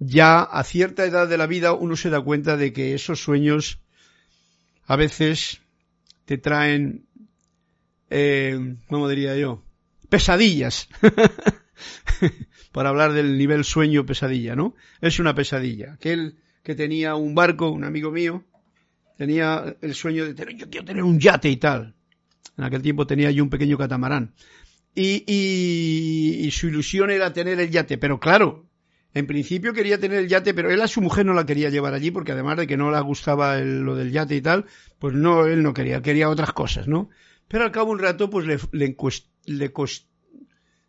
ya 0.03 0.41
a 0.41 0.63
cierta 0.63 1.05
edad 1.05 1.27
de 1.27 1.37
la 1.37 1.45
vida 1.45 1.73
uno 1.73 1.95
se 1.95 2.09
da 2.09 2.19
cuenta 2.19 2.57
de 2.57 2.73
que 2.73 2.95
esos 2.95 3.21
sueños 3.21 3.79
a 4.87 4.95
veces 4.95 5.61
te 6.25 6.39
traen 6.39 7.05
eh, 8.09 8.75
¿cómo 8.89 9.07
diría 9.07 9.37
yo? 9.37 9.63
Pesadillas. 10.09 10.89
Para 12.73 12.89
hablar 12.89 13.13
del 13.13 13.37
nivel 13.37 13.63
sueño 13.63 14.05
pesadilla, 14.05 14.55
¿no? 14.55 14.75
Es 14.99 15.19
una 15.19 15.33
pesadilla. 15.33 15.93
Aquel 15.93 16.35
que 16.63 16.75
tenía 16.75 17.15
un 17.15 17.35
barco, 17.35 17.69
un 17.69 17.83
amigo 17.83 18.11
mío, 18.11 18.43
tenía 19.17 19.77
el 19.81 19.95
sueño 19.95 20.25
de 20.25 20.33
tener, 20.33 20.55
yo 20.57 20.69
quiero 20.69 20.85
tener 20.85 21.03
un 21.03 21.19
yate 21.19 21.49
y 21.49 21.57
tal. 21.57 21.95
En 22.57 22.63
aquel 22.63 22.81
tiempo 22.81 23.07
tenía 23.07 23.31
yo 23.31 23.43
un 23.43 23.49
pequeño 23.49 23.77
catamarán. 23.77 24.33
Y, 24.95 25.23
y, 25.25 26.45
y, 26.45 26.51
su 26.51 26.67
ilusión 26.67 27.11
era 27.11 27.31
tener 27.31 27.59
el 27.59 27.69
yate, 27.69 27.97
pero 27.97 28.19
claro, 28.19 28.67
en 29.13 29.27
principio 29.27 29.73
quería 29.73 29.99
tener 29.99 30.19
el 30.19 30.27
yate, 30.27 30.53
pero 30.53 30.71
él 30.71 30.81
a 30.81 30.87
su 30.87 31.01
mujer 31.01 31.25
no 31.25 31.33
la 31.33 31.45
quería 31.45 31.69
llevar 31.69 31.93
allí 31.93 32.11
porque 32.11 32.31
además 32.31 32.57
de 32.57 32.67
que 32.67 32.77
no 32.77 32.91
le 32.91 32.99
gustaba 33.01 33.57
lo 33.59 33.95
del 33.95 34.11
yate 34.11 34.35
y 34.35 34.41
tal, 34.41 34.65
pues 34.99 35.13
no, 35.13 35.45
él 35.45 35.63
no 35.63 35.73
quería, 35.73 36.01
quería 36.01 36.29
otras 36.29 36.53
cosas, 36.53 36.87
¿no? 36.87 37.09
Pero 37.47 37.65
al 37.65 37.71
cabo 37.71 37.87
de 37.87 37.93
un 37.93 37.99
rato, 37.99 38.29
pues 38.29 38.45
le, 38.45 38.57
le, 38.71 39.73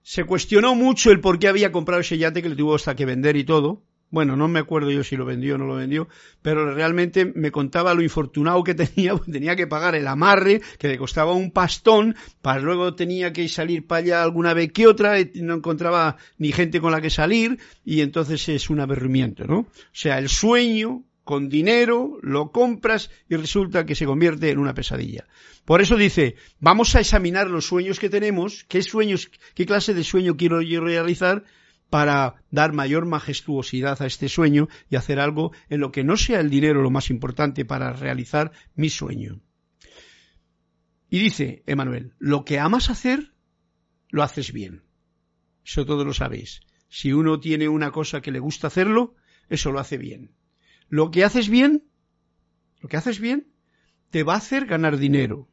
se 0.02 0.24
cuestionó 0.24 0.74
mucho 0.76 1.10
el 1.10 1.20
por 1.20 1.38
qué 1.40 1.48
había 1.48 1.72
comprado 1.72 2.00
ese 2.00 2.18
yate 2.18 2.42
que 2.42 2.48
le 2.48 2.56
tuvo 2.56 2.76
hasta 2.76 2.94
que 2.94 3.04
vender 3.04 3.36
y 3.36 3.44
todo. 3.44 3.82
Bueno, 4.12 4.36
no 4.36 4.46
me 4.46 4.60
acuerdo 4.60 4.90
yo 4.90 5.02
si 5.02 5.16
lo 5.16 5.24
vendió 5.24 5.54
o 5.54 5.58
no 5.58 5.64
lo 5.64 5.76
vendió, 5.76 6.06
pero 6.42 6.74
realmente 6.74 7.32
me 7.34 7.50
contaba 7.50 7.94
lo 7.94 8.02
infortunado 8.02 8.62
que 8.62 8.74
tenía, 8.84 9.16
tenía 9.16 9.56
que 9.56 9.66
pagar 9.66 9.94
el 9.94 10.06
amarre, 10.06 10.60
que 10.78 10.88
le 10.88 10.98
costaba 10.98 11.32
un 11.32 11.50
pastón, 11.50 12.14
para 12.42 12.60
luego 12.60 12.94
tenía 12.94 13.32
que 13.32 13.48
salir 13.48 13.86
para 13.86 14.00
allá 14.00 14.22
alguna 14.22 14.52
vez 14.52 14.70
que 14.70 14.86
otra, 14.86 15.18
y 15.18 15.30
no 15.36 15.54
encontraba 15.54 16.18
ni 16.36 16.52
gente 16.52 16.78
con 16.78 16.92
la 16.92 17.00
que 17.00 17.08
salir, 17.08 17.58
y 17.86 18.02
entonces 18.02 18.46
es 18.50 18.68
un 18.68 18.80
aberrimiento, 18.80 19.46
¿no? 19.46 19.60
O 19.60 19.66
sea, 19.92 20.18
el 20.18 20.28
sueño 20.28 21.04
con 21.24 21.48
dinero, 21.48 22.18
lo 22.20 22.50
compras 22.50 23.10
y 23.30 23.36
resulta 23.36 23.86
que 23.86 23.94
se 23.94 24.04
convierte 24.04 24.50
en 24.50 24.58
una 24.58 24.74
pesadilla. 24.74 25.24
Por 25.64 25.80
eso 25.80 25.96
dice, 25.96 26.34
vamos 26.60 26.94
a 26.96 27.00
examinar 27.00 27.48
los 27.48 27.64
sueños 27.64 27.98
que 27.98 28.10
tenemos, 28.10 28.64
qué 28.68 28.82
sueños, 28.82 29.30
qué 29.54 29.64
clase 29.64 29.94
de 29.94 30.04
sueño 30.04 30.36
quiero 30.36 30.60
yo 30.60 30.82
realizar 30.82 31.44
para 31.92 32.42
dar 32.50 32.72
mayor 32.72 33.04
majestuosidad 33.06 34.02
a 34.02 34.06
este 34.06 34.28
sueño 34.28 34.68
y 34.90 34.96
hacer 34.96 35.20
algo 35.20 35.52
en 35.68 35.78
lo 35.78 35.92
que 35.92 36.02
no 36.02 36.16
sea 36.16 36.40
el 36.40 36.50
dinero 36.50 36.82
lo 36.82 36.90
más 36.90 37.10
importante 37.10 37.64
para 37.64 37.92
realizar 37.92 38.50
mi 38.74 38.88
sueño. 38.88 39.40
Y 41.08 41.20
dice 41.20 41.62
Emanuel, 41.66 42.14
lo 42.18 42.44
que 42.44 42.58
amas 42.58 42.90
hacer, 42.90 43.34
lo 44.08 44.24
haces 44.24 44.52
bien. 44.52 44.82
Eso 45.64 45.86
todos 45.86 46.04
lo 46.04 46.14
sabéis. 46.14 46.62
Si 46.88 47.12
uno 47.12 47.38
tiene 47.38 47.68
una 47.68 47.90
cosa 47.92 48.20
que 48.22 48.32
le 48.32 48.40
gusta 48.40 48.66
hacerlo, 48.66 49.14
eso 49.48 49.70
lo 49.70 49.78
hace 49.78 49.98
bien 49.98 50.34
lo 50.92 51.10
que 51.10 51.24
haces 51.24 51.48
bien, 51.48 51.84
lo 52.80 52.88
que 52.90 52.98
haces 52.98 53.18
bien, 53.18 53.48
te 54.10 54.24
va 54.24 54.34
a 54.34 54.36
hacer 54.36 54.66
ganar 54.66 54.98
dinero. 54.98 55.48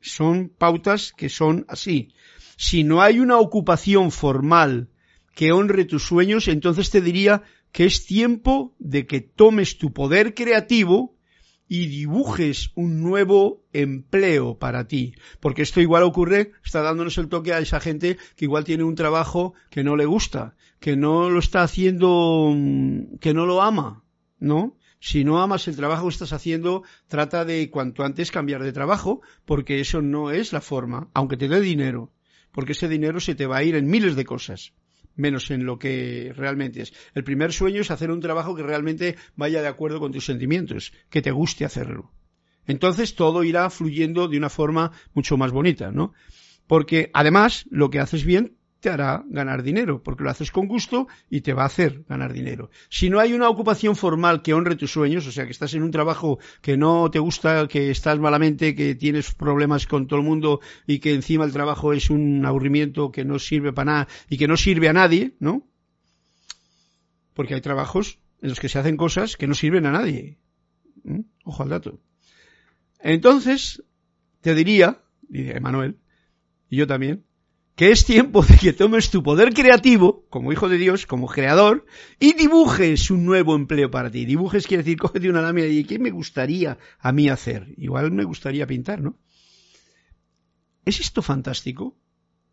Son 0.00 0.48
pautas 0.48 1.12
que 1.12 1.28
son 1.28 1.64
así. 1.66 2.14
Si 2.56 2.84
no 2.84 3.02
hay 3.02 3.18
una 3.18 3.38
ocupación 3.38 4.12
formal 4.12 4.88
que 5.34 5.52
honre 5.52 5.84
tus 5.84 6.04
sueños, 6.04 6.48
entonces 6.48 6.90
te 6.90 7.00
diría 7.00 7.42
que 7.72 7.84
es 7.84 8.04
tiempo 8.04 8.74
de 8.78 9.06
que 9.06 9.20
tomes 9.20 9.78
tu 9.78 9.92
poder 9.92 10.34
creativo 10.34 11.16
y 11.68 11.86
dibujes 11.86 12.72
un 12.74 13.00
nuevo 13.00 13.64
empleo 13.72 14.58
para 14.58 14.88
ti. 14.88 15.14
Porque 15.38 15.62
esto 15.62 15.80
igual 15.80 16.02
ocurre, 16.02 16.52
está 16.64 16.82
dándonos 16.82 17.16
el 17.18 17.28
toque 17.28 17.52
a 17.52 17.60
esa 17.60 17.78
gente 17.78 18.16
que 18.34 18.46
igual 18.46 18.64
tiene 18.64 18.82
un 18.82 18.96
trabajo 18.96 19.54
que 19.70 19.84
no 19.84 19.94
le 19.94 20.04
gusta, 20.04 20.56
que 20.80 20.96
no 20.96 21.30
lo 21.30 21.38
está 21.38 21.62
haciendo, 21.62 22.52
que 23.20 23.34
no 23.34 23.46
lo 23.46 23.62
ama. 23.62 24.02
¿no? 24.40 24.76
Si 24.98 25.24
no 25.24 25.40
amas 25.40 25.68
el 25.68 25.76
trabajo 25.76 26.04
que 26.04 26.12
estás 26.12 26.32
haciendo, 26.32 26.82
trata 27.06 27.44
de 27.44 27.70
cuanto 27.70 28.02
antes 28.04 28.32
cambiar 28.32 28.62
de 28.62 28.72
trabajo, 28.72 29.20
porque 29.44 29.80
eso 29.80 30.02
no 30.02 30.30
es 30.30 30.52
la 30.52 30.60
forma, 30.60 31.08
aunque 31.14 31.36
te 31.36 31.48
dé 31.48 31.60
dinero, 31.60 32.12
porque 32.50 32.72
ese 32.72 32.88
dinero 32.88 33.20
se 33.20 33.34
te 33.34 33.46
va 33.46 33.58
a 33.58 33.62
ir 33.62 33.76
en 33.76 33.88
miles 33.88 34.16
de 34.16 34.24
cosas, 34.24 34.72
menos 35.20 35.50
en 35.50 35.64
lo 35.64 35.78
que 35.78 36.32
realmente 36.34 36.82
es. 36.82 36.92
El 37.14 37.22
primer 37.24 37.52
sueño 37.52 37.82
es 37.82 37.90
hacer 37.90 38.10
un 38.10 38.20
trabajo 38.20 38.56
que 38.56 38.62
realmente 38.62 39.16
vaya 39.36 39.62
de 39.62 39.68
acuerdo 39.68 40.00
con 40.00 40.12
tus 40.12 40.26
sentimientos, 40.26 40.92
que 41.08 41.22
te 41.22 41.30
guste 41.30 41.64
hacerlo. 41.64 42.10
Entonces 42.66 43.14
todo 43.14 43.44
irá 43.44 43.70
fluyendo 43.70 44.28
de 44.28 44.38
una 44.38 44.50
forma 44.50 44.92
mucho 45.14 45.36
más 45.36 45.52
bonita, 45.52 45.92
¿no? 45.92 46.12
Porque 46.66 47.10
además 47.14 47.66
lo 47.70 47.90
que 47.90 48.00
haces 48.00 48.24
bien 48.24 48.56
te 48.80 48.88
hará 48.88 49.24
ganar 49.28 49.62
dinero, 49.62 50.02
porque 50.02 50.24
lo 50.24 50.30
haces 50.30 50.50
con 50.50 50.66
gusto 50.66 51.06
y 51.28 51.42
te 51.42 51.52
va 51.52 51.62
a 51.62 51.66
hacer 51.66 52.04
ganar 52.08 52.32
dinero. 52.32 52.70
Si 52.88 53.10
no 53.10 53.20
hay 53.20 53.34
una 53.34 53.48
ocupación 53.48 53.94
formal 53.94 54.42
que 54.42 54.54
honre 54.54 54.76
tus 54.76 54.90
sueños, 54.90 55.26
o 55.26 55.32
sea, 55.32 55.44
que 55.44 55.52
estás 55.52 55.74
en 55.74 55.82
un 55.82 55.90
trabajo 55.90 56.38
que 56.62 56.76
no 56.76 57.10
te 57.10 57.18
gusta, 57.18 57.68
que 57.68 57.90
estás 57.90 58.18
malamente, 58.18 58.74
que 58.74 58.94
tienes 58.94 59.32
problemas 59.34 59.86
con 59.86 60.06
todo 60.06 60.18
el 60.18 60.26
mundo 60.26 60.60
y 60.86 60.98
que 60.98 61.14
encima 61.14 61.44
el 61.44 61.52
trabajo 61.52 61.92
es 61.92 62.10
un 62.10 62.44
aburrimiento 62.46 63.12
que 63.12 63.24
no 63.24 63.38
sirve 63.38 63.72
para 63.72 63.92
nada 63.92 64.08
y 64.28 64.38
que 64.38 64.48
no 64.48 64.56
sirve 64.56 64.88
a 64.88 64.92
nadie, 64.92 65.34
¿no? 65.38 65.66
Porque 67.34 67.54
hay 67.54 67.60
trabajos 67.60 68.18
en 68.42 68.48
los 68.48 68.60
que 68.60 68.68
se 68.68 68.78
hacen 68.78 68.96
cosas 68.96 69.36
que 69.36 69.46
no 69.46 69.54
sirven 69.54 69.86
a 69.86 69.92
nadie. 69.92 70.38
Ojo 71.44 71.62
al 71.62 71.68
dato. 71.68 72.00
Entonces, 73.00 73.82
te 74.40 74.54
diría, 74.54 75.02
dice 75.28 75.60
Manuel, 75.60 75.98
y 76.68 76.76
yo 76.76 76.86
también, 76.86 77.24
que 77.74 77.90
es 77.90 78.04
tiempo 78.04 78.42
de 78.42 78.56
que 78.56 78.72
tomes 78.72 79.10
tu 79.10 79.22
poder 79.22 79.54
creativo, 79.54 80.26
como 80.28 80.52
hijo 80.52 80.68
de 80.68 80.76
Dios, 80.76 81.06
como 81.06 81.28
creador, 81.28 81.86
y 82.18 82.34
dibujes 82.34 83.10
un 83.10 83.24
nuevo 83.24 83.56
empleo 83.56 83.90
para 83.90 84.10
ti. 84.10 84.24
Dibujes 84.26 84.66
quiere 84.66 84.82
decir, 84.82 84.98
cógete 85.00 85.30
una 85.30 85.42
lámina 85.42 85.66
y 85.66 85.84
¿qué 85.84 85.98
me 85.98 86.10
gustaría 86.10 86.78
a 86.98 87.12
mí 87.12 87.28
hacer? 87.28 87.72
Igual 87.76 88.12
me 88.12 88.24
gustaría 88.24 88.66
pintar, 88.66 89.00
¿no? 89.00 89.18
¿Es 90.84 91.00
esto 91.00 91.22
fantástico? 91.22 91.96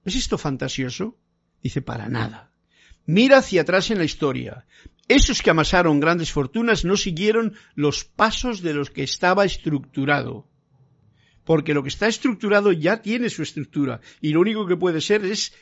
¿Es 0.05 0.15
esto 0.15 0.38
fantasioso? 0.38 1.18
Dice, 1.61 1.82
para 1.82 2.07
nada. 2.07 2.51
Mira 3.05 3.38
hacia 3.38 3.61
atrás 3.61 3.89
en 3.89 3.97
la 3.97 4.03
historia. 4.03 4.65
Esos 5.07 5.41
que 5.41 5.49
amasaron 5.49 5.99
grandes 5.99 6.32
fortunas 6.32 6.84
no 6.84 6.97
siguieron 6.97 7.55
los 7.76 8.03
pasos 8.03 8.61
de 8.61 8.74
los 8.74 8.89
que 8.89 9.03
estaba 9.03 9.45
estructurado. 9.45 10.49
Porque 11.47 11.73
lo 11.73 11.81
que 11.81 11.89
está 11.89 12.07
estructurado 12.07 12.73
ya 12.73 13.01
tiene 13.01 13.29
su 13.29 13.41
estructura 13.41 14.01
y 14.19 14.33
lo 14.33 14.41
único 14.41 14.67
que 14.67 14.75
puede 14.75 14.99
ser 14.99 15.23
es 15.23 15.53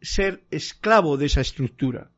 ser 0.00 0.44
esclavo 0.52 1.16
de 1.16 1.26
esa 1.26 1.40
estructura 1.40 2.12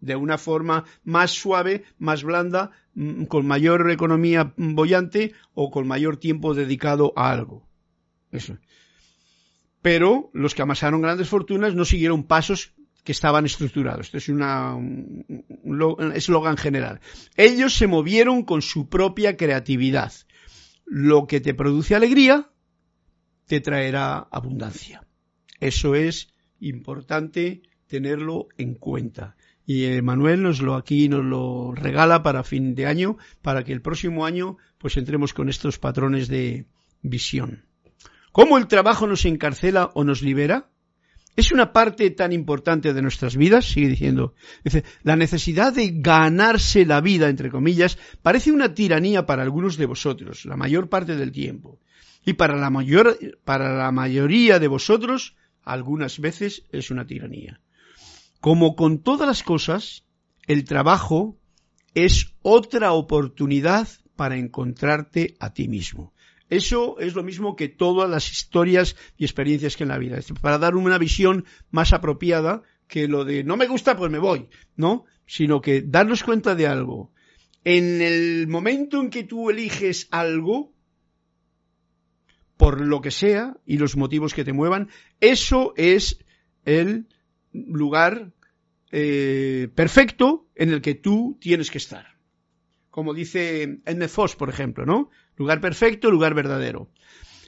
de 0.00 0.16
una 0.16 0.38
forma 0.38 0.84
más 1.04 1.32
suave, 1.32 1.84
más 1.98 2.24
blanda, 2.24 2.70
mm, 2.94 3.24
con 3.24 3.46
mayor 3.46 3.90
economía 3.90 4.54
bollante 4.56 5.34
o 5.52 5.70
con 5.70 5.86
mayor 5.86 6.16
tiempo 6.16 6.54
dedicado 6.54 7.12
a 7.14 7.30
algo. 7.30 7.68
Eso. 8.30 8.56
Pero 9.82 10.30
los 10.32 10.54
que 10.54 10.62
amasaron 10.62 11.02
grandes 11.02 11.28
fortunas 11.28 11.74
no 11.74 11.84
siguieron 11.84 12.24
pasos 12.24 12.72
que 13.04 13.12
estaban 13.12 13.44
estructurados. 13.44 14.06
Esto 14.06 14.16
es 14.16 14.30
una, 14.30 14.74
un 14.74 16.12
eslogan 16.14 16.56
general. 16.56 17.00
Ellos 17.36 17.74
se 17.74 17.86
movieron 17.86 18.44
con 18.44 18.62
su 18.62 18.88
propia 18.88 19.36
creatividad. 19.36 20.12
Lo 20.86 21.26
que 21.26 21.40
te 21.40 21.52
produce 21.52 21.94
alegría 21.94 22.51
te 23.46 23.60
traerá 23.60 24.18
abundancia. 24.30 25.04
Eso 25.60 25.94
es 25.94 26.28
importante 26.60 27.62
tenerlo 27.86 28.48
en 28.58 28.74
cuenta. 28.74 29.36
Y 29.66 30.02
Manuel 30.02 30.42
nos 30.42 30.60
lo 30.60 30.74
aquí 30.74 31.08
nos 31.08 31.24
lo 31.24 31.72
regala 31.72 32.22
para 32.22 32.42
fin 32.42 32.74
de 32.74 32.86
año, 32.86 33.16
para 33.42 33.62
que 33.64 33.72
el 33.72 33.82
próximo 33.82 34.26
año 34.26 34.56
pues 34.78 34.96
entremos 34.96 35.32
con 35.34 35.48
estos 35.48 35.78
patrones 35.78 36.28
de 36.28 36.66
visión. 37.02 37.64
¿Cómo 38.32 38.58
el 38.58 38.66
trabajo 38.66 39.06
nos 39.06 39.24
encarcela 39.24 39.90
o 39.94 40.04
nos 40.04 40.22
libera? 40.22 40.68
Es 41.34 41.52
una 41.52 41.72
parte 41.72 42.10
tan 42.10 42.32
importante 42.32 42.92
de 42.92 43.00
nuestras 43.00 43.36
vidas, 43.36 43.64
sigue 43.64 43.88
diciendo. 43.88 44.34
Dice, 44.64 44.84
la 45.02 45.16
necesidad 45.16 45.72
de 45.72 45.90
ganarse 45.94 46.84
la 46.84 47.00
vida, 47.00 47.28
entre 47.28 47.50
comillas, 47.50 47.98
parece 48.20 48.52
una 48.52 48.74
tiranía 48.74 49.24
para 49.24 49.42
algunos 49.42 49.76
de 49.76 49.86
vosotros, 49.86 50.44
la 50.44 50.56
mayor 50.56 50.88
parte 50.88 51.16
del 51.16 51.32
tiempo. 51.32 51.78
Y 52.24 52.34
para 52.34 52.56
la, 52.56 52.70
mayor, 52.70 53.18
para 53.44 53.76
la 53.76 53.90
mayoría 53.90 54.58
de 54.58 54.68
vosotros, 54.68 55.36
algunas 55.62 56.20
veces 56.20 56.64
es 56.70 56.90
una 56.90 57.06
tiranía. 57.06 57.60
Como 58.40 58.76
con 58.76 59.02
todas 59.02 59.26
las 59.26 59.42
cosas, 59.42 60.04
el 60.46 60.64
trabajo 60.64 61.38
es 61.94 62.34
otra 62.42 62.92
oportunidad 62.92 63.88
para 64.16 64.36
encontrarte 64.36 65.36
a 65.40 65.52
ti 65.52 65.68
mismo. 65.68 66.12
Eso 66.48 66.98
es 66.98 67.14
lo 67.14 67.22
mismo 67.22 67.56
que 67.56 67.68
todas 67.68 68.10
las 68.10 68.30
historias 68.30 68.94
y 69.16 69.24
experiencias 69.24 69.76
que 69.76 69.84
en 69.84 69.88
la 69.88 69.98
vida. 69.98 70.18
Para 70.40 70.58
dar 70.58 70.76
una 70.76 70.98
visión 70.98 71.46
más 71.70 71.92
apropiada 71.92 72.62
que 72.86 73.08
lo 73.08 73.24
de 73.24 73.42
no 73.42 73.56
me 73.56 73.66
gusta, 73.66 73.96
pues 73.96 74.10
me 74.10 74.18
voy, 74.18 74.48
¿no? 74.76 75.06
Sino 75.26 75.62
que 75.62 75.80
darnos 75.80 76.22
cuenta 76.22 76.54
de 76.54 76.66
algo. 76.66 77.10
En 77.64 78.02
el 78.02 78.48
momento 78.48 79.00
en 79.00 79.08
que 79.08 79.24
tú 79.24 79.48
eliges 79.48 80.08
algo, 80.10 80.74
por 82.56 82.80
lo 82.80 83.00
que 83.00 83.10
sea 83.10 83.56
y 83.66 83.78
los 83.78 83.96
motivos 83.96 84.34
que 84.34 84.44
te 84.44 84.52
muevan, 84.52 84.88
eso 85.20 85.74
es 85.76 86.18
el 86.64 87.06
lugar 87.52 88.32
eh, 88.90 89.68
perfecto 89.74 90.48
en 90.54 90.70
el 90.70 90.80
que 90.80 90.94
tú 90.94 91.38
tienes 91.40 91.70
que 91.70 91.78
estar. 91.78 92.06
Como 92.90 93.14
dice 93.14 93.80
Edmund 93.84 94.08
Foss, 94.08 94.36
por 94.36 94.50
ejemplo, 94.50 94.84
¿no? 94.84 95.10
Lugar 95.36 95.60
perfecto, 95.60 96.10
lugar 96.10 96.34
verdadero. 96.34 96.90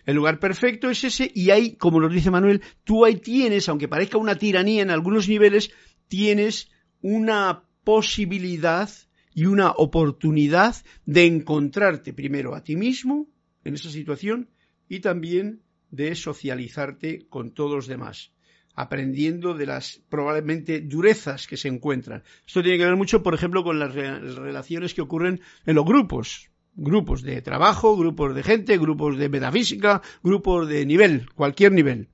El 0.07 0.17
lugar 0.17 0.39
perfecto 0.39 0.91
es 0.91 1.05
ese 1.05 1.31
y 1.35 1.51
ahí, 1.51 1.77
como 1.77 2.01
nos 2.01 2.13
dice 2.13 2.31
Manuel, 2.31 2.63
tú 2.83 3.05
ahí 3.05 3.17
tienes, 3.17 3.69
aunque 3.69 3.89
parezca 3.89 4.19
una 4.19 4.37
tiranía 4.37 4.83
en 4.83 4.91
algunos 4.91 5.29
niveles, 5.29 5.71
tienes 6.09 6.71
una 7.01 7.65
posibilidad 7.85 8.91
y 9.35 9.47
una 9.47 9.71
oportunidad 9.73 10.77
de 11.05 11.27
encontrarte 11.27 12.13
primero 12.13 12.55
a 12.55 12.63
ti 12.63 12.77
mismo 12.77 13.29
en 13.65 13.75
esa 13.75 13.91
situación 13.91 14.49
y 14.89 15.01
también 15.01 15.63
de 15.91 16.15
socializarte 16.15 17.27
con 17.29 17.53
todos 17.53 17.75
los 17.75 17.87
demás 17.87 18.35
aprendiendo 18.75 19.55
de 19.55 19.67
las 19.67 20.03
probablemente 20.09 20.81
durezas 20.81 21.47
que 21.47 21.57
se 21.57 21.69
encuentran. 21.69 22.25
Esto 22.47 22.63
tiene 22.63 22.79
que 22.79 22.87
ver 22.87 22.97
mucho, 22.97 23.23
por 23.23 23.35
ejemplo, 23.35 23.63
con 23.63 23.79
las 23.79 23.95
relaciones 23.95 24.95
que 24.95 25.03
ocurren 25.03 25.41
en 25.65 25.75
los 25.77 25.85
grupos. 25.85 26.51
Grupos 26.77 27.23
de 27.23 27.41
trabajo, 27.41 27.97
grupos 27.97 28.35
de 28.35 28.43
gente, 28.43 28.77
grupos 28.79 29.17
de 29.17 29.29
metafísica, 29.29 30.03
grupos 30.25 30.69
de 30.69 30.85
nivel, 30.85 31.31
cualquier 31.35 31.71
nivel. 31.71 32.09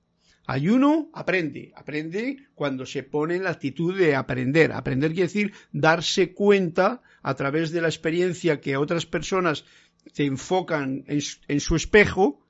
Hay 0.47 0.68
uno, 0.68 1.11
aprende. 1.14 1.73
Aprende 1.77 2.49
cuando 2.55 2.85
se 2.85 3.03
pone 3.03 3.37
en 3.37 3.45
la 3.45 3.51
actitud 3.51 3.97
de 3.97 4.16
aprender. 4.16 4.73
Aprender 4.73 5.12
quiere 5.12 5.29
decir 5.29 5.53
darse 5.73 6.35
cuenta 6.35 7.03
a 7.23 7.35
través 7.35 7.71
de 7.71 7.81
la 7.81 7.89
experiencia 7.89 8.61
que 8.61 8.77
otras 8.77 9.07
personas 9.07 9.64
te 10.12 10.25
enfocan 10.25 11.05
en 11.07 11.61
su 11.61 11.77
espejo 11.77 12.45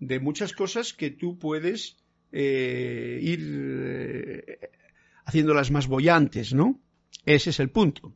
de 0.00 0.20
muchas 0.20 0.52
cosas 0.52 0.92
que 0.92 1.10
tú 1.10 1.38
puedes 1.38 1.96
eh, 2.32 3.18
ir 3.22 3.40
eh, 3.42 4.58
haciéndolas 5.24 5.70
más 5.70 5.86
bollantes, 5.86 6.52
¿no? 6.54 6.80
Ese 7.24 7.50
es 7.50 7.60
el 7.60 7.70
punto. 7.70 8.14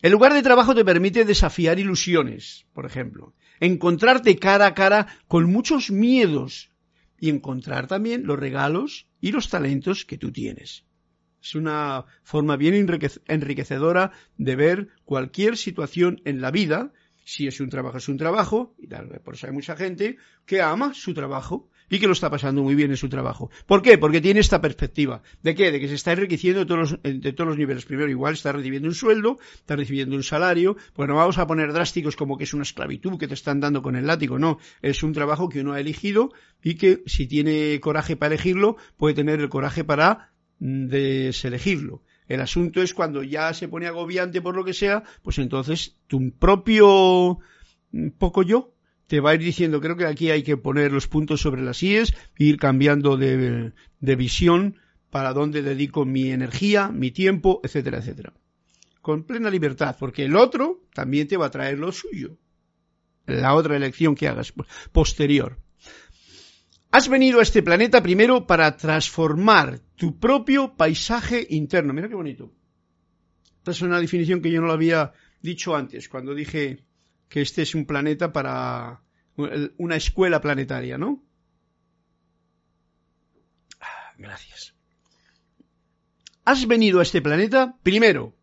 El 0.00 0.12
lugar 0.12 0.32
de 0.32 0.42
trabajo 0.42 0.74
te 0.74 0.84
permite 0.84 1.24
desafiar 1.24 1.78
ilusiones, 1.78 2.66
por 2.72 2.86
ejemplo, 2.86 3.34
encontrarte 3.58 4.38
cara 4.38 4.66
a 4.66 4.74
cara 4.74 5.08
con 5.26 5.50
muchos 5.50 5.90
miedos 5.90 6.70
y 7.18 7.30
encontrar 7.30 7.88
también 7.88 8.24
los 8.24 8.38
regalos 8.38 9.08
y 9.20 9.32
los 9.32 9.48
talentos 9.48 10.04
que 10.04 10.18
tú 10.18 10.30
tienes. 10.30 10.84
Es 11.42 11.54
una 11.54 12.04
forma 12.22 12.56
bien 12.56 12.74
enriquecedora 13.26 14.12
de 14.36 14.56
ver 14.56 14.88
cualquier 15.04 15.56
situación 15.56 16.20
en 16.24 16.40
la 16.40 16.50
vida. 16.50 16.92
Si 17.30 17.46
es 17.46 17.60
un 17.60 17.68
trabajo, 17.68 17.98
es 17.98 18.08
un 18.08 18.16
trabajo, 18.16 18.74
y 18.78 18.86
tal, 18.86 19.20
por 19.22 19.34
eso 19.34 19.46
hay 19.46 19.52
mucha 19.52 19.76
gente 19.76 20.16
que 20.46 20.62
ama 20.62 20.94
su 20.94 21.12
trabajo 21.12 21.68
y 21.90 21.98
que 21.98 22.06
lo 22.06 22.14
está 22.14 22.30
pasando 22.30 22.62
muy 22.62 22.74
bien 22.74 22.90
en 22.90 22.96
su 22.96 23.10
trabajo. 23.10 23.50
¿Por 23.66 23.82
qué? 23.82 23.98
Porque 23.98 24.22
tiene 24.22 24.40
esta 24.40 24.62
perspectiva. 24.62 25.20
¿De 25.42 25.54
qué? 25.54 25.70
De 25.70 25.78
que 25.78 25.88
se 25.88 25.94
está 25.96 26.12
enriqueciendo 26.12 26.60
de 26.60 26.64
todos 26.64 26.92
los, 26.92 27.02
de 27.02 27.32
todos 27.34 27.48
los 27.48 27.58
niveles. 27.58 27.84
Primero, 27.84 28.08
igual 28.08 28.32
está 28.32 28.52
recibiendo 28.52 28.88
un 28.88 28.94
sueldo, 28.94 29.38
está 29.56 29.76
recibiendo 29.76 30.16
un 30.16 30.22
salario. 30.22 30.78
Bueno, 30.96 31.16
vamos 31.16 31.36
a 31.36 31.46
poner 31.46 31.70
drásticos 31.74 32.16
como 32.16 32.38
que 32.38 32.44
es 32.44 32.54
una 32.54 32.62
esclavitud 32.62 33.18
que 33.18 33.28
te 33.28 33.34
están 33.34 33.60
dando 33.60 33.82
con 33.82 33.94
el 33.94 34.06
látigo. 34.06 34.38
No, 34.38 34.58
es 34.80 35.02
un 35.02 35.12
trabajo 35.12 35.50
que 35.50 35.60
uno 35.60 35.74
ha 35.74 35.80
elegido 35.80 36.32
y 36.62 36.76
que 36.76 37.02
si 37.04 37.26
tiene 37.26 37.78
coraje 37.80 38.16
para 38.16 38.36
elegirlo, 38.36 38.78
puede 38.96 39.14
tener 39.14 39.38
el 39.40 39.50
coraje 39.50 39.84
para 39.84 40.32
mm, 40.60 40.86
deselegirlo. 40.86 42.02
El 42.28 42.40
asunto 42.42 42.82
es 42.82 42.94
cuando 42.94 43.22
ya 43.22 43.52
se 43.54 43.68
pone 43.68 43.86
agobiante 43.86 44.42
por 44.42 44.54
lo 44.54 44.64
que 44.64 44.74
sea, 44.74 45.02
pues 45.22 45.38
entonces 45.38 45.96
tu 46.06 46.30
propio 46.32 47.38
mm, 47.90 48.10
poco 48.18 48.42
yo 48.42 48.74
te 49.06 49.20
va 49.20 49.30
a 49.30 49.34
ir 49.34 49.40
diciendo, 49.40 49.80
creo 49.80 49.96
que 49.96 50.04
aquí 50.04 50.30
hay 50.30 50.42
que 50.42 50.58
poner 50.58 50.92
los 50.92 51.08
puntos 51.08 51.40
sobre 51.40 51.62
las 51.62 51.82
IES, 51.82 52.14
ir 52.36 52.58
cambiando 52.58 53.16
de, 53.16 53.72
de 54.00 54.16
visión 54.16 54.76
para 55.10 55.32
dónde 55.32 55.62
dedico 55.62 56.04
mi 56.04 56.30
energía, 56.30 56.88
mi 56.88 57.10
tiempo, 57.10 57.62
etcétera, 57.64 57.98
etcétera. 57.98 58.34
Con 59.00 59.24
plena 59.24 59.48
libertad, 59.48 59.96
porque 59.98 60.26
el 60.26 60.36
otro 60.36 60.82
también 60.92 61.26
te 61.26 61.38
va 61.38 61.46
a 61.46 61.50
traer 61.50 61.78
lo 61.78 61.90
suyo. 61.90 62.36
La 63.24 63.54
otra 63.54 63.76
elección 63.76 64.14
que 64.14 64.28
hagas 64.28 64.52
posterior. 64.92 65.58
Has 66.90 67.08
venido 67.08 67.40
a 67.40 67.42
este 67.42 67.62
planeta 67.62 68.02
primero 68.02 68.46
para 68.46 68.76
transformar 68.76 69.80
tu 69.94 70.18
propio 70.18 70.74
paisaje 70.74 71.46
interno. 71.50 71.92
Mira 71.92 72.08
qué 72.08 72.14
bonito. 72.14 72.50
Esta 73.58 73.72
es 73.72 73.82
una 73.82 74.00
definición 74.00 74.40
que 74.40 74.50
yo 74.50 74.60
no 74.60 74.68
lo 74.68 74.72
había 74.72 75.12
dicho 75.42 75.76
antes, 75.76 76.08
cuando 76.08 76.34
dije 76.34 76.84
que 77.28 77.42
este 77.42 77.62
es 77.62 77.74
un 77.74 77.84
planeta 77.84 78.32
para 78.32 79.02
una 79.76 79.96
escuela 79.96 80.40
planetaria, 80.40 80.96
¿no? 80.96 81.22
Ah, 83.80 84.14
gracias. 84.16 84.74
Has 86.44 86.66
venido 86.66 87.00
a 87.00 87.02
este 87.02 87.20
planeta, 87.20 87.76
primero, 87.82 88.34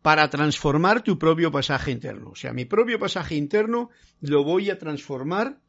para 0.00 0.28
transformar 0.30 1.02
tu 1.02 1.18
propio 1.18 1.52
pasaje 1.52 1.90
interno. 1.90 2.30
O 2.30 2.34
sea, 2.34 2.54
mi 2.54 2.64
propio 2.64 2.98
pasaje 2.98 3.34
interno 3.36 3.90
lo 4.20 4.42
voy 4.42 4.70
a 4.70 4.78
transformar 4.78 5.60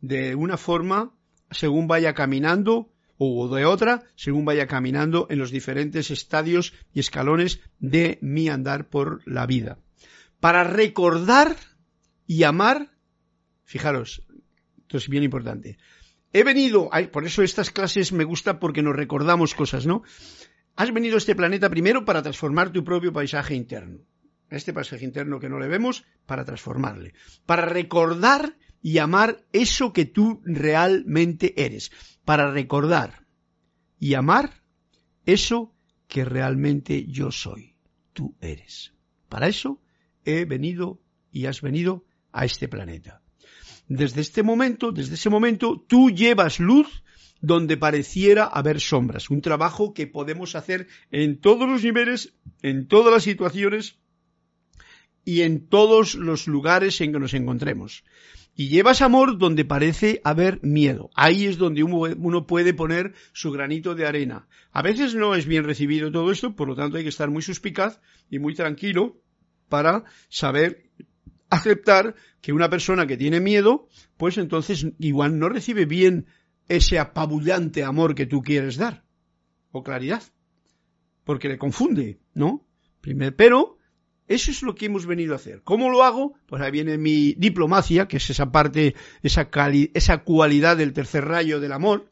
de 0.00 0.36
una 0.36 0.56
forma 0.56 1.12
según 1.50 1.86
vaya 1.86 2.14
caminando 2.14 2.92
o 3.22 3.54
de 3.54 3.66
otra 3.66 4.04
según 4.16 4.46
vaya 4.46 4.66
caminando 4.66 5.26
en 5.28 5.38
los 5.38 5.50
diferentes 5.50 6.10
estadios 6.10 6.72
y 6.94 7.00
escalones 7.00 7.60
de 7.78 8.18
mi 8.22 8.48
andar 8.48 8.88
por 8.88 9.20
la 9.26 9.46
vida. 9.46 9.78
Para 10.40 10.64
recordar 10.64 11.54
y 12.26 12.44
amar, 12.44 12.88
fijaros, 13.64 14.22
esto 14.78 14.96
es 14.96 15.08
bien 15.08 15.22
importante. 15.22 15.76
He 16.32 16.44
venido, 16.44 16.88
por 17.12 17.26
eso 17.26 17.42
estas 17.42 17.70
clases 17.70 18.12
me 18.12 18.24
gustan 18.24 18.58
porque 18.58 18.82
nos 18.82 18.96
recordamos 18.96 19.54
cosas, 19.54 19.84
¿no? 19.84 20.02
Has 20.76 20.92
venido 20.94 21.16
a 21.16 21.18
este 21.18 21.34
planeta 21.34 21.68
primero 21.68 22.04
para 22.04 22.22
transformar 22.22 22.70
tu 22.70 22.84
propio 22.84 23.12
paisaje 23.12 23.54
interno. 23.54 23.98
Este 24.48 24.72
paisaje 24.72 25.04
interno 25.04 25.40
que 25.40 25.48
no 25.48 25.58
le 25.58 25.68
vemos, 25.68 26.04
para 26.24 26.44
transformarle. 26.44 27.12
Para 27.44 27.66
recordar 27.66 28.56
y 28.82 28.98
amar 28.98 29.44
eso 29.52 29.92
que 29.92 30.04
tú 30.04 30.40
realmente 30.44 31.54
eres. 31.62 31.90
Para 32.24 32.50
recordar 32.50 33.26
y 33.98 34.14
amar 34.14 34.62
eso 35.26 35.74
que 36.08 36.24
realmente 36.24 37.06
yo 37.06 37.30
soy. 37.30 37.76
Tú 38.12 38.36
eres. 38.40 38.92
Para 39.28 39.48
eso 39.48 39.80
he 40.24 40.44
venido 40.44 41.00
y 41.32 41.46
has 41.46 41.60
venido 41.60 42.04
a 42.32 42.44
este 42.44 42.68
planeta. 42.68 43.22
Desde 43.88 44.20
este 44.20 44.42
momento, 44.42 44.92
desde 44.92 45.14
ese 45.14 45.30
momento, 45.30 45.84
tú 45.86 46.10
llevas 46.10 46.60
luz 46.60 47.02
donde 47.40 47.76
pareciera 47.76 48.44
haber 48.44 48.80
sombras. 48.80 49.30
Un 49.30 49.40
trabajo 49.40 49.94
que 49.94 50.06
podemos 50.06 50.54
hacer 50.54 50.88
en 51.10 51.40
todos 51.40 51.68
los 51.68 51.82
niveles, 51.82 52.34
en 52.62 52.86
todas 52.86 53.12
las 53.12 53.24
situaciones 53.24 53.98
y 55.24 55.42
en 55.42 55.66
todos 55.66 56.14
los 56.14 56.46
lugares 56.46 57.00
en 57.00 57.12
que 57.12 57.18
nos 57.18 57.34
encontremos. 57.34 58.04
Y 58.60 58.68
llevas 58.68 59.00
amor 59.00 59.38
donde 59.38 59.64
parece 59.64 60.20
haber 60.22 60.62
miedo. 60.62 61.08
Ahí 61.14 61.46
es 61.46 61.56
donde 61.56 61.82
uno 61.82 62.46
puede 62.46 62.74
poner 62.74 63.14
su 63.32 63.52
granito 63.52 63.94
de 63.94 64.06
arena. 64.06 64.48
A 64.70 64.82
veces 64.82 65.14
no 65.14 65.34
es 65.34 65.46
bien 65.46 65.64
recibido 65.64 66.12
todo 66.12 66.30
esto, 66.30 66.54
por 66.54 66.68
lo 66.68 66.76
tanto 66.76 66.98
hay 66.98 67.02
que 67.02 67.08
estar 67.08 67.30
muy 67.30 67.40
suspicaz 67.40 68.02
y 68.28 68.38
muy 68.38 68.54
tranquilo 68.54 69.16
para 69.70 70.04
saber 70.28 70.90
aceptar 71.48 72.16
que 72.42 72.52
una 72.52 72.68
persona 72.68 73.06
que 73.06 73.16
tiene 73.16 73.40
miedo, 73.40 73.88
pues 74.18 74.36
entonces 74.36 74.86
igual 74.98 75.38
no 75.38 75.48
recibe 75.48 75.86
bien 75.86 76.26
ese 76.68 76.98
apabullante 76.98 77.82
amor 77.82 78.14
que 78.14 78.26
tú 78.26 78.42
quieres 78.42 78.76
dar. 78.76 79.04
O 79.72 79.82
claridad. 79.82 80.22
Porque 81.24 81.48
le 81.48 81.56
confunde, 81.56 82.20
¿no? 82.34 82.66
Primero, 83.00 83.34
pero 83.34 83.78
eso 84.30 84.52
es 84.52 84.62
lo 84.62 84.76
que 84.76 84.86
hemos 84.86 85.06
venido 85.06 85.32
a 85.32 85.36
hacer. 85.36 85.62
¿Cómo 85.64 85.90
lo 85.90 86.04
hago? 86.04 86.34
Pues 86.46 86.62
ahí 86.62 86.70
viene 86.70 86.96
mi 86.98 87.32
diplomacia, 87.32 88.06
que 88.06 88.18
es 88.18 88.30
esa 88.30 88.52
parte, 88.52 88.94
esa, 89.24 89.50
esa 89.92 90.18
cualidad 90.18 90.76
del 90.76 90.92
tercer 90.92 91.24
rayo 91.24 91.58
del 91.58 91.72
amor, 91.72 92.08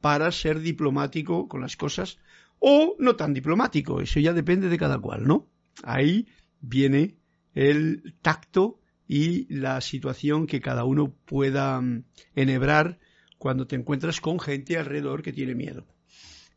para 0.00 0.32
ser 0.32 0.58
diplomático 0.58 1.46
con 1.46 1.60
las 1.60 1.76
cosas, 1.76 2.18
o 2.58 2.96
no 2.98 3.14
tan 3.14 3.32
diplomático, 3.32 4.00
eso 4.00 4.18
ya 4.18 4.32
depende 4.32 4.68
de 4.68 4.76
cada 4.76 4.98
cual, 4.98 5.24
¿no? 5.24 5.46
Ahí 5.84 6.26
viene 6.60 7.14
el 7.54 8.16
tacto 8.22 8.80
y 9.06 9.46
la 9.54 9.80
situación 9.80 10.48
que 10.48 10.60
cada 10.60 10.82
uno 10.82 11.14
pueda 11.24 11.80
mm, 11.80 12.02
enhebrar 12.34 12.98
cuando 13.38 13.68
te 13.68 13.76
encuentras 13.76 14.20
con 14.20 14.40
gente 14.40 14.78
alrededor 14.78 15.22
que 15.22 15.32
tiene 15.32 15.54
miedo. 15.54 15.86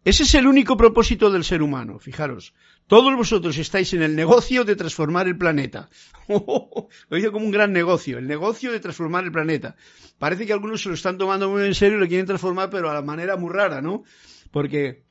Ese 0.03 0.22
es 0.22 0.36
el 0.36 0.45
único 0.45 0.78
propósito 0.78 1.32
del 1.32 1.43
ser 1.43 1.64
humano, 1.64 1.97
fijaros. 1.97 2.53
Todos 2.88 3.16
vosotros 3.16 3.58
estáis 3.58 3.94
en 3.94 4.04
el 4.04 4.16
negocio 4.16 4.64
de 4.64 4.76
transformar 4.76 5.28
el 5.28 5.38
planeta. 5.38 5.90
lo 6.28 6.88
dice 7.10 7.32
como 7.32 7.46
un 7.46 7.52
gran 7.52 7.74
negocio, 7.74 8.20
el 8.20 8.28
negocio 8.28 8.72
de 8.72 8.80
transformar 8.80 9.24
el 9.24 9.32
planeta. 9.32 9.76
Parece 10.20 10.46
que 10.46 10.54
algunos 10.54 10.84
se 10.84 10.90
lo 10.90 10.96
están 10.96 11.18
tomando 11.18 11.50
muy 11.50 11.64
en 11.64 11.74
serio 11.74 11.98
y 11.98 12.02
lo 12.02 12.08
quieren 12.08 12.28
transformar, 12.28 12.70
pero 12.70 12.92
a 12.92 12.94
la 12.94 13.02
manera 13.02 13.38
muy 13.38 13.52
rara, 13.52 13.82
¿no? 13.82 14.04
Porque 14.52 15.04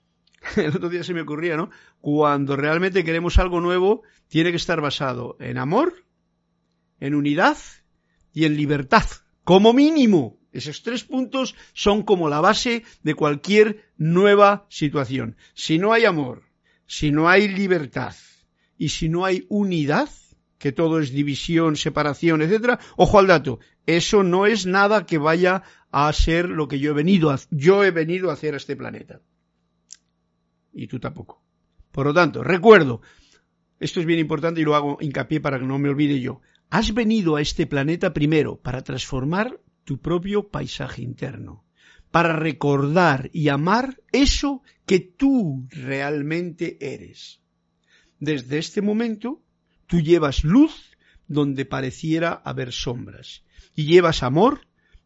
el 0.57 0.69
otro 0.69 0.89
día 0.89 1.03
se 1.03 1.15
me 1.15 1.23
ocurría, 1.23 1.57
¿no? 1.57 1.71
Cuando 2.01 2.55
realmente 2.55 3.03
queremos 3.03 3.39
algo 3.39 3.61
nuevo, 3.61 4.03
tiene 4.29 4.51
que 4.51 4.57
estar 4.57 4.81
basado 4.81 5.37
en 5.41 5.59
amor, 5.59 6.05
en 7.01 7.17
unidad 7.17 7.59
y 8.33 8.45
en 8.45 8.57
libertad, 8.57 9.05
como 9.43 9.73
mínimo. 9.73 10.39
Esos 10.53 10.85
tres 10.85 11.03
puntos 11.03 11.57
son 11.73 12.05
como 12.05 12.29
la 12.29 12.41
base 12.41 12.85
de 13.03 13.15
cualquier 13.15 13.91
nueva 13.97 14.65
situación. 14.69 15.37
Si 15.55 15.79
no 15.79 15.93
hay 15.93 16.05
amor, 16.05 16.45
si 16.87 17.11
no 17.11 17.29
hay 17.29 17.49
libertad 17.49 18.15
y 18.77 18.91
si 18.91 19.09
no 19.09 19.25
hay 19.25 19.47
unidad, 19.49 20.09
que 20.59 20.73
todo 20.73 20.99
es 20.99 21.11
división, 21.11 21.77
separación, 21.77 22.43
etcétera, 22.43 22.79
ojo 22.97 23.19
al 23.19 23.27
dato, 23.27 23.61
eso 23.87 24.23
no 24.23 24.47
es 24.47 24.67
nada 24.67 25.05
que 25.05 25.19
vaya 25.19 25.63
a 25.91 26.13
ser 26.13 26.49
lo 26.49 26.69
que 26.69 26.79
yo 26.79 26.91
he 26.91 26.95
venido 26.95 27.31
a, 27.31 27.39
yo 27.51 27.85
he 27.85 27.91
venido 27.91 28.31
a 28.31 28.33
hacer 28.33 28.55
a 28.55 28.57
este 28.57 28.77
planeta. 28.77 29.21
Y 30.73 30.87
tú 30.87 30.99
tampoco. 30.99 31.43
Por 31.93 32.07
lo 32.07 32.15
tanto, 32.15 32.43
recuerdo, 32.43 33.03
esto 33.79 34.01
es 34.01 34.07
bien 34.07 34.19
importante 34.19 34.61
y 34.61 34.65
lo 34.65 34.75
hago 34.75 34.99
hincapié 35.01 35.41
para 35.41 35.59
que 35.59 35.67
no 35.67 35.79
me 35.79 35.89
olvide 35.89 36.19
yo. 36.21 36.41
Has 36.71 36.95
venido 36.95 37.37
a 37.37 37.41
este 37.41 37.67
planeta 37.67 38.13
primero 38.13 38.57
para 38.57 38.83
transformar 38.83 39.61
tu 39.85 40.01
propio 40.01 40.49
paisaje 40.49 41.03
interno, 41.03 41.65
para 42.15 42.37
recordar 42.37 43.29
y 43.33 43.49
amar 43.49 44.01
eso 44.13 44.63
que 44.87 45.01
tú 45.01 45.67
realmente 45.69 46.79
eres. 46.81 47.41
Desde 48.21 48.59
este 48.59 48.83
momento, 48.83 49.43
tú 49.89 49.99
llevas 49.99 50.45
luz 50.45 50.93
donde 51.27 51.65
pareciera 51.65 52.41
haber 52.45 52.71
sombras 52.71 53.43
y 53.75 53.87
llevas 53.87 54.23
amor 54.23 54.61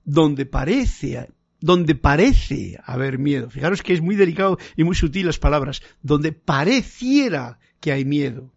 donde 0.05 0.45
parece 0.45 1.31
donde 1.61 1.95
parece 1.95 2.79
haber 2.85 3.19
miedo. 3.19 3.49
Fijaros 3.49 3.83
que 3.83 3.95
es 3.95 4.03
muy 4.03 4.15
delicado 4.15 4.59
y 4.77 4.85
muy 4.85 4.95
sutil 4.95 5.25
las 5.25 5.39
palabras, 5.39 5.81
donde 6.03 6.33
pareciera 6.33 7.59
que 7.81 7.91
hay 7.91 8.05
miedo. 8.05 8.53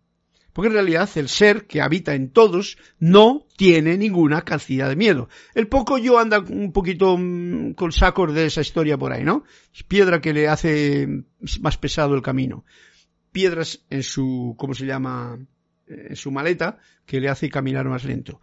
Porque 0.53 0.67
en 0.67 0.73
realidad 0.73 1.09
el 1.15 1.29
ser 1.29 1.65
que 1.65 1.81
habita 1.81 2.13
en 2.13 2.29
todos 2.29 2.77
no 2.99 3.45
tiene 3.55 3.97
ninguna 3.97 4.41
cantidad 4.41 4.89
de 4.89 4.95
miedo. 4.95 5.29
El 5.55 5.67
poco 5.67 5.97
yo 5.97 6.19
anda 6.19 6.39
un 6.39 6.71
poquito 6.71 7.17
mm, 7.17 7.73
con 7.73 7.91
sacos 7.91 8.33
de 8.33 8.45
esa 8.45 8.61
historia 8.61 8.97
por 8.97 9.13
ahí, 9.13 9.23
¿no? 9.23 9.43
Piedra 9.87 10.19
que 10.19 10.33
le 10.33 10.47
hace 10.47 11.07
más 11.61 11.77
pesado 11.77 12.15
el 12.15 12.21
camino. 12.21 12.65
Piedras 13.31 13.85
en 13.89 14.03
su, 14.03 14.55
¿cómo 14.57 14.73
se 14.73 14.85
llama? 14.85 15.39
En 15.87 16.15
su 16.15 16.31
maleta 16.31 16.79
que 17.05 17.19
le 17.19 17.29
hace 17.29 17.49
caminar 17.49 17.85
más 17.85 18.03
lento. 18.03 18.41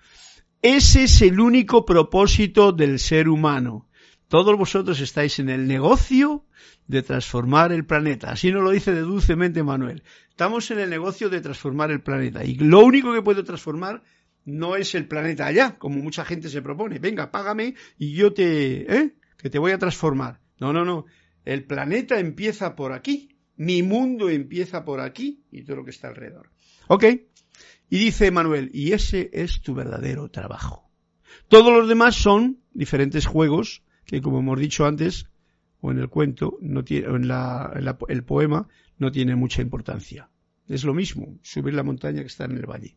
Ese 0.62 1.04
es 1.04 1.22
el 1.22 1.40
único 1.40 1.84
propósito 1.84 2.72
del 2.72 2.98
ser 2.98 3.28
humano. 3.28 3.87
Todos 4.28 4.58
vosotros 4.58 5.00
estáis 5.00 5.38
en 5.38 5.48
el 5.48 5.66
negocio 5.66 6.44
de 6.86 7.02
transformar 7.02 7.72
el 7.72 7.86
planeta. 7.86 8.30
Así 8.30 8.52
nos 8.52 8.62
lo 8.62 8.70
dice 8.70 8.94
dulcemente 9.00 9.62
Manuel. 9.62 10.02
Estamos 10.28 10.70
en 10.70 10.80
el 10.80 10.90
negocio 10.90 11.30
de 11.30 11.40
transformar 11.40 11.90
el 11.90 12.02
planeta. 12.02 12.44
Y 12.44 12.56
lo 12.56 12.80
único 12.80 13.14
que 13.14 13.22
puedo 13.22 13.42
transformar 13.42 14.02
no 14.44 14.76
es 14.76 14.94
el 14.94 15.08
planeta 15.08 15.46
allá, 15.46 15.78
como 15.78 16.02
mucha 16.02 16.26
gente 16.26 16.50
se 16.50 16.60
propone. 16.60 16.98
Venga, 16.98 17.30
págame 17.30 17.74
y 17.96 18.12
yo 18.12 18.34
te, 18.34 18.94
¿eh? 18.94 19.14
Que 19.38 19.48
te 19.48 19.58
voy 19.58 19.72
a 19.72 19.78
transformar. 19.78 20.40
No, 20.60 20.74
no, 20.74 20.84
no. 20.84 21.06
El 21.46 21.64
planeta 21.64 22.20
empieza 22.20 22.76
por 22.76 22.92
aquí. 22.92 23.34
Mi 23.56 23.82
mundo 23.82 24.28
empieza 24.28 24.84
por 24.84 25.00
aquí 25.00 25.42
y 25.50 25.62
todo 25.62 25.76
lo 25.76 25.84
que 25.84 25.90
está 25.90 26.08
alrededor. 26.08 26.50
¿Ok? 26.88 27.04
Y 27.88 27.98
dice 27.98 28.30
Manuel, 28.30 28.70
y 28.74 28.92
ese 28.92 29.30
es 29.32 29.62
tu 29.62 29.74
verdadero 29.74 30.30
trabajo. 30.30 30.90
Todos 31.48 31.72
los 31.72 31.88
demás 31.88 32.14
son 32.14 32.60
diferentes 32.74 33.24
juegos 33.24 33.82
que, 34.08 34.22
como 34.22 34.40
hemos 34.40 34.58
dicho 34.58 34.86
antes, 34.86 35.26
o 35.80 35.92
en 35.92 35.98
el 35.98 36.08
cuento, 36.08 36.56
no 36.60 36.82
tiene, 36.82 37.08
o 37.08 37.16
en, 37.16 37.30
el 38.08 38.24
poema, 38.24 38.66
no 38.96 39.12
tiene 39.12 39.36
mucha 39.36 39.60
importancia. 39.62 40.30
Es 40.66 40.82
lo 40.82 40.94
mismo, 40.94 41.38
subir 41.42 41.74
la 41.74 41.82
montaña 41.82 42.22
que 42.22 42.26
estar 42.26 42.50
en 42.50 42.56
el 42.56 42.66
valle. 42.66 42.96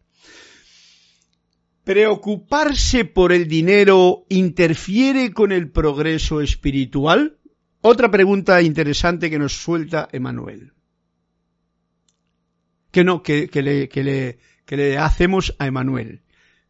¿Preocuparse 1.83 3.05
por 3.05 3.33
el 3.33 3.47
dinero 3.47 4.25
interfiere 4.29 5.33
con 5.33 5.51
el 5.51 5.69
progreso 5.69 6.39
espiritual? 6.39 7.39
Otra 7.81 8.09
pregunta 8.09 8.61
interesante 8.61 9.29
que 9.29 9.39
nos 9.39 9.53
suelta 9.53 10.07
Emanuel. 10.11 10.71
Que 12.91 13.03
no, 13.03 13.21
que, 13.21 13.49
le, 13.53 13.89
que, 13.89 14.03
le, 14.03 14.39
que 14.65 14.77
le 14.77 14.97
hacemos 14.97 15.55
a 15.59 15.67
Emanuel. 15.67 16.21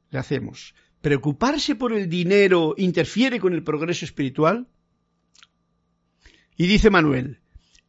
Le 0.09 0.19
hacemos. 0.19 0.73
¿Preocuparse 1.01 1.75
por 1.75 1.93
el 1.93 2.09
dinero 2.09 2.75
interfiere 2.77 3.39
con 3.39 3.53
el 3.53 3.63
progreso 3.63 4.05
espiritual? 4.05 4.67
Y 6.55 6.67
dice 6.67 6.89
Manuel, 6.89 7.39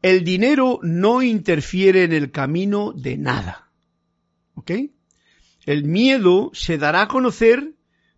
el 0.00 0.24
dinero 0.24 0.80
no 0.82 1.22
interfiere 1.22 2.04
en 2.04 2.12
el 2.12 2.30
camino 2.30 2.92
de 2.92 3.18
nada. 3.18 3.70
¿Ok? 4.54 4.72
El 5.66 5.84
miedo 5.84 6.50
se 6.54 6.78
dará 6.78 7.02
a 7.02 7.08
conocer 7.08 7.74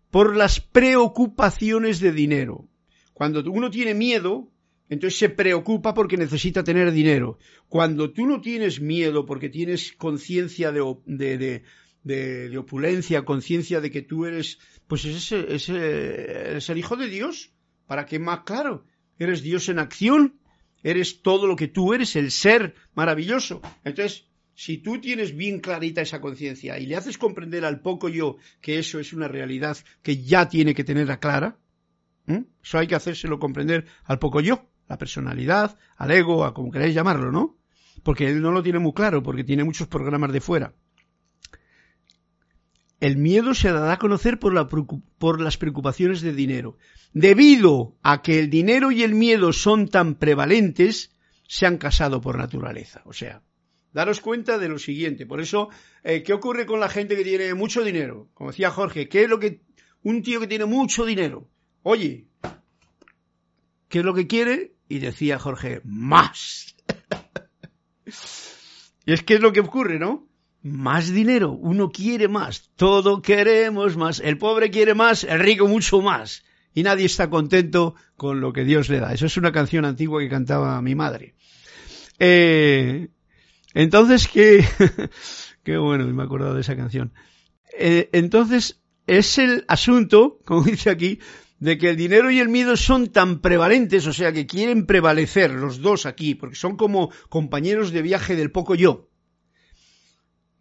por 0.09 0.35
las 0.35 0.59
preocupaciones 0.61 1.99
de 1.99 2.11
dinero. 2.11 2.67
Cuando 3.13 3.43
uno 3.51 3.69
tiene 3.69 3.93
miedo, 3.93 4.49
entonces 4.89 5.19
se 5.19 5.29
preocupa 5.29 5.93
porque 5.93 6.17
necesita 6.17 6.63
tener 6.63 6.91
dinero. 6.91 7.37
Cuando 7.69 8.11
tú 8.11 8.25
no 8.25 8.41
tienes 8.41 8.79
miedo 8.79 9.25
porque 9.25 9.49
tienes 9.49 9.93
conciencia 9.93 10.71
de, 10.71 10.95
de, 11.05 11.63
opulencia, 12.57 13.25
conciencia 13.25 13.81
de 13.81 13.91
que 13.91 14.01
tú 14.01 14.25
eres, 14.25 14.59
pues 14.87 15.05
es, 15.05 15.31
es, 15.31 15.69
es, 15.69 16.69
el 16.69 16.77
Hijo 16.77 16.95
de 16.95 17.07
Dios, 17.07 17.51
para 17.87 18.05
que 18.05 18.19
más 18.19 18.41
claro, 18.41 18.85
eres 19.17 19.41
Dios 19.41 19.69
en 19.69 19.79
acción, 19.79 20.39
eres 20.83 21.21
todo 21.21 21.47
lo 21.47 21.55
que 21.55 21.67
tú 21.67 21.93
eres, 21.93 22.15
el 22.15 22.31
ser 22.31 22.75
maravilloso. 22.93 23.61
Entonces, 23.83 24.27
si 24.53 24.77
tú 24.77 25.01
tienes 25.01 25.35
bien 25.35 25.59
clarita 25.59 26.01
esa 26.01 26.21
conciencia 26.21 26.79
y 26.79 26.85
le 26.85 26.95
haces 26.95 27.17
comprender 27.17 27.65
al 27.65 27.81
poco 27.81 28.07
yo 28.07 28.37
que 28.61 28.79
eso 28.79 28.99
es 28.99 29.11
una 29.11 29.27
realidad 29.27 29.77
que 30.01 30.23
ya 30.23 30.47
tiene 30.47 30.73
que 30.73 30.83
tener 30.83 31.11
a 31.11 31.19
clara, 31.19 31.57
eso 32.63 32.77
hay 32.77 32.87
que 32.87 32.95
hacérselo 32.95 33.39
comprender 33.39 33.85
al 34.03 34.19
poco 34.19 34.41
yo, 34.41 34.69
la 34.87 34.97
personalidad, 34.97 35.77
al 35.97 36.11
ego, 36.11 36.45
a 36.45 36.53
como 36.53 36.71
queráis 36.71 36.95
llamarlo, 36.95 37.31
¿no? 37.31 37.57
Porque 38.03 38.27
él 38.27 38.41
no 38.41 38.51
lo 38.51 38.63
tiene 38.63 38.79
muy 38.79 38.93
claro, 38.93 39.23
porque 39.23 39.43
tiene 39.43 39.63
muchos 39.63 39.87
programas 39.87 40.31
de 40.31 40.41
fuera. 40.41 40.73
El 43.05 43.17
miedo 43.17 43.53
se 43.53 43.71
dará 43.71 43.93
a 43.93 43.99
conocer 43.99 44.39
por, 44.39 44.51
la, 44.51 44.67
por, 44.67 45.39
las 45.39 45.57
preocupaciones 45.57 46.21
de 46.21 46.33
dinero. 46.33 46.75
Debido 47.13 47.95
a 48.01 48.23
que 48.23 48.39
el 48.39 48.49
dinero 48.49 48.91
y 48.91 49.03
el 49.03 49.13
miedo 49.13 49.53
son 49.53 49.89
tan 49.89 50.15
prevalentes, 50.15 51.11
se 51.47 51.67
han 51.67 51.77
casado 51.77 52.19
por 52.19 52.39
naturaleza. 52.39 53.03
O 53.05 53.13
sea, 53.13 53.43
daros 53.93 54.21
cuenta 54.21 54.57
de 54.57 54.69
lo 54.69 54.79
siguiente. 54.79 55.27
Por 55.27 55.39
eso, 55.39 55.69
eh, 56.03 56.23
¿qué 56.23 56.33
ocurre 56.33 56.65
con 56.65 56.79
la 56.79 56.89
gente 56.89 57.15
que 57.15 57.23
tiene 57.23 57.53
mucho 57.53 57.83
dinero? 57.83 58.27
Como 58.33 58.49
decía 58.49 58.71
Jorge, 58.71 59.07
¿qué 59.07 59.25
es 59.25 59.29
lo 59.29 59.39
que 59.39 59.61
un 60.01 60.23
tío 60.23 60.39
que 60.39 60.47
tiene 60.47 60.65
mucho 60.65 61.05
dinero? 61.05 61.47
Oye, 61.83 62.25
¿qué 63.87 63.99
es 63.99 64.03
lo 64.03 64.15
que 64.15 64.25
quiere? 64.25 64.73
Y 64.89 64.97
decía 64.97 65.37
Jorge, 65.37 65.79
más. 65.83 66.75
y 69.05 69.13
es 69.13 69.21
que 69.21 69.35
es 69.35 69.41
lo 69.41 69.53
que 69.53 69.59
ocurre, 69.59 69.99
¿no? 69.99 70.27
Más 70.65 71.11
dinero, 71.11 71.51
uno 71.51 71.91
quiere 71.91 72.27
más, 72.27 72.71
todo 72.75 73.21
queremos 73.21 73.97
más, 73.97 74.19
el 74.19 74.39
pobre 74.39 74.71
quiere 74.71 74.95
más, 74.95 75.23
el 75.23 75.37
rico 75.37 75.67
mucho 75.67 76.01
más, 76.01 76.43
y 76.73 76.81
nadie 76.81 77.05
está 77.05 77.29
contento 77.29 77.93
con 78.17 78.41
lo 78.41 78.51
que 78.51 78.63
Dios 78.63 78.89
le 78.89 78.99
da. 78.99 79.13
Eso 79.13 79.27
es 79.27 79.37
una 79.37 79.51
canción 79.51 79.85
antigua 79.85 80.21
que 80.21 80.27
cantaba 80.27 80.81
mi 80.81 80.95
madre. 80.95 81.35
Eh, 82.17 83.09
entonces, 83.75 84.27
qué, 84.27 84.65
qué 85.63 85.77
bueno, 85.77 86.03
me 86.07 86.23
he 86.23 86.25
acordado 86.25 86.55
de 86.55 86.61
esa 86.61 86.75
canción. 86.75 87.13
Eh, 87.77 88.09
entonces, 88.11 88.81
es 89.05 89.37
el 89.37 89.65
asunto, 89.67 90.39
como 90.45 90.63
dice 90.63 90.89
aquí, 90.89 91.19
de 91.59 91.77
que 91.77 91.91
el 91.91 91.95
dinero 91.95 92.31
y 92.31 92.39
el 92.39 92.49
miedo 92.49 92.75
son 92.75 93.11
tan 93.11 93.39
prevalentes, 93.39 94.07
o 94.07 94.13
sea, 94.13 94.33
que 94.33 94.47
quieren 94.47 94.87
prevalecer 94.87 95.51
los 95.51 95.81
dos 95.81 96.07
aquí, 96.07 96.33
porque 96.33 96.55
son 96.55 96.75
como 96.75 97.11
compañeros 97.29 97.91
de 97.91 98.01
viaje 98.01 98.35
del 98.35 98.49
poco 98.49 98.73
yo, 98.73 99.11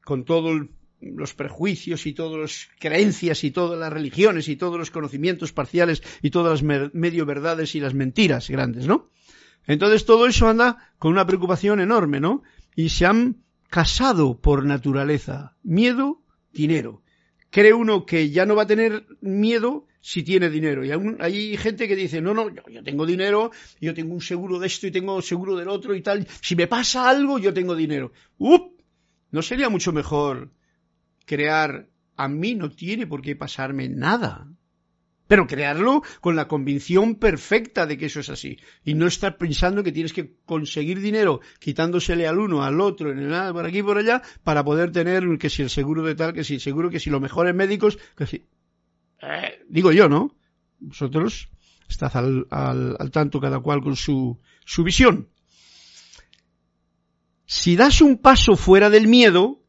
con 0.05 0.25
todos 0.25 0.67
los 1.01 1.35
prejuicios 1.35 2.07
y 2.07 2.13
todas 2.13 2.41
las 2.41 2.69
creencias 2.79 3.45
y 3.45 3.51
todas 3.51 3.79
las 3.79 3.93
religiones 3.93 4.49
y 4.49 4.57
todos 4.57 4.79
los 4.79 4.91
conocimientos 4.91 5.53
parciales 5.53 6.03
y 6.23 6.31
todas 6.31 6.63
las 6.63 6.93
medio 6.95 7.27
verdades 7.27 7.75
y 7.75 7.81
las 7.81 7.95
mentiras 7.95 8.49
grandes, 8.49 8.87
¿no? 8.87 9.11
Entonces 9.67 10.05
todo 10.05 10.27
eso 10.27 10.49
anda 10.49 10.93
con 10.99 11.13
una 11.13 11.27
preocupación 11.27 11.81
enorme, 11.81 12.21
¿no? 12.21 12.43
Y 12.77 12.91
se 12.91 13.07
han 13.07 13.45
casado 13.69 14.41
por 14.41 14.65
naturaleza. 14.65 15.57
Miedo, 15.63 16.23
dinero. 16.53 17.03
Cree 17.51 17.73
uno 17.73 18.05
que 18.05 18.31
ya 18.31 18.47
no 18.47 18.57
va 18.57 18.65
a 18.65 18.67
tener 18.67 19.07
miedo 19.21 19.87
si 20.01 20.23
tiene 20.23 20.51
dinero. 20.51 20.85
Y 20.85 20.91
hay, 21.21 21.57
gente 21.57 21.89
que 21.89 21.97
dice, 21.97 22.21
no, 22.21 22.35
no, 22.35 22.51
yo, 22.51 22.83
tengo 22.83 23.07
dinero, 23.07 23.53
yo 23.81 23.95
tengo 23.95 24.13
un 24.13 24.21
seguro 24.21 24.59
de 24.59 24.67
esto 24.67 24.87
y 24.87 24.91
tengo 24.91 25.23
seguro 25.23 25.57
del 25.57 25.69
otro 25.69 25.95
y 25.95 26.03
tal. 26.03 26.27
Si 26.43 26.57
me 26.57 26.67
pasa 26.67 27.09
algo, 27.09 27.39
yo 27.39 27.55
tengo 27.55 27.75
dinero. 27.75 28.13
¡Up! 28.39 28.74
¿No 29.35 29.43
sería 29.43 29.69
mucho 29.69 29.93
mejor 29.93 30.53
crear 31.27 31.89
a 32.15 32.29
mí 32.29 32.55
no 32.55 32.71
tiene 32.71 33.05
por 33.09 33.21
qué 33.21 33.35
pasarme 33.35 33.89
nada? 33.89 34.47
Pero 35.27 35.49
crearlo 35.49 36.05
con 36.21 36.37
la 36.37 36.47
convicción 36.47 37.17
perfecta 37.17 37.85
de 37.85 37.99
que 37.99 38.07
eso 38.07 38.21
es 38.21 38.29
así. 38.29 38.61
Y 38.85 38.95
no 38.95 39.09
estar 39.09 39.37
pensando 39.37 39.83
que 39.83 39.91
tienes 39.91 40.13
que 40.13 40.37
conseguir 40.47 41.01
dinero 41.01 41.41
quitándosele 41.59 42.29
al 42.29 42.39
uno, 42.39 42.63
al 42.63 42.81
otro, 42.81 43.11
en 43.11 43.19
el, 43.19 43.53
por 43.53 43.67
aquí 43.67 43.83
por 43.83 43.99
allá, 43.99 44.23
para 44.45 44.63
poder 44.63 44.93
tener 44.93 45.25
que 45.37 45.51
si 45.51 45.63
el 45.63 45.71
seguro 45.71 46.05
de 46.05 46.15
tal, 46.15 46.33
que 46.33 46.45
si 46.45 46.55
el 46.55 46.61
seguro, 46.61 46.89
que 46.89 47.01
si 47.01 47.11
los 47.11 47.21
mejores 47.21 47.57
médicos, 47.57 47.99
que 48.17 48.27
si. 48.29 48.47
Eh, 49.21 49.65
digo 49.69 49.91
yo, 49.91 50.09
¿no? 50.09 50.37
Vosotros 50.79 51.49
estad 51.89 52.17
al, 52.17 52.47
al, 52.51 53.11
tanto 53.11 53.41
cada 53.41 53.59
cual 53.59 53.83
con 53.83 53.97
su, 53.97 54.39
su 54.65 54.85
visión. 54.85 55.29
Si 57.47 57.77
das 57.77 58.01
un 58.01 58.19
paso 58.19 58.57
fuera 58.57 58.91
del 58.91 59.07
miedo, 59.07 59.61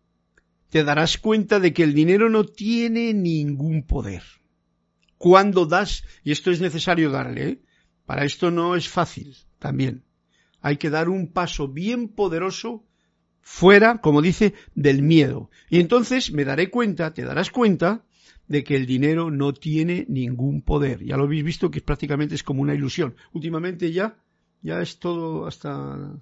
te 0.70 0.84
darás 0.84 1.18
cuenta 1.18 1.60
de 1.60 1.74
que 1.74 1.84
el 1.84 1.94
dinero 1.94 2.30
no 2.30 2.46
tiene 2.46 3.14
ningún 3.14 3.84
poder. 3.84 4.24
Cuando 5.18 5.66
das, 5.66 6.04
y 6.24 6.32
esto 6.32 6.52
es 6.52 6.62
necesario 6.62 7.10
darle, 7.10 7.48
¿eh? 7.48 7.62
para 8.06 8.26
esto 8.26 8.52
no 8.52 8.76
es 8.76 8.88
fácil 8.88 9.36
también. 9.60 10.04
Hay 10.62 10.78
que 10.78 10.90
dar 10.90 11.10
un 11.10 11.32
paso 11.32 11.68
bien 11.68 12.10
poderoso 12.10 12.86
fuera, 13.42 14.02
como 14.02 14.22
dice, 14.22 14.54
del 14.74 15.04
miedo. 15.04 15.50
Y 15.70 15.80
entonces 15.80 16.32
me 16.32 16.46
daré 16.46 16.70
cuenta, 16.70 17.14
te 17.14 17.24
darás 17.24 17.52
cuenta, 17.52 18.04
de 18.48 18.64
que 18.64 18.76
el 18.76 18.86
dinero 18.86 19.32
no 19.32 19.54
tiene 19.54 20.06
ningún 20.08 20.62
poder. 20.62 21.04
Ya 21.04 21.18
lo 21.18 21.24
habéis 21.24 21.44
visto 21.44 21.72
que 21.72 21.82
prácticamente 21.82 22.36
es 22.36 22.44
como 22.44 22.62
una 22.62 22.76
ilusión. 22.76 23.16
Últimamente 23.34 23.92
ya, 23.92 24.18
ya 24.62 24.82
es 24.82 25.00
todo 25.00 25.48
hasta 25.48 26.20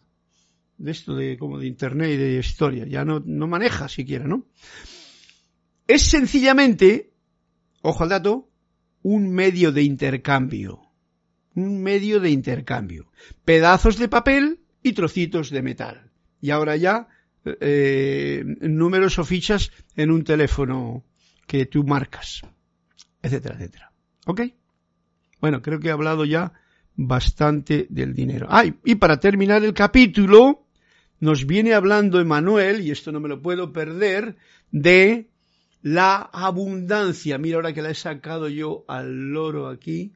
de 0.78 0.92
esto 0.92 1.16
de 1.16 1.38
como 1.38 1.60
de 1.60 1.68
internet 1.68 2.12
y 2.12 2.18
de 2.18 2.40
historia. 2.40 2.86
Ya 2.86 3.06
no, 3.06 3.22
no 3.26 3.48
maneja 3.48 3.88
siquiera, 3.88 4.26
¿no? 4.28 4.46
Es 5.88 6.04
sencillamente, 6.04 7.14
ojo 7.82 8.04
al 8.04 8.10
dato, 8.10 8.50
un 9.02 9.30
medio 9.30 9.72
de 9.72 9.84
intercambio. 9.84 10.82
Un 11.56 11.82
medio 11.84 12.20
de 12.20 12.32
intercambio. 12.32 13.12
Pedazos 13.46 13.98
de 13.98 14.08
papel 14.08 14.62
y 14.82 14.94
trocitos 14.94 15.50
de 15.50 15.62
metal. 15.62 16.12
Y 16.42 16.50
ahora 16.50 16.76
ya 16.76 17.08
eh, 17.46 18.44
números 18.62 19.20
o 19.20 19.24
fichas 19.24 19.72
en 19.96 20.12
un 20.12 20.24
teléfono 20.24 21.04
que 21.46 21.66
tú 21.66 21.84
marcas, 21.84 22.42
etcétera, 23.22 23.56
etcétera. 23.56 23.92
¿Ok? 24.26 24.42
Bueno, 25.42 25.62
creo 25.62 25.80
que 25.80 25.90
he 25.90 25.92
hablado 25.92 26.26
ya 26.26 26.54
bastante 26.96 27.88
del 27.90 28.14
dinero. 28.14 28.48
Ay, 28.50 28.76
y 28.86 28.96
para 28.96 29.20
terminar 29.20 29.64
el 29.64 29.74
capítulo, 29.74 30.63
nos 31.24 31.46
viene 31.46 31.74
hablando 31.74 32.20
Emanuel, 32.20 32.82
y 32.82 32.92
esto 32.92 33.14
no 33.14 33.22
me 33.22 33.30
lo 33.30 33.42
puedo 33.42 33.72
perder, 33.72 34.36
de 34.72 35.30
la 35.82 36.18
abundancia. 36.18 37.38
Mira 37.38 37.56
ahora 37.56 37.72
que 37.72 37.82
la 37.82 37.92
he 37.92 37.96
sacado 37.96 38.50
yo 38.50 38.84
al 38.90 39.32
loro 39.32 39.70
aquí. 39.70 40.12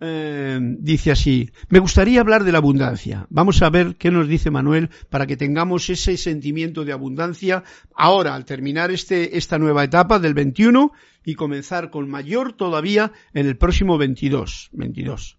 Eh, 0.00 0.58
dice 0.78 1.10
así, 1.10 1.50
me 1.68 1.80
gustaría 1.80 2.22
hablar 2.22 2.44
de 2.44 2.52
la 2.52 2.58
abundancia. 2.58 3.26
Vamos 3.28 3.60
a 3.60 3.68
ver 3.68 3.96
qué 3.96 4.10
nos 4.10 4.26
dice 4.26 4.50
Manuel 4.50 4.88
para 5.10 5.26
que 5.26 5.36
tengamos 5.36 5.90
ese 5.90 6.16
sentimiento 6.16 6.86
de 6.86 6.92
abundancia 6.92 7.62
ahora, 7.94 8.34
al 8.34 8.46
terminar 8.46 8.90
este, 8.90 9.36
esta 9.36 9.58
nueva 9.58 9.84
etapa 9.84 10.18
del 10.18 10.32
21 10.32 10.92
y 11.26 11.34
comenzar 11.34 11.90
con 11.90 12.08
mayor 12.08 12.54
todavía 12.54 13.12
en 13.34 13.46
el 13.46 13.58
próximo 13.58 13.98
22, 13.98 14.70
22, 14.72 15.38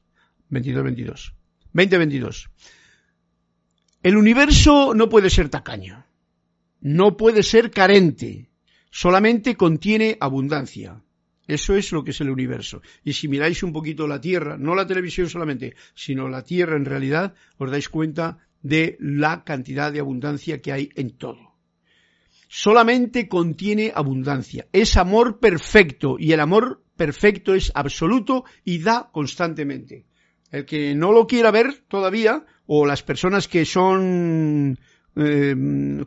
22, 0.49 0.84
22, 0.84 1.34
2022. 1.74 2.49
El 4.04 4.18
universo 4.18 4.93
no 4.93 5.08
puede 5.08 5.30
ser 5.30 5.47
tacaño, 5.47 6.06
no 6.82 7.16
puede 7.16 7.41
ser 7.41 7.72
carente, 7.72 8.49
solamente 8.91 9.56
contiene 9.56 10.18
abundancia. 10.20 11.01
Eso 11.47 11.76
es 11.76 11.93
lo 11.93 12.04
que 12.04 12.12
es 12.12 12.20
el 12.20 12.30
universo. 12.30 12.82
Y 13.06 13.14
si 13.14 13.30
miráis 13.30 13.64
un 13.64 13.72
poquito 13.72 14.06
la 14.06 14.20
Tierra, 14.20 14.58
no 14.58 14.76
la 14.76 14.86
televisión 14.86 15.30
solamente, 15.30 15.76
sino 15.95 16.28
la 16.28 16.43
Tierra 16.43 16.76
en 16.76 16.84
realidad, 16.84 17.34
os 17.58 17.72
dais 17.72 17.88
cuenta 17.88 18.39
de 18.62 18.97
la 18.99 19.45
cantidad 19.45 19.89
de 19.93 20.01
abundancia 20.01 20.62
que 20.62 20.74
hay 20.74 20.89
en 20.95 21.12
todo. 21.18 21.54
Solamente 22.49 23.30
contiene 23.30 23.93
abundancia. 23.95 24.68
Es 24.74 24.97
amor 24.97 25.39
perfecto 25.39 26.18
y 26.20 26.34
el 26.34 26.41
amor 26.41 26.84
perfecto 26.97 27.56
es 27.56 27.72
absoluto 27.74 28.43
y 28.66 28.80
da 28.80 29.10
constantemente. 29.14 30.08
El 30.51 30.66
que 30.66 30.93
no 30.93 31.14
lo 31.14 31.26
quiera 31.26 31.51
ver 31.51 31.84
todavía, 31.88 32.45
o 32.68 32.86
las 32.86 33.03
personas 33.03 33.47
que 33.47 33.66
son 33.66 34.78
eh, 35.16 35.55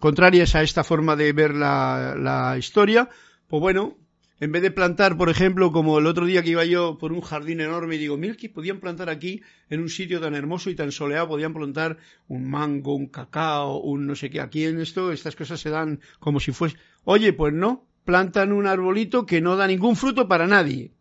contrarias 0.01 0.55
a 0.55 0.63
esta 0.63 0.85
forma 0.85 1.17
de 1.17 1.33
ver 1.33 1.55
la, 1.55 2.15
la 2.19 2.59
historia, 2.59 3.09
pues 3.49 3.61
bueno, 3.61 3.97
en 4.39 4.53
vez 4.53 4.61
de 4.61 4.71
plantar, 4.71 5.17
por 5.17 5.31
ejemplo, 5.31 5.73
como 5.73 5.99
el 5.99 6.07
otro 6.07 6.27
día 6.27 6.43
que 6.43 6.51
iba 6.51 6.65
yo 6.67 6.99
por 6.99 7.13
un 7.13 7.23
jardín 7.23 7.63
enorme 7.63 7.95
y 7.95 7.99
digo, 7.99 8.19
mira 8.19 8.35
que 8.35 8.51
podían 8.51 8.81
plantar 8.81 9.09
aquí, 9.09 9.43
en 9.71 9.81
un 9.81 9.89
sitio 9.89 10.21
tan 10.21 10.35
hermoso 10.35 10.69
y 10.69 10.75
tan 10.75 10.93
soleado, 10.93 11.29
podían 11.29 11.55
plantar 11.55 11.97
un 12.29 12.51
mango, 12.51 12.95
un 12.95 13.07
cacao, 13.07 13.79
un 13.79 14.07
no 14.07 14.15
sé 14.15 14.29
qué. 14.29 14.41
Aquí 14.41 14.65
en 14.65 14.79
esto, 14.79 15.11
estas 15.11 15.37
cosas 15.37 15.61
se 15.61 15.71
dan 15.71 16.01
como 16.19 16.39
si 16.39 16.53
fuese. 16.53 16.77
Oye, 17.05 17.33
pues 17.33 17.55
no, 17.55 17.87
plantan 18.05 18.53
un 18.53 18.67
arbolito 18.67 19.25
que 19.25 19.41
no 19.41 19.57
da 19.57 19.67
ningún 19.67 19.97
fruto 19.97 20.29
para 20.29 20.47
nadie. 20.47 20.93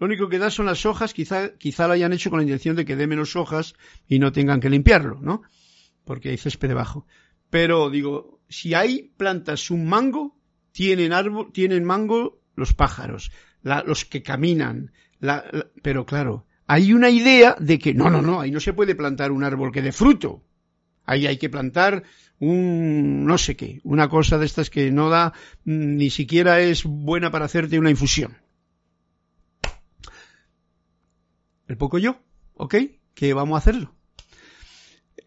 Lo 0.00 0.06
único 0.06 0.30
que 0.30 0.38
da 0.38 0.50
son 0.50 0.64
las 0.64 0.86
hojas, 0.86 1.12
quizá, 1.12 1.58
quizá 1.58 1.86
lo 1.86 1.92
hayan 1.92 2.14
hecho 2.14 2.30
con 2.30 2.38
la 2.38 2.44
intención 2.44 2.74
de 2.74 2.86
que 2.86 2.96
dé 2.96 3.06
menos 3.06 3.36
hojas 3.36 3.74
y 4.08 4.18
no 4.18 4.32
tengan 4.32 4.58
que 4.58 4.70
limpiarlo, 4.70 5.20
¿no? 5.20 5.42
Porque 6.04 6.30
hay 6.30 6.38
césped 6.38 6.68
debajo. 6.68 7.06
Pero 7.50 7.90
digo, 7.90 8.40
si 8.48 8.72
hay 8.72 9.12
plantas 9.18 9.70
un 9.70 9.86
mango, 9.86 10.38
tienen 10.72 11.12
árbol, 11.12 11.52
tienen 11.52 11.84
mango 11.84 12.40
los 12.56 12.72
pájaros, 12.72 13.30
los 13.62 14.06
que 14.06 14.22
caminan, 14.22 14.90
pero 15.82 16.06
claro, 16.06 16.46
hay 16.66 16.94
una 16.94 17.10
idea 17.10 17.54
de 17.58 17.78
que 17.78 17.92
no, 17.92 18.08
no, 18.08 18.22
no, 18.22 18.40
ahí 18.40 18.50
no 18.50 18.60
se 18.60 18.72
puede 18.72 18.94
plantar 18.94 19.32
un 19.32 19.44
árbol 19.44 19.70
que 19.70 19.82
dé 19.82 19.92
fruto. 19.92 20.42
Ahí 21.04 21.26
hay 21.26 21.36
que 21.36 21.50
plantar 21.50 22.04
un 22.38 23.26
no 23.26 23.36
sé 23.36 23.54
qué, 23.54 23.80
una 23.84 24.08
cosa 24.08 24.38
de 24.38 24.46
estas 24.46 24.70
que 24.70 24.90
no 24.90 25.10
da, 25.10 25.34
mm, 25.64 25.96
ni 25.96 26.08
siquiera 26.08 26.60
es 26.60 26.84
buena 26.84 27.30
para 27.30 27.44
hacerte 27.44 27.78
una 27.78 27.90
infusión. 27.90 28.38
El 31.70 31.76
poco 31.76 31.98
yo, 31.98 32.20
¿ok? 32.54 32.74
Que 33.14 33.32
vamos 33.32 33.54
a 33.54 33.58
hacerlo. 33.58 33.94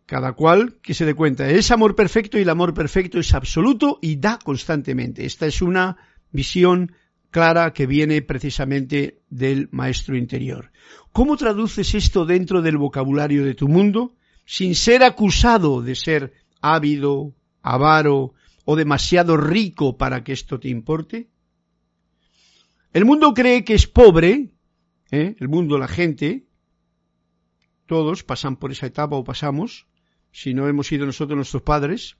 Cada 0.05 0.33
cual 0.33 0.75
que 0.81 0.93
se 0.93 1.05
dé 1.05 1.13
cuenta. 1.13 1.49
Es 1.49 1.71
amor 1.71 1.95
perfecto 1.95 2.37
y 2.37 2.41
el 2.41 2.49
amor 2.49 2.73
perfecto 2.73 3.17
es 3.17 3.33
absoluto 3.33 3.97
y 4.01 4.17
da 4.17 4.39
constantemente. 4.43 5.25
Esta 5.25 5.45
es 5.45 5.61
una 5.61 5.95
visión 6.31 6.91
clara 7.31 7.71
que 7.71 7.85
viene 7.85 8.21
precisamente 8.21 9.21
del 9.29 9.69
maestro 9.71 10.17
interior. 10.17 10.73
¿Cómo 11.13 11.37
traduces 11.37 11.95
esto 11.95 12.25
dentro 12.25 12.61
del 12.61 12.77
vocabulario 12.77 13.45
de 13.45 13.55
tu 13.55 13.69
mundo 13.69 14.13
sin 14.45 14.75
ser 14.75 15.05
acusado 15.05 15.81
de 15.81 15.95
ser 15.95 16.33
ávido, 16.59 17.33
avaro 17.61 18.33
o 18.65 18.75
demasiado 18.75 19.37
rico 19.37 19.95
para 19.95 20.25
que 20.25 20.33
esto 20.33 20.59
te 20.59 20.67
importe? 20.67 21.29
El 22.91 23.05
mundo 23.05 23.33
cree 23.33 23.63
que 23.63 23.75
es 23.75 23.87
pobre, 23.87 24.49
¿eh? 25.13 25.35
el 25.39 25.47
mundo, 25.47 25.77
la 25.77 25.87
gente, 25.87 26.43
todos 27.85 28.23
pasan 28.23 28.55
por 28.57 28.71
esa 28.71 28.87
etapa 28.87 29.15
o 29.15 29.23
pasamos, 29.23 29.85
si 30.31 30.55
no 30.55 30.67
hemos 30.67 30.87
sido 30.87 31.05
nosotros 31.05 31.35
nuestros 31.35 31.61
padres. 31.61 32.17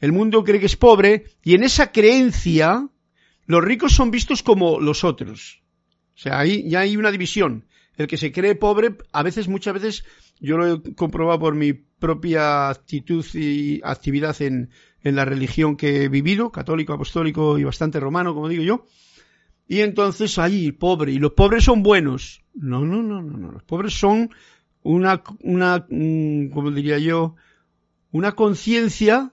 El 0.00 0.12
mundo 0.12 0.44
cree 0.44 0.60
que 0.60 0.66
es 0.66 0.76
pobre 0.76 1.24
y 1.42 1.54
en 1.54 1.64
esa 1.64 1.90
creencia 1.90 2.88
los 3.46 3.64
ricos 3.64 3.92
son 3.92 4.12
vistos 4.12 4.44
como 4.44 4.78
los 4.78 5.02
otros. 5.02 5.62
O 6.14 6.18
sea, 6.18 6.38
ahí 6.38 6.68
ya 6.68 6.80
hay 6.80 6.96
una 6.96 7.10
división. 7.10 7.66
El 7.96 8.06
que 8.06 8.16
se 8.16 8.30
cree 8.30 8.54
pobre, 8.54 8.96
a 9.12 9.22
veces, 9.24 9.48
muchas 9.48 9.74
veces, 9.74 10.04
yo 10.38 10.56
lo 10.56 10.72
he 10.72 10.94
comprobado 10.94 11.40
por 11.40 11.54
mi 11.56 11.72
propia 11.72 12.70
actitud 12.70 13.26
y 13.34 13.80
actividad 13.82 14.40
en, 14.40 14.70
en 15.02 15.16
la 15.16 15.24
religión 15.24 15.76
que 15.76 16.04
he 16.04 16.08
vivido, 16.08 16.52
católico, 16.52 16.92
apostólico 16.92 17.58
y 17.58 17.64
bastante 17.64 17.98
romano, 17.98 18.32
como 18.34 18.48
digo 18.48 18.62
yo, 18.62 18.86
y 19.70 19.82
entonces 19.82 20.36
ahí, 20.40 20.72
pobre, 20.72 21.12
y 21.12 21.20
los 21.20 21.34
pobres 21.34 21.62
son 21.62 21.84
buenos. 21.84 22.42
No, 22.54 22.84
no, 22.84 23.04
no, 23.04 23.22
no, 23.22 23.36
no. 23.36 23.52
Los 23.52 23.62
pobres 23.62 23.94
son 23.94 24.28
una, 24.82 25.22
una, 25.44 25.86
mm, 25.88 26.48
como 26.48 26.72
diría 26.72 26.98
yo, 26.98 27.36
una 28.10 28.32
conciencia 28.32 29.32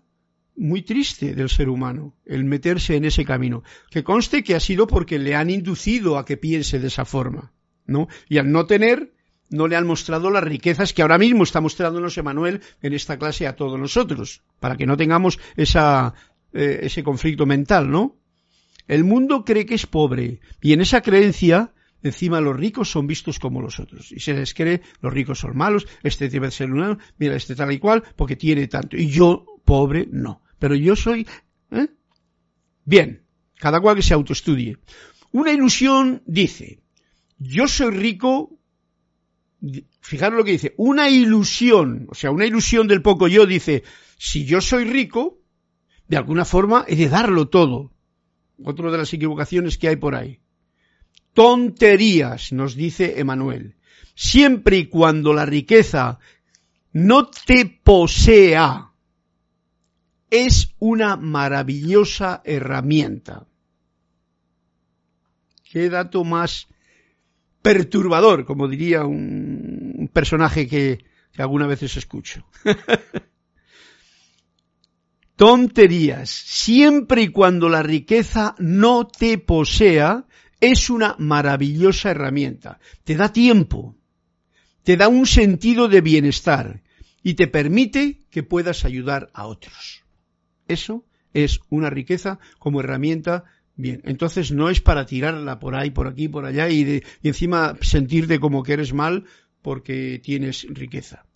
muy 0.56 0.84
triste 0.84 1.34
del 1.34 1.50
ser 1.50 1.70
humano, 1.70 2.14
el 2.24 2.44
meterse 2.44 2.96
en 2.96 3.06
ese 3.06 3.26
camino. 3.26 3.64
Que 3.90 4.04
conste 4.04 4.44
que 4.44 4.54
ha 4.54 4.60
sido 4.60 4.86
porque 4.86 5.18
le 5.18 5.34
han 5.34 5.50
inducido 5.50 6.20
a 6.20 6.26
que 6.26 6.38
piense 6.38 6.78
de 6.78 6.90
esa 6.90 7.06
forma, 7.06 7.52
¿no? 7.88 8.08
Y 8.30 8.38
al 8.38 8.52
no 8.52 8.68
tener, 8.68 9.16
no 9.50 9.68
le 9.68 9.76
han 9.76 9.88
mostrado 9.88 10.30
las 10.30 10.44
riquezas 10.44 10.94
que 10.94 11.02
ahora 11.02 11.18
mismo 11.18 11.46
está 11.46 11.62
mostrándonos 11.62 12.16
Emanuel 12.16 12.62
en 12.84 12.94
esta 12.94 13.18
clase 13.18 13.48
a 13.48 13.56
todos 13.56 13.80
nosotros, 13.80 14.44
para 14.60 14.78
que 14.78 14.86
no 14.86 14.98
tengamos 14.98 15.40
esa, 15.56 16.14
eh, 16.54 16.82
ese 16.84 17.02
conflicto 17.02 17.48
mental, 17.48 17.90
¿no? 17.90 18.18
El 18.88 19.04
mundo 19.04 19.44
cree 19.44 19.66
que 19.66 19.76
es 19.76 19.86
pobre 19.86 20.40
y 20.62 20.74
en 20.74 20.82
esa 20.82 21.02
creencia 21.02 21.74
encima 22.04 22.42
los 22.42 22.56
ricos 22.56 22.90
son 22.90 23.08
vistos 23.08 23.40
como 23.40 23.62
los 23.62 23.80
otros. 23.80 24.12
Y 24.12 24.20
se 24.20 24.34
les 24.34 24.54
cree, 24.54 24.82
los 25.02 25.14
ricos 25.14 25.40
son 25.40 25.58
malos, 25.58 25.88
este 26.04 26.30
debe 26.30 26.52
ser 26.52 26.72
un 26.72 26.98
mira, 27.18 27.36
este 27.36 27.56
tal 27.56 27.72
y 27.72 27.80
cual, 27.80 28.04
porque 28.16 28.36
tiene 28.36 28.68
tanto. 28.68 28.96
Y 28.98 29.08
yo, 29.08 29.46
pobre, 29.66 30.08
no. 30.12 30.42
Pero 30.60 30.76
yo 30.76 30.96
soy... 30.96 31.28
¿eh? 31.72 31.88
Bien, 32.86 33.24
cada 33.56 33.82
cual 33.82 33.96
que 33.96 34.02
se 34.02 34.14
autoestudie. 34.14 34.78
Una 35.32 35.52
ilusión 35.52 36.24
dice, 36.26 36.80
yo 37.38 37.68
soy 37.68 37.92
rico, 37.92 38.58
fijaros 40.00 40.38
lo 40.38 40.46
que 40.46 40.52
dice, 40.52 40.74
una 40.78 41.10
ilusión, 41.10 42.08
o 42.10 42.16
sea, 42.16 42.32
una 42.32 42.46
ilusión 42.46 42.88
del 42.88 43.02
poco 43.02 43.28
yo 43.28 43.46
dice, 43.46 43.84
si 44.18 44.46
yo 44.46 44.62
soy 44.62 44.86
rico, 44.86 45.40
de 46.08 46.18
alguna 46.18 46.46
forma 46.46 46.86
he 46.88 46.96
de 46.96 47.10
darlo 47.10 47.50
todo. 47.50 47.92
Otra 48.64 48.92
de 48.92 48.98
las 48.98 49.14
equivocaciones 49.14 49.78
que 49.78 49.90
hay 49.90 49.96
por 49.96 50.16
ahí. 50.16 50.40
Tonterías, 51.34 52.52
nos 52.52 52.76
dice 52.76 53.20
Emanuel. 53.20 53.76
Siempre 54.16 54.78
y 54.78 54.86
cuando 54.88 55.34
la 55.34 55.46
riqueza 55.46 56.20
no 56.92 57.30
te 57.30 57.66
posea, 57.84 58.92
es 60.32 60.76
una 60.80 61.16
maravillosa 61.16 62.42
herramienta. 62.44 63.48
Qué 65.72 65.90
dato 65.90 66.24
más 66.24 66.68
perturbador, 67.62 68.46
como 68.46 68.68
diría 68.68 69.06
un 69.06 70.10
personaje 70.12 70.68
que, 70.68 71.06
que 71.32 71.42
alguna 71.42 71.68
vez 71.68 71.84
escucho. 71.84 72.44
tonterías, 75.38 76.30
siempre 76.30 77.22
y 77.22 77.28
cuando 77.30 77.70
la 77.70 77.84
riqueza 77.84 78.56
no 78.58 79.08
te 79.08 79.38
posea, 79.38 80.26
es 80.60 80.90
una 80.90 81.16
maravillosa 81.20 82.12
herramienta. 82.12 82.80
Te 83.04 83.16
da 83.16 83.32
tiempo, 83.32 83.96
te 84.84 84.98
da 84.98 85.08
un 85.08 85.26
sentido 85.28 85.88
de 85.88 86.02
bienestar 86.02 86.82
y 87.22 87.36
te 87.36 87.48
permite 87.48 88.20
que 88.32 88.42
puedas 88.42 88.84
ayudar 88.84 89.30
a 89.34 89.46
otros. 89.46 90.04
Eso 90.68 91.06
es 91.34 91.60
una 91.70 91.92
riqueza 91.92 92.40
como 92.58 92.80
herramienta 92.80 93.46
bien. 93.76 94.02
Entonces 94.06 94.52
no 94.52 94.70
es 94.70 94.82
para 94.82 95.06
tirarla 95.06 95.60
por 95.60 95.76
ahí, 95.76 95.92
por 95.92 96.08
aquí, 96.08 96.28
por 96.28 96.46
allá 96.46 96.68
y, 96.70 97.04
encima 97.22 97.76
sentirte 97.82 98.40
como 98.40 98.64
que 98.64 98.74
eres 98.74 98.92
mal 98.92 99.26
porque 99.62 100.20
tienes 100.24 100.66
riqueza. 100.68 101.27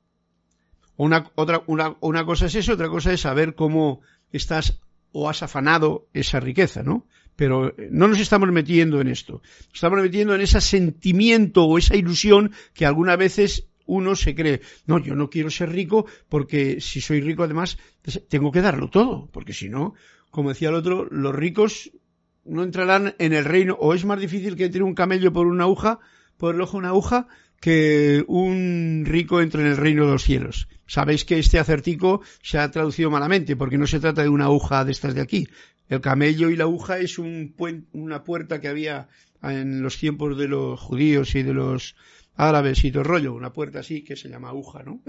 Una, 1.02 1.32
otra, 1.34 1.64
una, 1.66 1.96
una 2.02 2.26
cosa 2.26 2.46
es 2.46 2.54
eso, 2.54 2.74
otra 2.74 2.88
cosa 2.88 3.12
es 3.12 3.22
saber 3.22 3.56
cómo 3.56 4.02
estás 4.32 4.80
o 5.12 5.28
has 5.28 5.42
afanado 5.42 6.08
esa 6.14 6.40
riqueza, 6.40 6.84
¿no? 6.84 7.08
Pero 7.36 7.70
eh, 7.70 7.90
no 7.90 8.08
nos 8.08 8.20
estamos 8.20 8.52
metiendo 8.52 9.02
en 9.02 9.08
esto. 9.08 9.42
Estamos 9.74 10.00
metiendo 10.00 10.36
en 10.36 10.42
ese 10.42 10.62
sentimiento 10.62 11.66
o 11.66 11.80
esa 11.80 11.96
ilusión 11.96 12.52
que 12.76 12.86
algunas 12.86 13.18
veces 13.18 13.68
uno 13.88 14.16
se 14.16 14.36
cree, 14.36 14.62
no, 14.86 15.00
yo 15.00 15.16
no 15.16 15.32
quiero 15.32 15.50
ser 15.50 15.72
rico 15.72 16.06
porque 16.30 16.80
si 16.82 17.02
soy 17.02 17.20
rico 17.20 17.42
además 17.42 17.80
tengo 18.30 18.52
que 18.52 18.62
darlo 18.62 18.92
todo, 18.92 19.28
porque 19.34 19.54
si 19.54 19.70
no, 19.70 19.96
como 20.30 20.50
decía 20.50 20.70
el 20.70 20.76
otro, 20.76 21.08
los 21.10 21.34
ricos 21.34 21.92
no 22.46 22.62
entrarán 22.62 23.16
en 23.18 23.34
el 23.34 23.46
reino, 23.46 23.76
o 23.80 23.96
es 23.96 24.06
más 24.06 24.20
difícil 24.20 24.56
que 24.56 24.66
entre 24.66 24.84
un 24.84 24.94
camello 24.94 25.34
por 25.34 25.48
una 25.48 25.64
aguja, 25.64 26.00
por 26.38 26.54
el 26.54 26.62
ojo 26.62 26.78
una 26.78 26.90
aguja, 26.90 27.28
que 27.62 28.26
un 28.28 29.04
rico 29.06 29.40
entre 29.40 29.62
en 29.62 29.68
el 29.68 29.78
reino 29.78 30.06
de 30.06 30.12
los 30.12 30.24
cielos. 30.24 30.68
Sabéis 30.88 31.24
que 31.24 31.40
este 31.40 31.60
acertico 31.60 32.22
se 32.42 32.58
ha 32.58 32.70
traducido 32.72 33.10
malamente, 33.10 33.56
porque 33.56 33.78
no 33.78 33.88
se 33.88 34.02
trata 34.02 34.24
de 34.24 34.30
una 34.30 34.46
aguja 34.46 34.84
de 34.84 34.92
estas 34.92 35.16
de 35.16 35.22
aquí. 35.22 35.48
El 35.88 36.02
camello 36.02 36.50
y 36.50 36.58
la 36.58 36.66
aguja 36.66 36.98
es 36.98 37.20
un 37.20 37.56
una 37.94 38.24
puerta 38.24 38.60
que 38.60 38.68
había 38.68 39.08
en 39.44 39.82
los 39.84 39.98
tiempos 39.98 40.38
de 40.38 40.48
los 40.48 40.80
judíos 40.80 41.36
y 41.36 41.44
de 41.44 41.54
los 41.54 41.96
árabes 42.36 42.84
y 42.84 42.92
todo 42.92 43.04
el 43.04 43.08
rollo, 43.08 43.34
una 43.34 43.54
puerta 43.54 43.80
así 43.80 44.04
que 44.04 44.16
se 44.16 44.28
llama 44.28 44.50
aguja, 44.50 44.84
¿no? 44.84 45.02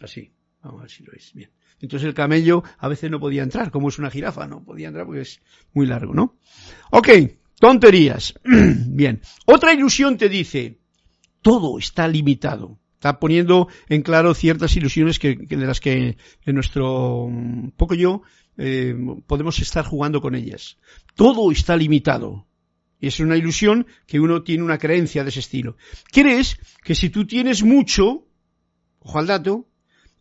Así, 0.00 0.30
vamos 0.62 0.80
a 0.80 0.82
ver 0.82 0.90
si 0.90 1.04
lo 1.04 1.12
veis 1.12 1.32
bien. 1.32 1.50
Entonces 1.80 2.06
el 2.06 2.14
camello 2.14 2.62
a 2.78 2.88
veces 2.88 3.10
no 3.10 3.18
podía 3.18 3.42
entrar, 3.42 3.70
como 3.70 3.88
es 3.88 3.98
una 3.98 4.10
jirafa, 4.10 4.46
no 4.46 4.62
podía 4.62 4.88
entrar 4.88 5.06
porque 5.06 5.22
es 5.22 5.40
muy 5.72 5.86
largo, 5.86 6.14
¿no? 6.14 6.36
Ok, 6.90 7.08
tonterías. 7.58 8.34
bien, 8.44 9.22
otra 9.46 9.72
ilusión 9.72 10.18
te 10.18 10.28
dice, 10.28 10.81
todo 11.42 11.78
está 11.78 12.08
limitado. 12.08 12.78
Está 12.94 13.18
poniendo 13.18 13.68
en 13.88 14.02
claro 14.02 14.32
ciertas 14.32 14.76
ilusiones 14.76 15.18
que, 15.18 15.34
de 15.34 15.56
las 15.66 15.80
que 15.80 16.16
en 16.46 16.54
nuestro 16.54 17.28
mm, 17.28 17.70
poco 17.70 17.94
yo 17.94 18.22
eh, 18.56 18.94
podemos 19.26 19.58
estar 19.58 19.84
jugando 19.84 20.20
con 20.20 20.36
ellas. 20.36 20.78
Todo 21.16 21.50
está 21.50 21.76
limitado. 21.76 22.46
Y 23.00 23.08
es 23.08 23.18
una 23.18 23.36
ilusión 23.36 23.88
que 24.06 24.20
uno 24.20 24.44
tiene 24.44 24.62
una 24.62 24.78
creencia 24.78 25.24
de 25.24 25.30
ese 25.30 25.40
estilo. 25.40 25.76
¿Crees 26.12 26.56
que 26.84 26.94
si 26.94 27.10
tú 27.10 27.26
tienes 27.26 27.64
mucho, 27.64 28.28
ojo 29.00 29.18
al 29.18 29.26
dato, 29.26 29.68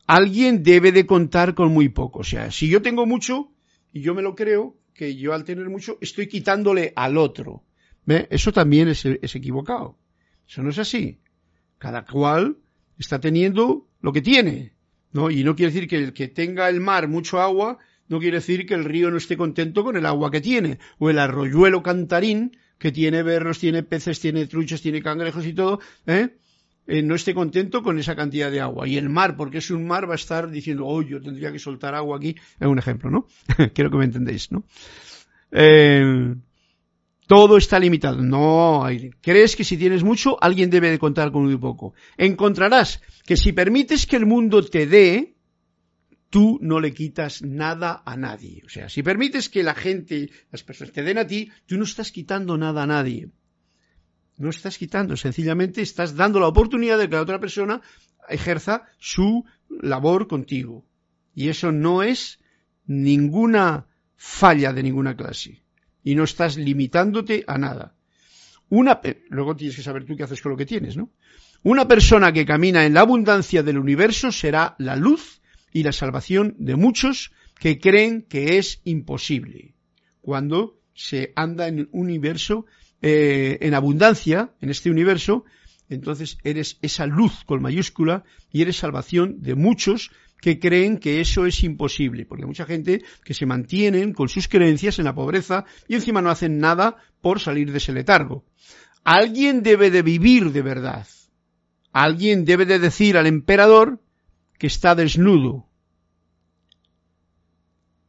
alguien 0.08 0.64
debe 0.64 0.92
de 0.92 1.06
contar 1.06 1.54
con 1.54 1.72
muy 1.72 1.90
poco? 1.90 2.20
O 2.20 2.24
sea, 2.24 2.50
si 2.50 2.68
yo 2.68 2.82
tengo 2.82 3.06
mucho 3.06 3.52
y 3.94 4.02
yo 4.02 4.16
me 4.16 4.24
lo 4.24 4.34
creo, 4.34 4.76
que 4.96 5.16
yo 5.16 5.34
al 5.34 5.44
tener 5.44 5.70
mucho 5.70 6.00
estoy 6.02 6.28
quitándole 6.28 6.94
al 6.96 7.18
otro. 7.18 7.64
¿Ve? 8.08 8.28
Eso 8.32 8.52
también 8.52 8.88
es, 8.88 9.06
es 9.06 9.36
equivocado. 9.36 10.00
Eso 10.52 10.64
no 10.64 10.70
es 10.70 10.80
así. 10.80 11.18
Cada 11.78 12.06
cual 12.06 12.58
está 13.00 13.22
teniendo 13.22 13.88
lo 14.02 14.12
que 14.12 14.22
tiene, 14.22 14.74
¿no? 15.14 15.32
Y 15.32 15.46
no 15.46 15.56
quiere 15.56 15.72
decir 15.72 15.88
que 15.88 15.96
el 15.96 16.14
que 16.14 16.28
tenga 16.28 16.68
el 16.68 16.82
mar 16.82 17.08
mucho 17.08 17.40
agua, 17.40 17.78
no 18.10 18.20
quiere 18.20 18.38
decir 18.38 18.66
que 18.66 18.74
el 18.74 18.84
río 18.84 19.10
no 19.10 19.16
esté 19.16 19.38
contento 19.38 19.86
con 19.86 19.96
el 19.96 20.06
agua 20.06 20.30
que 20.30 20.42
tiene, 20.42 20.78
o 20.98 21.10
el 21.10 21.20
arroyuelo 21.20 21.82
cantarín, 21.82 22.58
que 22.78 22.92
tiene 22.92 23.24
berros, 23.24 23.60
tiene 23.60 23.84
peces, 23.84 24.20
tiene 24.20 24.46
truchas, 24.46 24.82
tiene 24.82 25.02
cangrejos 25.02 25.46
y 25.46 25.54
todo, 25.54 25.80
¿eh? 26.06 26.36
¿eh? 26.86 27.02
no 27.02 27.16
esté 27.16 27.34
contento 27.34 27.82
con 27.82 27.98
esa 27.98 28.18
cantidad 28.18 28.52
de 28.52 28.60
agua. 28.60 28.90
Y 28.90 28.98
el 28.98 29.08
mar, 29.08 29.38
porque 29.38 29.60
es 29.60 29.72
un 29.72 29.88
mar, 29.88 30.10
va 30.10 30.14
a 30.14 30.16
estar 30.16 30.52
diciendo, 30.52 30.86
oh, 30.86 31.02
yo 31.02 31.22
tendría 31.22 31.54
que 31.54 31.60
soltar 31.60 31.96
agua 31.96 32.18
aquí. 32.18 32.36
Es 32.60 32.68
un 32.68 32.78
ejemplo, 32.78 33.10
¿no? 33.10 33.26
Quiero 33.74 33.90
que 33.90 33.98
me 33.98 34.04
entendéis, 34.04 34.52
¿no? 34.52 34.66
Eh, 35.54 36.36
todo 37.28 37.58
está 37.58 37.80
limitado. 37.80 38.22
No, 38.22 38.86
crees 39.22 39.56
que 39.56 39.64
si 39.64 39.78
tienes 39.78 40.04
mucho, 40.04 40.38
alguien 40.42 40.70
debe 40.70 40.90
de 40.90 41.00
contar 41.00 41.32
con 41.32 41.46
muy 41.46 41.58
poco. 41.58 41.94
Encontrarás 42.18 43.02
que 43.26 43.38
si 43.38 43.54
permites 43.54 44.06
que 44.06 44.18
el 44.18 44.26
mundo 44.26 44.64
te 44.64 44.86
dé, 44.86 45.36
tú 46.30 46.60
no 46.62 46.80
le 46.80 46.94
quitas 46.94 47.42
nada 47.42 48.04
a 48.06 48.18
nadie. 48.18 48.64
O 48.66 48.70
sea, 48.70 48.90
si 48.90 49.04
permites 49.04 49.50
que 49.50 49.64
la 49.64 49.76
gente, 49.76 50.30
las 50.52 50.64
personas 50.64 50.94
te 50.94 51.04
den 51.04 51.18
a 51.18 51.28
ti, 51.28 51.52
tú 51.66 51.78
no 51.78 51.84
estás 51.84 52.12
quitando 52.12 52.58
nada 52.58 52.84
a 52.84 52.88
nadie. 52.88 53.30
No 54.38 54.50
estás 54.50 54.78
quitando, 54.78 55.16
sencillamente 55.16 55.82
estás 55.82 56.16
dando 56.16 56.40
la 56.40 56.48
oportunidad 56.48 56.98
de 56.98 57.08
que 57.08 57.16
la 57.16 57.22
otra 57.22 57.40
persona 57.40 57.82
ejerza 58.28 58.88
su 58.98 59.46
labor 59.70 60.28
contigo. 60.28 60.86
Y 61.36 61.50
eso 61.50 61.72
no 61.72 62.02
es 62.02 62.40
ninguna 62.86 63.88
falla 64.16 64.74
de 64.74 64.84
ninguna 64.84 65.16
clase 65.16 65.62
y 66.04 66.16
no 66.16 66.24
estás 66.24 66.58
limitándote 66.58 67.44
a 67.48 67.58
nada. 67.58 67.96
Una, 68.70 69.02
luego 69.30 69.56
tienes 69.56 69.76
que 69.76 69.84
saber 69.84 70.06
tú 70.06 70.16
qué 70.16 70.24
haces 70.24 70.42
con 70.42 70.52
lo 70.52 70.58
que 70.58 70.66
tienes, 70.66 70.96
¿no? 70.96 71.10
Una 71.64 71.88
persona 71.88 72.32
que 72.32 72.46
camina 72.46 72.86
en 72.86 72.94
la 72.94 73.02
abundancia 73.02 73.62
del 73.62 73.78
universo 73.78 74.32
será 74.32 74.76
la 74.80 74.96
luz 74.96 75.42
y 75.72 75.84
la 75.84 75.92
salvación 75.92 76.56
de 76.58 76.76
muchos 76.76 77.32
que 77.60 77.80
creen 77.80 78.24
que 78.24 78.58
es 78.58 78.82
imposible. 78.84 79.76
Cuando 80.22 80.80
se 80.94 81.34
anda 81.36 81.68
en 81.68 81.90
un 81.92 82.08
universo 82.08 82.66
eh, 83.02 83.58
en 83.62 83.74
abundancia, 83.74 84.54
en 84.62 84.70
este 84.70 84.90
universo, 84.90 85.46
entonces 85.90 86.38
eres 86.44 86.78
esa 86.82 87.06
luz 87.06 87.44
con 87.46 87.62
mayúscula 87.62 88.24
y 88.52 88.62
eres 88.62 88.78
salvación 88.78 89.42
de 89.42 89.56
muchos 89.56 90.12
que 90.42 90.60
creen 90.60 90.98
que 90.98 91.22
eso 91.22 91.46
es 91.46 91.64
imposible, 91.64 92.26
porque 92.26 92.44
hay 92.44 92.48
mucha 92.48 92.66
gente 92.66 93.04
que 93.24 93.36
se 93.36 93.46
mantienen 93.46 94.12
con 94.12 94.28
sus 94.28 94.48
creencias 94.48 94.98
en 95.00 95.06
la 95.06 95.16
pobreza 95.16 95.66
y 95.88 95.96
encima 95.96 96.22
no 96.22 96.32
hacen 96.32 96.58
nada 96.58 96.98
por 97.22 97.40
salir 97.40 97.72
de 97.72 97.78
ese 97.78 97.94
letargo. 97.94 98.44
Alguien 99.04 99.62
debe 99.62 99.92
de 99.92 100.02
vivir 100.02 100.52
de 100.52 100.64
verdad. 100.64 101.08
Alguien 101.94 102.44
debe 102.44 102.66
de 102.66 102.80
decir 102.80 103.18
al 103.18 103.28
emperador 103.28 104.02
que 104.58 104.68
está 104.68 104.96
desnudo. 104.96 105.68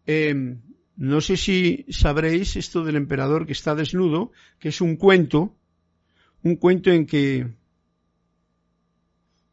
Em, 0.07 0.63
no 0.97 1.21
sé 1.21 1.37
si 1.37 1.85
sabréis 1.91 2.57
esto 2.57 2.83
del 2.83 2.97
emperador 2.97 3.47
que 3.47 3.53
está 3.53 3.75
desnudo, 3.75 4.33
que 4.59 4.71
es 4.71 4.81
un 4.81 4.97
cuento, 4.97 5.55
un 6.43 6.57
cuento 6.57 6.91
en 6.91 7.07
que 7.07 7.47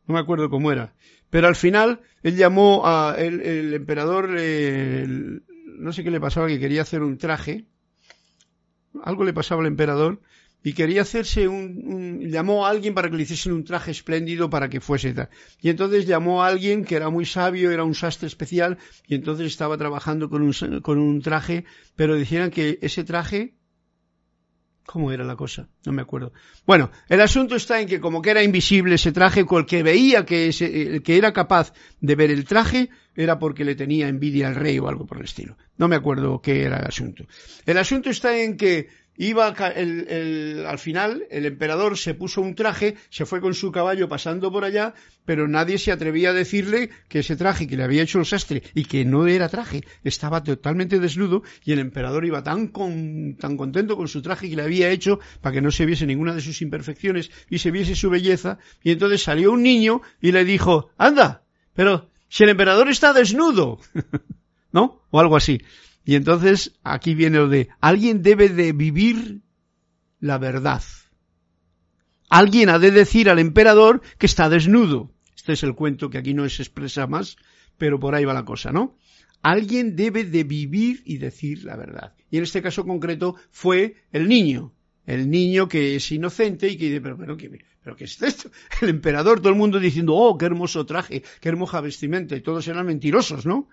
no 0.07 0.13
me 0.13 0.19
acuerdo 0.19 0.49
cómo 0.49 0.71
era, 0.71 0.93
pero 1.30 1.47
al 1.47 1.55
final 1.55 2.01
él 2.24 2.36
llamó 2.36 2.82
a 2.86 3.15
el, 3.17 3.74
emperador, 3.74 4.30
no 4.30 5.93
sé 5.93 6.03
qué 6.03 6.11
le 6.11 6.20
pasaba, 6.20 6.47
que 6.47 6.59
quería 6.59 6.82
hacer 6.82 7.01
un 7.01 7.17
traje, 7.17 7.65
algo 9.03 9.24
le 9.24 9.34
pasaba 9.34 9.61
al 9.61 9.67
emperador 9.67 10.22
y 10.61 10.74
quería 10.74 11.03
hacerse 11.03 11.47
un, 11.47 12.20
llamó 12.30 12.65
a 12.65 12.70
alguien 12.70 12.93
para 12.93 13.09
que 13.09 13.15
le 13.15 13.24
hiciesen 13.24 13.53
un 13.53 13.63
traje 13.63 13.91
espléndido 13.91 14.49
para 14.49 14.70
que 14.70 14.82
fuese 14.82 15.13
tal. 15.13 15.30
Y 15.61 15.70
entonces 15.70 16.05
llamó 16.05 16.43
a 16.43 16.47
alguien 16.47 16.84
que 16.84 16.95
era 16.95 17.09
muy 17.09 17.26
sabio, 17.26 17.72
era 17.72 17.84
un 17.84 17.95
sastre 17.95 18.28
especial, 18.28 18.78
y 19.07 19.15
entonces 19.15 19.47
estaba 19.47 19.78
trabajando 19.78 20.30
con 20.30 20.41
un, 20.41 20.82
con 20.82 20.97
un 20.97 21.22
traje, 21.22 21.63
pero 21.95 22.15
decían 22.15 22.51
que 22.51 22.78
ese 22.82 23.03
traje, 23.05 23.53
¿cómo 24.91 25.11
era 25.11 25.23
la 25.23 25.35
cosa? 25.35 25.69
No 25.85 25.91
me 25.91 26.01
acuerdo. 26.01 26.33
Bueno, 26.65 26.89
el 27.09 27.21
asunto 27.21 27.55
está 27.55 27.79
en 27.79 27.87
que 27.87 27.99
como 27.99 28.23
que 28.23 28.31
era 28.31 28.41
invisible 28.41 28.95
ese 28.95 29.11
traje, 29.11 29.45
que 29.67 29.83
veía 29.83 30.25
que, 30.25 30.47
ese, 30.47 31.03
que 31.03 31.15
era 31.15 31.31
capaz 31.31 31.73
de 32.01 32.15
ver 32.15 32.31
el 32.31 32.43
traje, 32.43 32.89
era 33.15 33.37
porque 33.37 33.63
le 33.63 33.75
tenía 33.75 34.07
envidia 34.07 34.47
al 34.47 34.55
rey 34.55 34.79
o 34.79 34.87
algo 34.87 35.05
por 35.05 35.19
el 35.19 35.25
estilo. 35.25 35.57
No 35.77 35.87
me 35.87 35.95
acuerdo 35.95 36.41
qué 36.41 36.63
era 36.63 36.79
el 36.79 36.87
asunto. 36.87 37.25
El 37.67 37.77
asunto 37.77 38.09
está 38.09 38.35
en 38.41 38.57
que 38.57 38.87
iba 39.20 39.49
el, 39.76 40.65
al 40.65 40.80
final 40.80 41.26
el 41.30 41.45
emperador 41.45 41.97
se 41.97 42.13
puso 42.13 42.39
un 42.39 42.55
traje, 42.55 42.95
se 43.09 43.26
fue 43.26 43.41
con 43.41 43.53
su 43.53 43.70
caballo 43.70 44.07
pasando 44.07 44.49
por 44.49 44.63
allá, 44.63 44.93
pero 45.26 45.45
nadie 45.49 45.78
se 45.78 45.91
atrevía 45.91 46.30
a 46.30 46.34
decirle 46.34 46.89
que 47.09 47.20
ese 47.20 47.36
traje 47.36 47.67
que 47.67 47.76
le 47.76 47.84
había 47.84 48.01
hecho 48.01 48.20
el 48.20 48.26
sastre 48.26 48.63
y 48.74 48.86
que 48.86 49.03
no 49.03 49.28
era 49.28 49.49
traje, 49.49 49.84
estaba 50.05 50.41
totalmente 50.41 50.99
desnudo 50.99 51.43
y 51.65 51.74
el 51.74 51.80
emperador 51.80 52.24
iba 52.24 52.43
tan, 52.43 52.72
tan 53.38 53.57
contento 53.57 53.97
con 53.97 54.07
su 54.07 54.22
traje 54.22 54.49
que 54.49 54.55
le 54.55 54.63
había 54.63 54.89
hecho 54.89 55.20
para 55.41 55.53
que 55.53 55.61
no 55.61 55.70
se 55.70 55.86
viese 55.86 56.05
ninguna 56.05 56.34
de 56.34 56.41
sus 56.41 56.61
imperfecciones 56.61 57.30
y 57.49 57.57
se 57.57 57.72
viese 57.72 57.95
su 57.95 58.09
belleza 58.09 58.57
y 58.84 58.91
entonces 58.91 59.22
salió 59.22 59.51
un 59.51 59.63
niño 59.63 60.01
y 60.22 60.32
le 60.32 60.45
dijo, 60.45 60.91
anda, 60.97 61.43
pero 61.74 62.09
si 62.30 62.43
el 62.43 62.51
emperador 62.51 62.88
está 62.88 63.11
desnudo, 63.11 63.80
¿no? 64.72 65.01
O 65.11 65.20
algo 65.20 65.36
así. 65.36 65.61
Y 66.05 66.15
entonces 66.15 66.73
aquí 66.83 67.13
viene 67.13 67.37
lo 67.37 67.47
de, 67.47 67.69
alguien 67.79 68.21
debe 68.21 68.49
de 68.49 68.73
vivir 68.73 69.41
la 70.19 70.37
verdad. 70.37 70.81
Alguien 72.29 72.69
ha 72.69 72.79
de 72.79 72.91
decir 72.91 73.29
al 73.29 73.39
emperador 73.39 74.01
que 74.17 74.25
está 74.25 74.49
desnudo. 74.49 75.11
Este 75.35 75.53
es 75.53 75.63
el 75.63 75.75
cuento 75.75 76.09
que 76.09 76.17
aquí 76.17 76.33
no 76.33 76.47
se 76.47 76.61
expresa 76.61 77.07
más, 77.07 77.37
pero 77.77 77.99
por 77.99 78.13
ahí 78.13 78.25
va 78.25 78.33
la 78.33 78.45
cosa, 78.45 78.71
¿no? 78.71 78.97
Alguien 79.41 79.95
debe 79.95 80.25
de 80.25 80.43
vivir 80.43 81.01
y 81.05 81.17
decir 81.17 81.63
la 81.63 81.75
verdad. 81.75 82.13
Y 82.29 82.37
en 82.37 82.43
este 82.43 82.61
caso 82.61 82.85
concreto 82.85 83.35
fue 83.51 83.95
el 84.11 84.27
niño. 84.27 84.73
El 85.05 85.29
niño 85.31 85.67
que 85.67 85.95
es 85.95 86.11
inocente 86.11 86.67
y 86.67 86.77
que 86.77 86.85
dice, 86.85 87.01
pero, 87.01 87.17
pero, 87.17 87.35
¿qué, 87.35 87.49
pero 87.81 87.95
¿qué 87.95 88.03
es 88.03 88.21
esto? 88.21 88.51
El 88.81 88.89
emperador, 88.89 89.39
todo 89.39 89.49
el 89.49 89.55
mundo 89.55 89.79
diciendo, 89.79 90.13
oh, 90.13 90.37
qué 90.37 90.45
hermoso 90.45 90.85
traje, 90.85 91.23
qué 91.41 91.49
hermosa 91.49 91.81
vestimenta, 91.81 92.35
y 92.35 92.41
todos 92.41 92.67
eran 92.67 92.85
mentirosos, 92.85 93.45
¿no? 93.45 93.69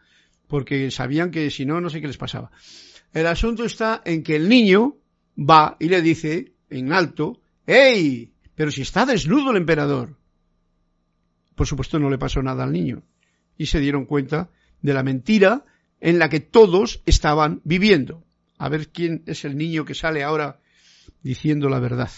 Porque 0.48 0.90
sabían 0.90 1.30
que 1.30 1.50
si 1.50 1.66
no, 1.66 1.80
no 1.80 1.90
sé 1.90 2.00
qué 2.00 2.06
les 2.06 2.16
pasaba. 2.16 2.50
El 3.12 3.26
asunto 3.26 3.64
está 3.64 4.02
en 4.04 4.22
que 4.22 4.36
el 4.36 4.48
niño 4.48 4.96
va 5.38 5.76
y 5.80 5.88
le 5.88 6.02
dice 6.02 6.52
en 6.70 6.92
alto, 6.92 7.40
¡Ey! 7.66 8.32
Pero 8.54 8.70
si 8.70 8.82
está 8.82 9.04
desnudo 9.04 9.50
el 9.50 9.58
emperador. 9.58 10.16
Por 11.54 11.66
supuesto 11.66 11.98
no 11.98 12.10
le 12.10 12.18
pasó 12.18 12.42
nada 12.42 12.64
al 12.64 12.72
niño. 12.72 13.02
Y 13.58 13.66
se 13.66 13.80
dieron 13.80 14.06
cuenta 14.06 14.50
de 14.82 14.94
la 14.94 15.02
mentira 15.02 15.64
en 16.00 16.18
la 16.18 16.28
que 16.28 16.40
todos 16.40 17.02
estaban 17.06 17.60
viviendo. 17.64 18.24
A 18.58 18.68
ver 18.68 18.88
quién 18.88 19.22
es 19.26 19.44
el 19.44 19.56
niño 19.56 19.84
que 19.84 19.94
sale 19.94 20.22
ahora 20.22 20.60
diciendo 21.22 21.68
la 21.68 21.80
verdad 21.80 22.10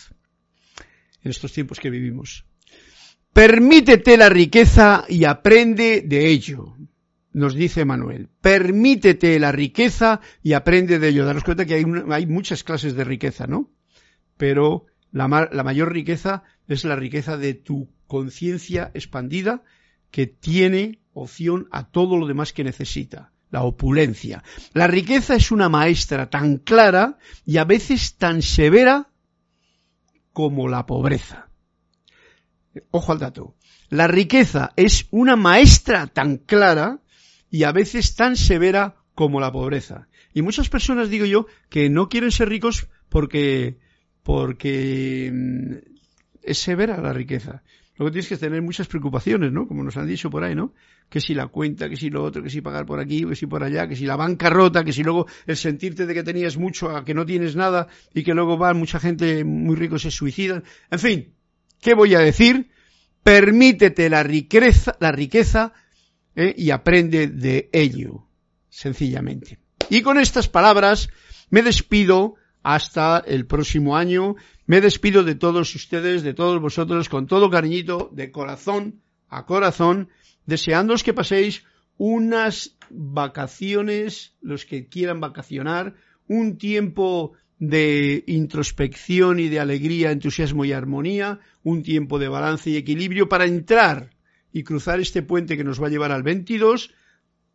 en 1.22 1.30
estos 1.30 1.52
tiempos 1.52 1.80
que 1.80 1.90
vivimos. 1.90 2.44
Permítete 3.32 4.16
la 4.16 4.28
riqueza 4.28 5.04
y 5.08 5.24
aprende 5.24 6.02
de 6.04 6.28
ello 6.28 6.74
nos 7.38 7.54
dice 7.54 7.84
Manuel, 7.84 8.28
permítete 8.40 9.38
la 9.38 9.52
riqueza 9.52 10.20
y 10.42 10.52
aprende 10.52 10.98
de 10.98 11.08
ello. 11.08 11.24
Daros 11.24 11.44
cuenta 11.44 11.64
que 11.64 11.74
hay, 11.74 12.26
muchas 12.26 12.64
clases 12.64 12.94
de 12.94 13.04
riqueza, 13.04 13.46
¿no? 13.46 13.70
Pero 14.36 14.86
la, 15.12 15.28
mayor 15.28 15.92
riqueza 15.92 16.42
es 16.66 16.84
la 16.84 16.96
riqueza 16.96 17.36
de 17.36 17.54
tu 17.54 17.90
conciencia 18.06 18.90
expandida 18.92 19.62
que 20.10 20.26
tiene 20.26 21.00
opción 21.12 21.68
a 21.70 21.90
todo 21.90 22.16
lo 22.16 22.26
demás 22.26 22.52
que 22.52 22.64
necesita, 22.64 23.32
la 23.50 23.62
opulencia. 23.62 24.42
La 24.74 24.86
riqueza 24.86 25.34
es 25.34 25.50
una 25.50 25.68
maestra 25.68 26.30
tan 26.30 26.58
clara 26.58 27.18
y 27.46 27.58
a 27.58 27.64
veces 27.64 28.16
tan 28.16 28.42
severa 28.42 29.10
como 30.32 30.68
la 30.68 30.86
pobreza. 30.86 31.48
Ojo 32.90 33.12
al 33.12 33.18
dato. 33.18 33.54
La 33.90 34.06
riqueza 34.06 34.72
es 34.76 35.06
una 35.10 35.36
maestra 35.36 36.06
tan 36.08 36.36
clara 36.38 37.00
y 37.50 37.64
a 37.64 37.72
veces 37.72 38.14
tan 38.14 38.36
severa 38.36 38.96
como 39.14 39.40
la 39.40 39.52
pobreza. 39.52 40.08
Y 40.32 40.42
muchas 40.42 40.68
personas, 40.68 41.10
digo 41.10 41.26
yo, 41.26 41.46
que 41.68 41.90
no 41.90 42.08
quieren 42.08 42.30
ser 42.30 42.48
ricos 42.48 42.88
porque, 43.08 43.78
porque 44.22 45.30
mm, 45.32 45.74
es 46.42 46.58
severa 46.58 47.00
la 47.00 47.12
riqueza. 47.12 47.62
Luego 47.96 48.12
tienes 48.12 48.28
que 48.28 48.36
tener 48.36 48.62
muchas 48.62 48.86
preocupaciones, 48.86 49.50
¿no? 49.50 49.66
Como 49.66 49.82
nos 49.82 49.96
han 49.96 50.06
dicho 50.06 50.30
por 50.30 50.44
ahí, 50.44 50.54
¿no? 50.54 50.72
Que 51.08 51.20
si 51.20 51.34
la 51.34 51.48
cuenta, 51.48 51.88
que 51.88 51.96
si 51.96 52.10
lo 52.10 52.22
otro, 52.22 52.44
que 52.44 52.50
si 52.50 52.60
pagar 52.60 52.86
por 52.86 53.00
aquí, 53.00 53.24
que 53.24 53.34
si 53.34 53.46
por 53.46 53.64
allá, 53.64 53.88
que 53.88 53.96
si 53.96 54.06
la 54.06 54.14
banca 54.14 54.50
rota, 54.50 54.84
que 54.84 54.92
si 54.92 55.02
luego 55.02 55.26
el 55.46 55.56
sentirte 55.56 56.06
de 56.06 56.14
que 56.14 56.22
tenías 56.22 56.56
mucho 56.56 56.96
a 56.96 57.04
que 57.04 57.12
no 57.12 57.26
tienes 57.26 57.56
nada 57.56 57.88
y 58.14 58.22
que 58.22 58.34
luego 58.34 58.56
va 58.56 58.72
mucha 58.72 59.00
gente 59.00 59.42
muy 59.42 59.74
rico 59.74 59.98
se 59.98 60.12
suicidan. 60.12 60.62
En 60.92 60.98
fin, 61.00 61.34
¿qué 61.80 61.94
voy 61.94 62.14
a 62.14 62.20
decir? 62.20 62.70
Permítete 63.24 64.08
la 64.08 64.22
riqueza, 64.22 64.96
la 65.00 65.10
riqueza 65.10 65.72
¿eh? 66.38 66.54
y 66.56 66.70
aprende 66.70 67.26
de 67.26 67.68
ello, 67.72 68.24
sencillamente. 68.70 69.58
Y 69.90 70.02
con 70.02 70.18
estas 70.18 70.48
palabras 70.48 71.10
me 71.50 71.62
despido 71.62 72.36
hasta 72.62 73.18
el 73.18 73.46
próximo 73.46 73.96
año. 73.96 74.36
Me 74.66 74.80
despido 74.80 75.24
de 75.24 75.34
todos 75.34 75.74
ustedes, 75.74 76.22
de 76.22 76.34
todos 76.34 76.60
vosotros, 76.60 77.08
con 77.08 77.26
todo 77.26 77.50
cariñito, 77.50 78.08
de 78.12 78.30
corazón 78.30 79.00
a 79.28 79.44
corazón, 79.46 80.08
deseándoos 80.46 81.02
que 81.02 81.12
paséis 81.12 81.64
unas 81.98 82.76
vacaciones, 82.88 84.36
los 84.40 84.64
que 84.64 84.86
quieran 84.86 85.20
vacacionar, 85.20 85.96
un 86.28 86.56
tiempo 86.56 87.32
de 87.58 88.22
introspección 88.28 89.40
y 89.40 89.48
de 89.48 89.58
alegría, 89.58 90.12
entusiasmo 90.12 90.64
y 90.64 90.72
armonía, 90.72 91.40
un 91.64 91.82
tiempo 91.82 92.20
de 92.20 92.28
balance 92.28 92.70
y 92.70 92.76
equilibrio 92.76 93.28
para 93.28 93.46
entrar 93.46 94.10
y 94.52 94.62
cruzar 94.64 95.00
este 95.00 95.22
puente 95.22 95.56
que 95.56 95.64
nos 95.64 95.82
va 95.82 95.86
a 95.86 95.90
llevar 95.90 96.12
al 96.12 96.22
22 96.22 96.94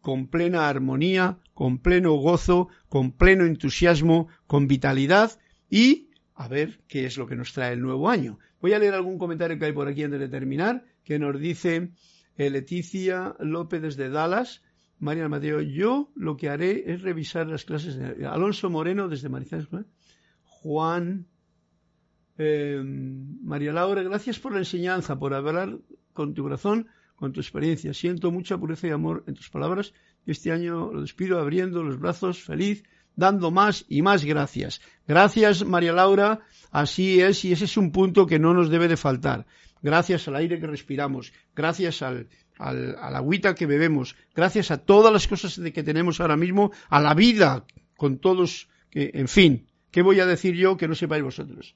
con 0.02 0.28
plena 0.28 0.68
armonía, 0.68 1.40
con 1.54 1.78
pleno 1.78 2.14
gozo, 2.16 2.68
con 2.90 3.14
pleno 3.14 3.46
entusiasmo, 3.46 4.28
con 4.48 4.68
vitalidad 4.68 5.40
y 5.70 6.10
a 6.36 6.48
ver 6.48 6.82
qué 6.88 7.06
es 7.06 7.18
lo 7.18 7.26
que 7.26 7.36
nos 7.36 7.54
trae 7.54 7.74
el 7.74 7.82
nuevo 7.82 8.10
año. 8.10 8.38
Voy 8.62 8.74
a 8.74 8.80
leer 8.80 8.94
algún 8.94 9.18
comentario 9.18 9.58
que 9.58 9.66
hay 9.66 9.72
por 9.72 9.88
aquí 9.88 10.04
antes 10.04 10.20
de 10.20 10.28
terminar, 10.28 10.86
que 11.04 11.20
nos 11.20 11.40
dice 11.40 11.92
eh, 12.38 12.50
Leticia 12.50 13.36
López 13.40 13.82
desde 13.82 14.10
Dallas, 14.10 14.62
María 15.00 15.30
Mateo, 15.30 15.62
yo 15.62 16.12
lo 16.16 16.38
que 16.38 16.50
haré 16.50 16.92
es 16.92 17.02
revisar 17.02 17.48
las 17.48 17.66
clases 17.66 17.98
de 17.98 18.26
Alonso 18.26 18.70
Moreno 18.70 19.08
desde 19.08 19.30
Marizales, 19.30 19.68
Juan, 20.44 21.28
eh, 22.38 22.82
María 22.84 23.74
Laura, 23.74 24.02
gracias 24.04 24.40
por 24.40 24.54
la 24.54 24.60
enseñanza, 24.60 25.20
por 25.20 25.34
hablar 25.34 25.78
con 26.14 26.34
tu 26.34 26.44
corazón, 26.44 26.88
con 27.16 27.34
tu 27.34 27.40
experiencia. 27.40 27.94
Siento 27.94 28.32
mucha 28.32 28.58
pureza 28.58 28.88
y 28.88 28.92
amor 28.92 29.24
en 29.28 29.34
tus 29.34 29.50
palabras. 29.50 29.94
Este 30.26 30.52
año 30.52 30.92
lo 30.94 31.02
despido 31.02 31.40
abriendo 31.40 31.84
los 31.84 32.00
brazos, 32.00 32.42
feliz, 32.42 32.84
dando 33.16 33.52
más 33.52 33.86
y 33.90 34.02
más 34.02 34.24
gracias. 34.26 34.82
Gracias, 35.08 35.66
María 35.66 35.94
Laura. 35.94 36.42
Así 36.72 37.22
es, 37.22 37.46
y 37.46 37.52
ese 37.52 37.66
es 37.66 37.78
un 37.78 37.92
punto 37.92 38.26
que 38.26 38.40
no 38.40 38.54
nos 38.54 38.70
debe 38.70 38.88
de 38.88 38.98
faltar. 38.98 39.46
Gracias 39.82 40.28
al 40.28 40.38
aire 40.38 40.60
que 40.60 40.68
respiramos, 40.68 41.34
gracias 41.54 42.02
al, 42.02 42.30
al, 42.58 42.96
a 42.96 43.18
agüita 43.18 43.54
que 43.54 43.66
bebemos, 43.66 44.16
gracias 44.34 44.72
a 44.72 44.78
todas 44.78 45.12
las 45.12 45.28
cosas 45.28 45.62
de 45.62 45.74
que 45.74 45.84
tenemos 45.84 46.22
ahora 46.22 46.38
mismo, 46.38 46.72
a 46.90 47.02
la 47.02 47.14
vida 47.14 47.66
con 47.98 48.18
todos, 48.18 48.70
que, 48.90 49.12
en 49.14 49.28
fin, 49.28 49.68
¿qué 49.92 50.02
voy 50.02 50.22
a 50.22 50.26
decir 50.26 50.56
yo 50.56 50.78
que 50.78 50.88
no 50.88 50.96
sepáis 50.96 51.24
vosotros? 51.24 51.76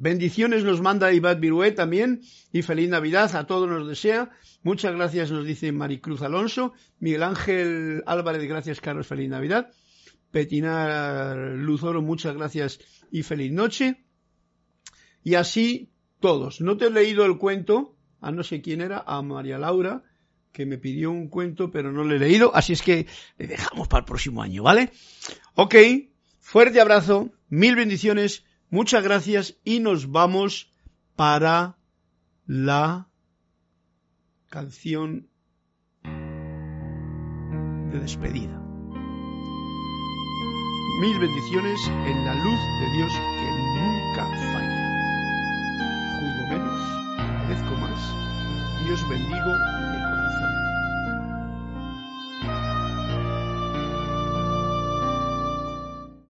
Bendiciones 0.00 0.62
nos 0.62 0.80
manda 0.80 1.12
Ibad 1.12 1.38
Virué 1.38 1.72
también 1.72 2.20
y 2.52 2.62
feliz 2.62 2.88
Navidad 2.88 3.34
a 3.34 3.48
todos 3.48 3.68
nos 3.68 3.88
desea. 3.88 4.30
Muchas 4.62 4.94
gracias 4.94 5.32
nos 5.32 5.44
dice 5.44 5.72
Maricruz 5.72 6.22
Alonso. 6.22 6.72
Miguel 7.00 7.24
Ángel 7.24 8.04
Álvarez, 8.06 8.46
gracias 8.48 8.80
Carlos, 8.80 9.08
feliz 9.08 9.28
Navidad. 9.28 9.72
Petinar 10.30 11.36
Luzoro, 11.36 12.00
muchas 12.00 12.36
gracias 12.36 12.78
y 13.10 13.24
feliz 13.24 13.50
noche. 13.50 14.04
Y 15.24 15.34
así 15.34 15.90
todos. 16.20 16.60
No 16.60 16.76
te 16.76 16.86
he 16.86 16.90
leído 16.90 17.24
el 17.24 17.36
cuento, 17.36 17.96
a 18.20 18.30
no 18.30 18.44
sé 18.44 18.62
quién 18.62 18.80
era, 18.80 19.02
a 19.04 19.20
María 19.22 19.58
Laura, 19.58 20.04
que 20.52 20.64
me 20.64 20.78
pidió 20.78 21.10
un 21.10 21.28
cuento, 21.28 21.72
pero 21.72 21.90
no 21.90 22.04
lo 22.04 22.14
he 22.14 22.20
leído, 22.20 22.54
así 22.54 22.72
es 22.72 22.82
que 22.82 23.06
le 23.36 23.48
dejamos 23.48 23.88
para 23.88 24.02
el 24.02 24.06
próximo 24.06 24.42
año, 24.42 24.62
¿vale? 24.62 24.92
Ok, 25.54 25.74
fuerte 26.38 26.80
abrazo, 26.80 27.30
mil 27.48 27.74
bendiciones, 27.74 28.44
muchas 28.70 29.02
gracias 29.02 29.56
y 29.64 29.80
nos 29.80 30.10
vamos 30.10 30.70
para 31.16 31.76
la 32.46 33.08
canción 34.48 35.28
de 37.92 37.98
despedida. 38.00 38.62
Mil 41.00 41.18
bendiciones 41.18 41.80
en 41.86 42.24
la 42.24 42.34
luz 42.34 42.60
de 42.80 42.96
Dios 42.96 43.12
que 43.12 43.50
nunca 43.76 44.24
falla. 44.52 44.84
Juzgo 46.18 46.44
menos, 46.48 46.80
agradezco 47.18 47.74
más 47.76 48.00
y 48.86 48.90
os 48.90 49.08
bendigo 49.08 49.77